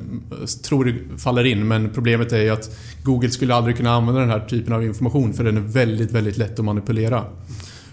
tror 0.64 0.96
faller 1.18 1.44
in. 1.44 1.68
Men 1.68 1.90
problemet 1.90 2.32
är 2.32 2.42
ju 2.42 2.50
att 2.50 2.78
Google 3.04 3.30
skulle 3.30 3.56
aldrig 3.56 3.78
kunna 3.78 3.92
använda 3.92 4.22
den 4.22 4.30
här 4.30 4.40
typen 4.40 4.74
av 4.74 4.84
information 4.84 5.34
för 5.34 5.44
den 5.44 5.58
är 5.58 5.62
väldigt, 5.62 6.12
väldigt 6.12 6.38
lätt 6.38 6.60
att 6.60 6.66
manipulera. 6.66 7.24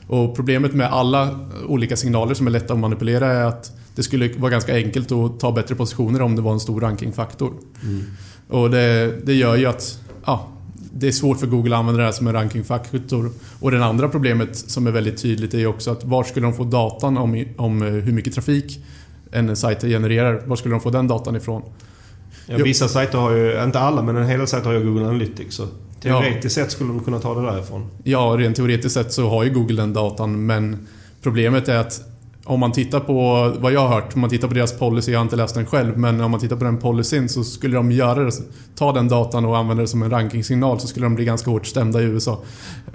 Och 0.06 0.36
problemet 0.36 0.74
med 0.74 0.92
alla 0.92 1.38
olika 1.68 1.96
signaler 1.96 2.34
som 2.34 2.46
är 2.46 2.50
lätta 2.50 2.72
att 2.72 2.78
manipulera 2.78 3.26
är 3.26 3.44
att 3.44 3.72
det 3.98 4.02
skulle 4.02 4.28
vara 4.28 4.50
ganska 4.50 4.74
enkelt 4.74 5.12
att 5.12 5.40
ta 5.40 5.52
bättre 5.52 5.74
positioner 5.74 6.22
om 6.22 6.36
det 6.36 6.42
var 6.42 6.52
en 6.52 6.60
stor 6.60 6.80
rankingfaktor. 6.80 7.52
Mm. 7.82 8.04
Och 8.48 8.70
det, 8.70 9.14
det 9.26 9.34
gör 9.34 9.56
ju 9.56 9.66
att 9.66 10.00
ja, 10.24 10.48
det 10.92 11.08
är 11.08 11.12
svårt 11.12 11.40
för 11.40 11.46
Google 11.46 11.74
att 11.74 11.80
använda 11.80 11.98
det 11.98 12.04
här 12.04 12.12
som 12.12 12.26
en 12.26 12.32
rankingfaktor. 12.32 13.30
Och 13.60 13.70
det 13.70 13.84
andra 13.84 14.08
problemet 14.08 14.56
som 14.56 14.86
är 14.86 14.90
väldigt 14.90 15.22
tydligt 15.22 15.54
är 15.54 15.66
också 15.66 15.90
att 15.90 16.04
var 16.04 16.24
skulle 16.24 16.46
de 16.46 16.54
få 16.54 16.64
datan 16.64 17.18
om, 17.18 17.44
om 17.56 17.82
hur 17.82 18.12
mycket 18.12 18.34
trafik 18.34 18.84
en 19.30 19.56
sajt 19.56 19.80
genererar? 19.80 20.42
Var 20.46 20.56
skulle 20.56 20.74
de 20.74 20.80
få 20.80 20.90
den 20.90 21.08
datan 21.08 21.36
ifrån? 21.36 21.62
Ja, 22.46 22.56
vissa 22.56 22.88
sajter 22.88 23.18
har 23.18 23.30
ju, 23.30 23.62
inte 23.62 23.78
alla, 23.78 24.02
men 24.02 24.16
en 24.16 24.26
hel 24.26 24.38
del 24.38 24.48
sajter 24.48 24.66
har 24.66 24.76
ju 24.76 24.84
Google 24.84 25.06
Analytics. 25.06 25.54
Så 25.54 25.66
teoretiskt 26.00 26.56
ja. 26.56 26.64
sett 26.64 26.72
skulle 26.72 26.88
de 26.88 27.04
kunna 27.04 27.18
ta 27.18 27.34
det 27.34 27.46
därifrån. 27.52 27.86
Ja, 28.04 28.34
rent 28.38 28.56
teoretiskt 28.56 28.94
sett 28.94 29.12
så 29.12 29.28
har 29.28 29.44
ju 29.44 29.50
Google 29.50 29.82
den 29.82 29.92
datan, 29.92 30.46
men 30.46 30.86
problemet 31.22 31.68
är 31.68 31.76
att 31.76 32.00
om 32.48 32.60
man 32.60 32.72
tittar 32.72 33.00
på 33.00 33.14
vad 33.60 33.72
jag 33.72 33.80
har 33.80 33.88
hört, 33.88 34.14
om 34.14 34.20
man 34.20 34.30
tittar 34.30 34.48
på 34.48 34.54
deras 34.54 34.78
policy, 34.78 35.12
jag 35.12 35.18
har 35.18 35.24
inte 35.24 35.36
läst 35.36 35.54
den 35.54 35.66
själv, 35.66 35.98
men 35.98 36.20
om 36.20 36.30
man 36.30 36.40
tittar 36.40 36.56
på 36.56 36.64
den 36.64 36.78
policyn 36.78 37.28
så 37.28 37.44
skulle 37.44 37.76
de 37.76 37.92
göra 37.92 38.24
det, 38.24 38.32
ta 38.74 38.92
den 38.92 39.08
datan 39.08 39.44
och 39.44 39.56
använda 39.56 39.82
det 39.82 39.86
som 39.86 40.02
en 40.02 40.10
rankingsignal 40.10 40.80
så 40.80 40.86
skulle 40.86 41.06
de 41.06 41.14
bli 41.14 41.24
ganska 41.24 41.50
hårt 41.50 41.66
stämda 41.66 42.02
i 42.02 42.04
USA. 42.04 42.42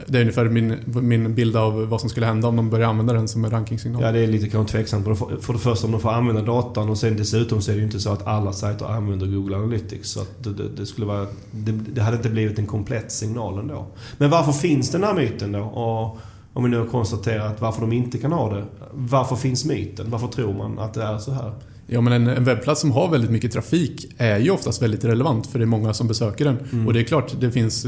Det 0.08 0.18
är 0.18 0.22
ungefär 0.22 0.46
min, 0.46 0.76
min 0.86 1.36
bild 1.36 1.58
av 1.58 1.90
vad 1.90 2.02
som 2.02 2.10
skulle 2.10 2.26
hända 2.26 2.48
om 2.48 2.56
de 2.56 2.70
börjar 2.70 2.90
använda 2.90 3.14
den 3.14 3.28
som 3.28 3.46
en 3.46 3.52
rankingsignal. 3.52 4.02
Ja, 4.02 4.12
det 4.12 4.20
är 4.20 4.28
lite 4.28 4.50
kanske 4.50 4.78
tveksamt. 4.78 5.06
För 5.42 5.54
det 5.54 5.60
första 5.60 5.86
om 5.86 5.92
de 5.92 6.02
får 6.02 6.12
använda 6.12 6.42
datan 6.42 6.90
och 6.90 6.98
sen 6.98 7.18
dessutom 7.18 7.62
så 7.62 7.72
är 7.72 7.76
det 7.76 7.80
ju 7.80 7.86
inte 7.86 8.00
så 8.00 8.12
att 8.12 8.28
alla 8.28 8.54
sajter 8.54 8.86
använder 8.86 9.28
Google 9.28 9.56
Analytics. 9.56 10.10
Så 10.10 10.20
det, 10.40 10.50
det, 10.50 10.70
det, 10.78 10.86
skulle 10.86 11.08
vara, 11.08 11.28
det, 11.52 11.72
det 11.72 12.02
hade 12.02 12.18
inte 12.18 12.30
blivit 12.30 12.60
en 12.60 12.68
komplett 12.68 13.12
signal 13.12 13.60
ändå. 13.60 13.86
Men 14.18 14.30
varför 14.30 14.52
finns 14.52 14.92
den 14.92 15.04
här 15.04 15.14
myten 15.14 15.52
då? 15.52 15.60
Och 15.60 16.20
om 16.54 16.64
vi 16.64 16.70
nu 16.70 16.78
har 16.78 16.86
konstaterat 16.86 17.62
varför 17.62 17.82
de 17.82 17.94
inte 17.94 18.18
kan 18.18 18.32
ha 18.32 18.54
det. 18.54 18.66
Varför 18.92 19.36
finns 19.36 19.66
myten? 19.66 20.10
Varför 20.10 20.28
tror 20.28 20.54
man 20.54 20.80
att 20.80 20.94
det 20.94 21.04
är 21.04 21.18
så 21.18 21.32
här? 21.32 21.54
Ja, 21.88 22.02
men 22.02 22.14
en, 22.14 22.28
en 22.28 22.44
webbplats 22.44 22.82
som 22.82 22.92
har 22.92 23.10
väldigt 23.12 23.32
mycket 23.32 23.52
trafik 23.52 24.14
är 24.18 24.40
ju 24.40 24.52
oftast 24.52 24.82
väldigt 24.82 25.06
relevant 25.06 25.48
för 25.48 25.60
det 25.60 25.66
är 25.66 25.68
många 25.68 25.94
som 25.94 26.08
besöker 26.08 26.46
den. 26.46 26.58
Mm. 26.72 26.88
Och 26.88 26.94
det 26.94 27.00
är 27.00 27.04
klart, 27.04 27.36
det 27.40 27.52
finns 27.52 27.86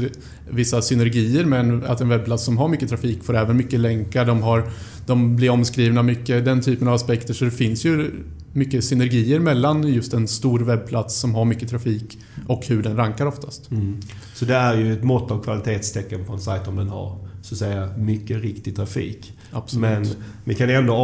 vissa 0.50 0.82
synergier 0.82 1.44
med 1.44 1.84
att 1.84 2.00
en 2.00 2.08
webbplats 2.08 2.44
som 2.44 2.58
har 2.58 2.68
mycket 2.68 2.88
trafik 2.88 3.24
får 3.24 3.36
även 3.36 3.56
mycket 3.56 3.80
länkar, 3.80 4.24
de, 4.24 4.42
har, 4.42 4.68
de 5.06 5.36
blir 5.36 5.50
omskrivna 5.50 6.02
mycket, 6.02 6.44
den 6.44 6.62
typen 6.62 6.88
av 6.88 6.94
aspekter. 6.94 7.34
Så 7.34 7.44
det 7.44 7.50
finns 7.50 7.84
ju 7.84 8.10
mycket 8.52 8.84
synergier 8.84 9.40
mellan 9.40 9.88
just 9.88 10.14
en 10.14 10.28
stor 10.28 10.58
webbplats 10.58 11.16
som 11.16 11.34
har 11.34 11.44
mycket 11.44 11.68
trafik 11.68 12.18
och 12.46 12.66
hur 12.66 12.82
den 12.82 12.96
rankar 12.96 13.26
oftast. 13.26 13.70
Mm. 13.70 14.00
Så 14.34 14.44
det 14.44 14.54
är 14.54 14.76
ju 14.76 14.92
ett 14.92 15.04
mått 15.04 15.30
av 15.30 15.42
kvalitetstecken 15.42 16.24
på 16.24 16.32
en 16.32 16.40
sajt 16.40 16.68
om 16.68 16.76
den 16.76 16.88
har 16.88 17.25
så 17.46 17.54
att 17.54 17.58
säga 17.58 17.88
mycket 17.96 18.42
riktig 18.42 18.76
trafik. 18.76 19.32
Absolut. 19.52 19.80
Men 19.80 20.06
vi 20.44 20.54
kan 20.54 20.70
ändå 20.70 20.94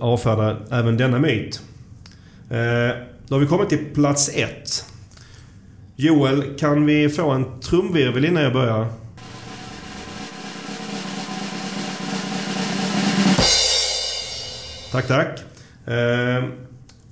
avfärda 0.00 0.56
även 0.70 0.96
denna 0.96 1.18
myt. 1.18 1.62
Eh, 2.50 2.96
då 3.28 3.34
har 3.34 3.38
vi 3.38 3.46
kommit 3.46 3.68
till 3.68 3.84
plats 3.94 4.30
ett. 4.34 4.84
Joel, 5.96 6.58
kan 6.58 6.86
vi 6.86 7.08
få 7.08 7.30
en 7.30 7.60
trumvirvel 7.60 8.24
innan 8.24 8.42
jag 8.42 8.52
börjar? 8.52 8.86
Tack, 14.92 15.08
tack. 15.08 15.40
Eh, 15.86 16.44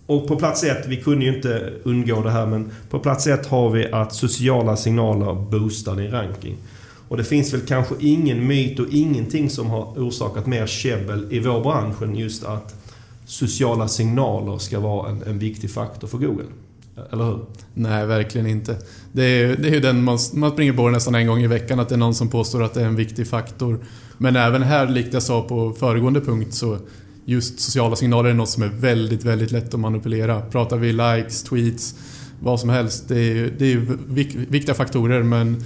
och 0.07 0.29
på 0.29 0.37
plats 0.37 0.65
ett, 0.65 0.87
vi 0.87 0.97
kunde 0.97 1.25
ju 1.25 1.35
inte 1.35 1.73
undgå 1.83 2.23
det 2.23 2.31
här, 2.31 2.47
men 2.47 2.71
på 2.91 2.99
plats 2.99 3.27
ett 3.27 3.47
har 3.47 3.71
vi 3.71 3.93
att 3.93 4.15
sociala 4.15 4.77
signaler 4.77 5.35
boostar 5.35 5.97
din 5.97 6.11
ranking. 6.11 6.57
Och 7.11 7.17
det 7.17 7.25
finns 7.25 7.55
väl 7.55 7.61
kanske 7.61 7.95
ingen 8.01 8.47
myt 8.47 8.79
och 8.79 8.87
ingenting 8.91 9.51
som 9.51 9.67
har 9.67 9.83
orsakat 9.83 10.47
mer 10.47 10.67
käbbel 10.67 11.27
i 11.31 11.41
vår 11.41 11.61
bransch 11.61 12.03
än 12.03 12.17
just 12.17 12.45
att 12.45 12.75
sociala 13.25 13.89
signaler 13.89 14.59
ska 14.59 14.81
vara 14.81 15.11
en, 15.11 15.23
en 15.23 15.39
viktig 15.39 15.71
faktor 15.71 16.09
för 16.09 16.19
Google. 16.19 16.45
Eller 17.13 17.25
hur? 17.25 17.39
Nej, 17.75 18.07
verkligen 18.07 18.47
inte. 18.47 18.77
Det 19.13 19.23
är, 19.25 19.57
det 19.57 19.69
är 19.69 19.73
ju 19.73 19.81
den 19.81 20.05
man, 20.05 20.19
man 20.35 20.51
springer 20.51 20.73
på 20.73 20.89
nästan 20.89 21.15
en 21.15 21.27
gång 21.27 21.43
i 21.43 21.47
veckan, 21.47 21.81
att 21.81 21.89
det 21.89 21.95
är 21.95 21.99
någon 21.99 22.15
som 22.15 22.29
påstår 22.29 22.63
att 22.63 22.75
det 22.75 22.81
är 22.81 22.87
en 22.87 22.97
viktig 22.97 23.27
faktor. 23.27 23.79
Men 24.19 24.37
även 24.37 24.63
här, 24.63 24.89
likt 24.89 25.15
jag 25.15 25.23
sa 25.23 25.43
på 25.43 25.73
föregående 25.73 26.21
punkt, 26.21 26.55
så 26.55 26.79
just 27.25 27.61
sociala 27.61 27.97
signaler 27.97 28.31
är 28.31 28.35
något 28.35 28.49
som 28.49 28.63
är 28.63 28.69
väldigt, 28.69 29.25
väldigt 29.25 29.51
lätt 29.51 29.75
att 29.75 29.81
manipulera. 29.81 30.41
Pratar 30.41 30.77
vi 30.77 30.93
likes, 30.93 31.43
tweets, 31.43 31.95
vad 32.41 32.61
som 32.61 32.69
helst. 32.69 33.09
Det 33.09 33.21
är, 33.21 33.53
det 33.59 33.73
är 33.73 33.77
viktiga 34.51 34.75
faktorer, 34.75 35.23
men 35.23 35.65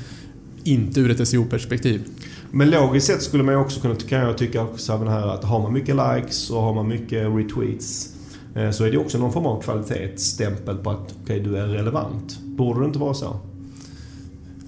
inte 0.65 1.01
ur 1.01 1.11
ett 1.11 1.29
SEO-perspektiv. 1.29 2.03
Men 2.51 2.71
logiskt 2.71 3.07
sett 3.07 3.23
skulle 3.23 3.43
man 3.43 3.55
ju 3.55 3.61
också 3.61 3.81
kunna, 3.81 3.95
kan 3.95 4.19
jag 4.19 4.39
tycka, 4.39 4.63
också 4.63 4.97
här 4.97 5.29
att 5.29 5.45
har 5.45 5.63
man 5.63 5.73
mycket 5.73 5.97
likes 5.97 6.51
och 6.51 6.63
har 6.63 6.75
man 6.75 6.89
mycket 6.89 7.29
retweets 7.29 8.15
eh, 8.55 8.71
så 8.71 8.85
är 8.85 8.91
det 8.91 8.99
också 8.99 9.19
någon 9.19 9.33
form 9.33 9.47
av 9.47 9.63
kvalitetsstämpel 9.63 10.77
på 10.77 10.91
att 10.91 11.15
okay, 11.23 11.41
du 11.41 11.57
är 11.57 11.67
relevant. 11.67 12.39
Borde 12.41 12.81
det 12.81 12.87
inte 12.87 12.99
vara 12.99 13.15
så? 13.15 13.41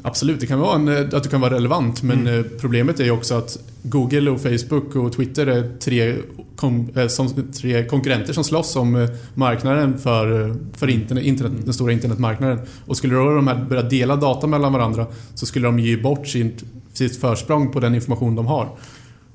Absolut, 0.06 0.40
det 0.40 0.46
kan 0.46 0.60
vara 0.60 0.74
en, 0.74 0.88
eh, 0.88 1.00
att 1.12 1.22
du 1.22 1.28
kan 1.28 1.40
vara 1.40 1.54
relevant 1.54 2.02
men 2.02 2.20
mm. 2.20 2.38
Eh, 2.38 2.44
problemet 2.60 3.00
är 3.00 3.04
ju 3.04 3.10
också 3.10 3.34
att 3.34 3.58
Google 3.82 4.30
och 4.30 4.40
Facebook 4.40 4.96
och 4.96 5.12
Twitter 5.12 5.46
är 5.46 5.78
tre, 5.78 6.16
kom, 6.56 6.90
som, 7.08 7.52
tre 7.52 7.84
konkurrenter 7.84 8.32
som 8.32 8.44
slåss 8.44 8.76
om 8.76 9.08
marknaden 9.34 9.98
för, 9.98 10.54
för 10.76 10.88
internet, 10.88 11.24
internet, 11.24 11.52
den 11.64 11.74
stora 11.74 11.92
internetmarknaden. 11.92 12.60
Och 12.86 12.96
skulle 12.96 13.14
då 13.14 13.34
de 13.34 13.48
här 13.48 13.64
börja 13.64 13.82
dela 13.82 14.16
data 14.16 14.46
mellan 14.46 14.72
varandra 14.72 15.06
så 15.34 15.46
skulle 15.46 15.66
de 15.66 15.78
ge 15.78 15.96
bort 15.96 16.26
sitt, 16.26 16.64
sitt 16.92 17.20
försprång 17.20 17.72
på 17.72 17.80
den 17.80 17.94
information 17.94 18.34
de 18.34 18.46
har. 18.46 18.68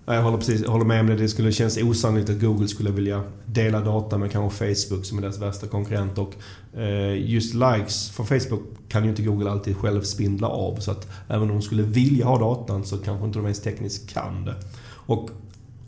Jag 0.05 0.23
håller, 0.23 0.37
precis, 0.37 0.67
håller 0.67 0.85
med 0.85 0.99
om 0.99 1.07
det. 1.07 1.15
Det 1.15 1.29
skulle 1.29 1.51
kännas 1.51 1.77
osannolikt 1.77 2.29
att 2.29 2.41
Google 2.41 2.67
skulle 2.67 2.91
vilja 2.91 3.23
dela 3.45 3.79
data 3.79 4.17
med 4.17 4.31
kanske 4.31 4.75
Facebook 4.75 5.05
som 5.05 5.17
är 5.17 5.21
deras 5.21 5.41
värsta 5.41 5.67
konkurrent. 5.67 6.17
Och 6.17 6.35
eh, 6.79 7.31
just 7.31 7.53
likes 7.53 8.09
från 8.09 8.25
Facebook 8.25 8.61
kan 8.89 9.03
ju 9.03 9.09
inte 9.09 9.21
Google 9.21 9.49
alltid 9.49 9.77
själv 9.77 10.01
spindla 10.01 10.47
av. 10.47 10.75
Så 10.75 10.91
att 10.91 11.07
även 11.27 11.41
om 11.41 11.47
de 11.47 11.61
skulle 11.61 11.83
vilja 11.83 12.25
ha 12.25 12.39
datan 12.39 12.85
så 12.85 12.97
kanske 12.97 13.25
inte 13.25 13.39
de 13.39 13.45
ens 13.45 13.61
tekniskt 13.61 14.13
kan 14.13 14.45
det. 14.45 14.55
Och 14.89 15.29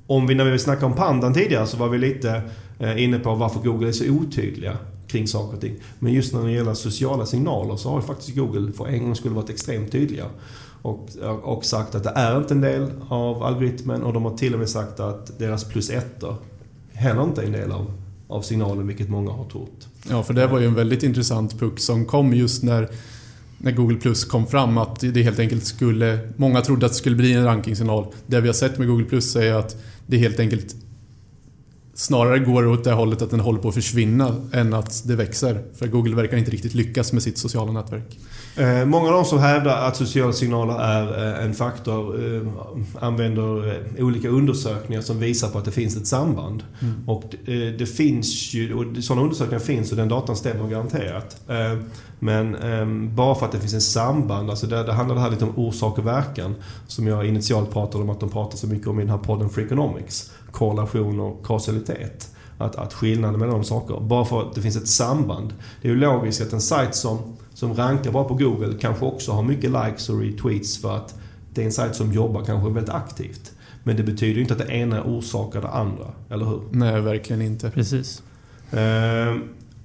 om 0.07 0.27
vi, 0.27 0.35
när 0.35 0.45
vi 0.45 0.59
snackade 0.59 0.85
om 0.85 0.93
pandan 0.93 1.33
tidigare 1.33 1.67
så 1.67 1.77
var 1.77 1.89
vi 1.89 1.97
lite 1.97 2.41
eh, 2.79 3.03
inne 3.03 3.19
på 3.19 3.35
varför 3.35 3.59
Google 3.59 3.87
är 3.87 3.91
så 3.91 4.09
otydliga 4.09 4.77
kring 5.07 5.27
saker 5.27 5.55
och 5.55 5.61
ting. 5.61 5.75
Men 5.99 6.13
just 6.13 6.33
när 6.33 6.43
det 6.43 6.51
gäller 6.51 6.73
sociala 6.73 7.25
signaler 7.25 7.75
så 7.75 7.89
har 7.89 8.01
ju 8.01 8.07
faktiskt 8.07 8.35
Google 8.35 8.71
för 8.71 8.87
en 8.87 9.03
gång 9.03 9.15
skulle 9.15 9.35
varit 9.35 9.49
extremt 9.49 9.91
tydliga. 9.91 10.25
Och, 10.81 11.09
och 11.43 11.65
sagt 11.65 11.95
att 11.95 12.03
det 12.03 12.09
är 12.09 12.37
inte 12.37 12.53
en 12.53 12.61
del 12.61 12.91
av 13.09 13.43
algoritmen 13.43 14.03
och 14.03 14.13
de 14.13 14.25
har 14.25 14.37
till 14.37 14.53
och 14.53 14.59
med 14.59 14.69
sagt 14.69 14.99
att 14.99 15.39
deras 15.39 15.63
plus 15.63 15.89
ettor 15.89 16.35
heller 16.93 17.23
inte 17.23 17.41
är 17.41 17.45
en 17.45 17.51
del 17.51 17.71
av, 17.71 17.93
av 18.27 18.41
signalen, 18.41 18.87
vilket 18.87 19.09
många 19.09 19.31
har 19.31 19.45
trott. 19.45 19.87
Ja, 20.09 20.23
för 20.23 20.33
det 20.33 20.47
var 20.47 20.59
ju 20.59 20.65
en 20.65 20.73
väldigt 20.73 21.03
intressant 21.03 21.59
puck 21.59 21.79
som 21.79 22.05
kom 22.05 22.33
just 22.33 22.63
när, 22.63 22.89
när 23.57 23.71
Google 23.71 23.97
Plus 23.97 24.25
kom 24.25 24.47
fram 24.47 24.77
att 24.77 24.99
det 24.99 25.23
helt 25.23 25.39
enkelt 25.39 25.65
skulle... 25.65 26.19
Många 26.35 26.61
trodde 26.61 26.85
att 26.85 26.91
det 26.91 26.97
skulle 26.97 27.15
bli 27.15 27.33
en 27.33 27.43
rankingsignal. 27.43 28.07
Det 28.27 28.41
vi 28.41 28.47
har 28.47 28.53
sett 28.53 28.77
med 28.77 28.87
Google 28.87 29.05
Plus 29.05 29.35
är 29.35 29.53
att 29.53 29.75
det 30.07 30.17
helt 30.17 30.39
enkelt 30.39 30.75
snarare 31.93 32.39
går 32.39 32.67
åt 32.67 32.83
det 32.83 32.91
hållet 32.91 33.21
att 33.21 33.29
den 33.29 33.39
håller 33.39 33.59
på 33.59 33.67
att 33.67 33.73
försvinna 33.73 34.35
än 34.51 34.73
att 34.73 35.03
det 35.05 35.15
växer. 35.15 35.63
För 35.75 35.87
Google 35.87 36.15
verkar 36.15 36.37
inte 36.37 36.51
riktigt 36.51 36.73
lyckas 36.73 37.13
med 37.13 37.23
sitt 37.23 37.37
sociala 37.37 37.71
nätverk. 37.71 38.19
Eh, 38.55 38.85
många 38.85 39.07
av 39.07 39.13
de 39.13 39.25
som 39.25 39.39
hävdar 39.39 39.87
att 39.87 39.95
sociala 39.95 40.33
signaler 40.33 40.79
är 40.79 41.37
eh, 41.39 41.45
en 41.45 41.53
faktor 41.53 42.25
eh, 42.35 42.41
använder 42.99 43.79
olika 43.99 44.29
undersökningar 44.29 45.01
som 45.01 45.19
visar 45.19 45.49
på 45.49 45.57
att 45.57 45.65
det 45.65 45.71
finns 45.71 45.97
ett 45.97 46.07
samband. 46.07 46.63
Mm. 46.81 47.09
Och 47.09 47.35
det 47.77 47.89
finns 47.89 48.53
ju, 48.53 48.73
och 48.73 49.03
sådana 49.03 49.21
undersökningar 49.21 49.59
finns 49.59 49.91
och 49.91 49.97
den 49.97 50.09
datan 50.09 50.35
stämmer 50.35 50.69
garanterat. 50.69 51.37
Men 52.19 52.55
bara 53.15 53.35
för 53.35 53.45
att 53.45 53.51
det 53.51 53.59
finns 53.59 53.73
en 53.73 53.81
samband, 53.81 54.49
alltså 54.49 54.67
det, 54.67 54.83
det 54.83 54.93
handlar 54.93 55.15
det 55.15 55.21
här 55.21 55.31
lite 55.31 55.45
om 55.45 55.57
orsak 55.57 55.97
och 55.97 56.07
verkan. 56.07 56.55
Som 56.87 57.07
jag 57.07 57.27
initialt 57.27 57.71
pratade 57.71 58.03
om 58.03 58.09
att 58.09 58.19
de 58.19 58.29
pratar 58.29 58.57
så 58.57 58.67
mycket 58.67 58.87
om 58.87 58.99
i 58.99 59.03
den 59.03 59.09
här 59.09 59.17
podden 59.17 59.49
Freakonomics. 59.49 60.31
Korrelation 60.53 61.19
och 61.19 61.45
kausalitet. 61.45 62.29
Att, 62.57 62.75
att 62.75 62.93
skillnaden 62.93 63.39
mellan 63.39 63.55
de 63.55 63.63
saker, 63.63 63.99
bara 63.99 64.25
för 64.25 64.41
att 64.41 64.55
det 64.55 64.61
finns 64.61 64.75
ett 64.75 64.87
samband. 64.87 65.53
Det 65.81 65.87
är 65.87 65.91
ju 65.91 65.99
logiskt 65.99 66.41
att 66.41 66.53
en 66.53 66.61
sajt 66.61 66.95
som 66.95 67.19
som 67.53 67.73
rankar 67.73 68.11
bra 68.11 68.23
på 68.23 68.33
Google 68.33 68.73
kanske 68.79 69.05
också 69.05 69.31
har 69.31 69.43
mycket 69.43 69.71
likes 69.71 70.09
och 70.09 70.21
retweets 70.21 70.81
för 70.81 70.95
att 70.95 71.15
det 71.53 71.61
är 71.61 71.65
en 71.65 71.71
sajt 71.71 71.95
som 71.95 72.13
jobbar 72.13 72.43
kanske 72.45 72.69
väldigt 72.69 72.93
aktivt. 72.93 73.51
Men 73.83 73.97
det 73.97 74.03
betyder 74.03 74.35
ju 74.35 74.41
inte 74.41 74.53
att 74.53 74.59
det 74.59 74.73
ena 74.73 75.03
orsakar 75.03 75.61
det 75.61 75.67
andra, 75.67 76.05
eller 76.29 76.45
hur? 76.45 76.61
Nej, 76.71 77.01
verkligen 77.01 77.41
inte. 77.41 77.69
Precis. 77.69 78.23
Uh, 78.73 78.79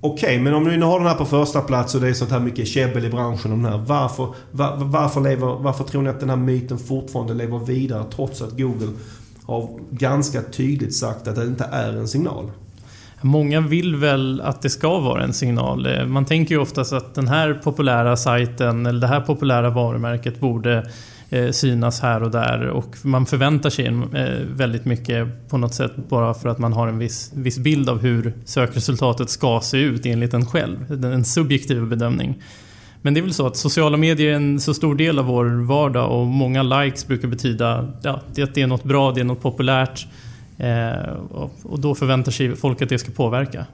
Okej, 0.01 0.29
okay, 0.29 0.41
men 0.41 0.55
om 0.55 0.65
du 0.65 0.77
nu 0.77 0.85
har 0.85 0.99
den 0.99 1.09
här 1.09 1.15
på 1.15 1.25
första 1.25 1.61
plats 1.61 1.95
och 1.95 2.01
det 2.01 2.09
är 2.09 2.13
sånt 2.13 2.31
här 2.31 2.41
mycket 2.41 2.69
käbbel 2.69 3.05
i 3.05 3.11
branschen 3.11 3.53
om 3.53 3.63
den 3.63 3.73
här. 3.73 3.79
Varför, 3.79 4.35
var, 4.51 4.77
varför, 4.77 5.21
lever, 5.21 5.47
varför 5.47 5.85
tror 5.85 6.03
ni 6.03 6.11
att 6.11 6.21
den 6.21 6.31
här 6.31 6.37
myten 6.37 6.79
fortfarande 6.79 7.35
lever 7.35 7.59
vidare 7.59 8.05
trots 8.15 8.43
att 8.43 8.59
Google 8.59 8.89
har 9.49 9.69
ganska 9.91 10.43
tydligt 10.43 10.95
sagt 10.95 11.29
att 11.29 11.37
det 11.37 11.45
inte 11.45 11.65
är 11.73 11.93
en 11.93 12.09
signal? 12.09 12.51
Många 13.21 13.61
vill 13.61 13.97
väl 13.97 14.41
att 14.41 14.63
det 14.63 14.71
ska 14.71 15.01
vara 15.01 15.23
en 15.23 15.33
signal. 15.33 16.07
Man 16.07 16.25
tänker 16.25 16.55
ju 16.55 16.61
oftast 16.61 16.93
att 16.93 17.15
den 17.15 17.29
här 17.29 17.55
populära 17.55 18.17
sajten 18.17 18.87
eller 18.87 19.01
det 19.01 19.07
här 19.07 19.21
populära 19.21 19.71
varumärket 19.71 20.41
borde 20.41 20.91
eh, 21.31 21.51
synas 21.51 22.01
här 22.01 22.23
och 22.23 22.31
där 22.31 22.67
och 22.67 22.97
man 23.03 23.27
förväntar 23.27 23.71
sig 23.71 23.87
eh, 23.87 24.47
väldigt 24.47 24.85
mycket 24.85 25.49
på 25.49 25.59
något 25.59 25.75
sätt 25.75 25.93
bara 26.09 26.35
för 26.35 26.49
att 26.49 26.59
man 26.59 26.73
har 26.73 26.89
en 26.89 26.99
viss, 26.99 27.33
viss 27.35 27.59
bild 27.59 27.89
av 27.89 27.99
hur 27.99 28.33
sökresultatet 28.45 29.31
ska 29.31 29.61
se 29.61 29.79
ut 29.79 30.07
enligt 30.07 30.35
en 30.35 30.47
själv. 30.47 31.05
En 31.05 31.25
subjektiv 31.25 31.87
bedömning. 31.87 32.43
Men 33.09 33.15
det 33.15 33.21
är 33.21 33.23
väl 33.23 33.35
så 33.35 33.47
att 33.47 33.57
sociala 33.57 33.97
medier 33.97 34.33
är 34.33 34.37
en 34.37 34.61
så 34.61 34.75
stor 34.75 34.95
del 34.95 35.19
av 35.19 35.25
vår 35.25 35.45
vardag 35.45 36.11
och 36.11 36.27
många 36.27 36.63
likes 36.63 37.07
brukar 37.07 37.29
betyda 37.29 37.89
ja, 38.03 38.21
att 38.43 38.55
det 38.55 38.63
är 38.63 38.67
något 38.67 38.85
bra, 38.85 39.13
det 39.13 39.21
är 39.21 39.25
något 39.25 39.43
populärt. 39.43 40.07
Eh, 40.57 41.13
och 41.63 41.81
då 41.81 41.95
förväntar 41.95 42.33
sig 42.33 42.57
folk 42.57 42.83
att 42.83 42.89
det 42.89 42.99
ska 42.99 43.11
påverka. 43.11 43.67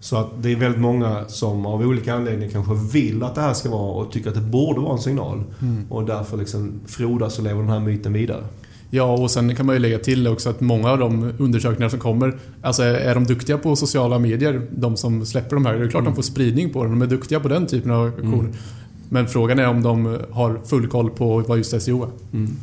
Så 0.00 0.16
att 0.16 0.42
det 0.42 0.52
är 0.52 0.56
väldigt 0.56 0.80
många 0.80 1.24
som 1.28 1.66
av 1.66 1.80
olika 1.80 2.14
anledningar 2.14 2.52
kanske 2.52 2.74
vill 2.92 3.22
att 3.22 3.34
det 3.34 3.40
här 3.40 3.54
ska 3.54 3.70
vara 3.70 3.92
och 3.92 4.12
tycker 4.12 4.28
att 4.28 4.34
det 4.34 4.40
borde 4.40 4.80
vara 4.80 4.92
en 4.92 4.98
signal. 4.98 5.44
Mm. 5.62 5.86
Och 5.90 6.04
därför 6.04 6.36
liksom 6.36 6.80
frodas 6.86 7.38
och 7.38 7.44
lever 7.44 7.60
den 7.60 7.70
här 7.70 7.80
myten 7.80 8.12
vidare. 8.12 8.44
Ja, 8.90 9.12
och 9.12 9.30
sen 9.30 9.56
kan 9.56 9.66
man 9.66 9.74
ju 9.74 9.78
lägga 9.78 9.98
till 9.98 10.28
också 10.28 10.50
att 10.50 10.60
många 10.60 10.90
av 10.90 10.98
de 10.98 11.32
undersökningar 11.38 11.88
som 11.88 11.98
kommer, 11.98 12.38
alltså 12.62 12.82
är 12.82 13.14
de 13.14 13.24
duktiga 13.24 13.58
på 13.58 13.76
sociala 13.76 14.18
medier, 14.18 14.66
de 14.70 14.96
som 14.96 15.26
släpper 15.26 15.56
de 15.56 15.66
här, 15.66 15.74
det 15.74 15.84
är 15.84 15.90
klart 15.90 16.00
mm. 16.00 16.12
de 16.12 16.16
får 16.16 16.22
spridning 16.22 16.70
på 16.70 16.84
det. 16.84 16.90
De 16.90 17.02
är 17.02 17.06
duktiga 17.06 17.40
på 17.40 17.48
den 17.48 17.66
typen 17.66 17.90
av 17.90 18.06
aktioner. 18.06 18.38
Mm. 18.38 18.52
Men 19.08 19.28
frågan 19.28 19.58
är 19.58 19.68
om 19.68 19.82
de 19.82 20.18
har 20.30 20.60
full 20.64 20.88
koll 20.88 21.10
på 21.10 21.38
vad 21.38 21.58
just 21.58 21.82
SEO 21.82 22.02
är. 22.02 22.36
Mm. 22.36 22.56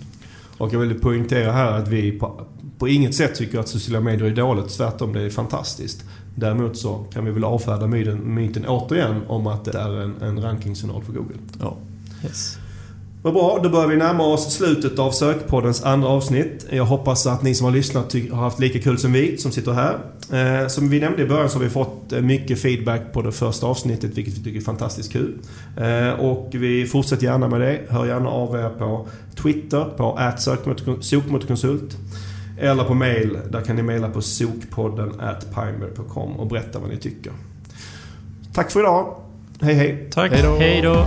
Och 0.57 0.73
jag 0.73 0.79
vill 0.79 0.99
poängtera 0.99 1.51
här 1.51 1.71
att 1.71 1.87
vi 1.87 2.11
på, 2.11 2.41
på 2.77 2.87
inget 2.87 3.15
sätt 3.15 3.35
tycker 3.35 3.59
att 3.59 3.67
sociala 3.67 3.99
medier 3.99 4.27
är 4.31 4.35
dåligt. 4.35 4.69
Tvärtom, 4.69 5.13
det 5.13 5.21
är 5.21 5.29
fantastiskt. 5.29 6.03
Däremot 6.35 6.77
så 6.77 7.05
kan 7.13 7.25
vi 7.25 7.31
väl 7.31 7.43
avfärda 7.43 7.87
myten, 7.87 8.35
myten 8.35 8.65
återigen 8.67 9.21
om 9.27 9.47
att 9.47 9.65
det 9.65 9.77
är 9.77 10.01
en, 10.01 10.21
en 10.21 10.41
rankingsignal 10.41 11.03
för 11.03 11.13
Google. 11.13 11.35
Ja. 11.59 11.77
Yes. 12.23 12.57
Vad 13.27 13.33
bra, 13.33 13.59
då 13.63 13.69
börjar 13.69 13.87
vi 13.87 13.97
närma 13.97 14.23
oss 14.23 14.53
slutet 14.53 14.99
av 14.99 15.11
Sökpoddens 15.11 15.83
andra 15.83 16.09
avsnitt. 16.09 16.65
Jag 16.69 16.85
hoppas 16.85 17.27
att 17.27 17.43
ni 17.43 17.55
som 17.55 17.65
har 17.65 17.71
lyssnat 17.71 18.13
har 18.13 18.37
haft 18.37 18.59
lika 18.59 18.79
kul 18.79 18.97
som 18.97 19.13
vi 19.13 19.37
som 19.37 19.51
sitter 19.51 19.71
här. 19.71 19.97
Eh, 20.61 20.67
som 20.67 20.89
vi 20.89 20.99
nämnde 20.99 21.21
i 21.23 21.25
början 21.25 21.49
så 21.49 21.57
har 21.57 21.63
vi 21.63 21.69
fått 21.69 22.13
eh, 22.13 22.21
mycket 22.21 22.61
feedback 22.61 23.01
på 23.13 23.21
det 23.21 23.31
första 23.31 23.67
avsnittet, 23.67 24.17
vilket 24.17 24.33
vi 24.37 24.43
tycker 24.43 24.59
är 24.59 24.63
fantastiskt 24.63 25.11
kul. 25.11 25.37
Eh, 25.77 26.09
och 26.09 26.49
vi 26.51 26.85
fortsätter 26.85 27.23
gärna 27.23 27.47
med 27.47 27.61
det. 27.61 27.79
Hör 27.89 28.05
gärna 28.05 28.29
av 28.29 28.55
er 28.55 28.69
på 28.69 29.07
Twitter, 29.35 29.83
på 29.97 30.19
sokmotorkonsult. 31.01 31.97
Eller 32.59 32.83
på 32.83 32.93
mail, 32.93 33.37
där 33.51 33.61
kan 33.61 33.75
ni 33.75 33.83
mejla 33.83 34.09
på 34.09 34.21
sokpodden 34.21 35.11
pineberry.com 35.55 36.39
och 36.39 36.47
berätta 36.47 36.79
vad 36.79 36.89
ni 36.89 36.97
tycker. 36.97 37.33
Tack 38.53 38.71
för 38.71 38.79
idag. 38.79 39.15
Hej 39.61 39.73
hej. 39.73 40.07
Tack. 40.11 40.31
Hej 40.31 40.81
då. 40.81 41.05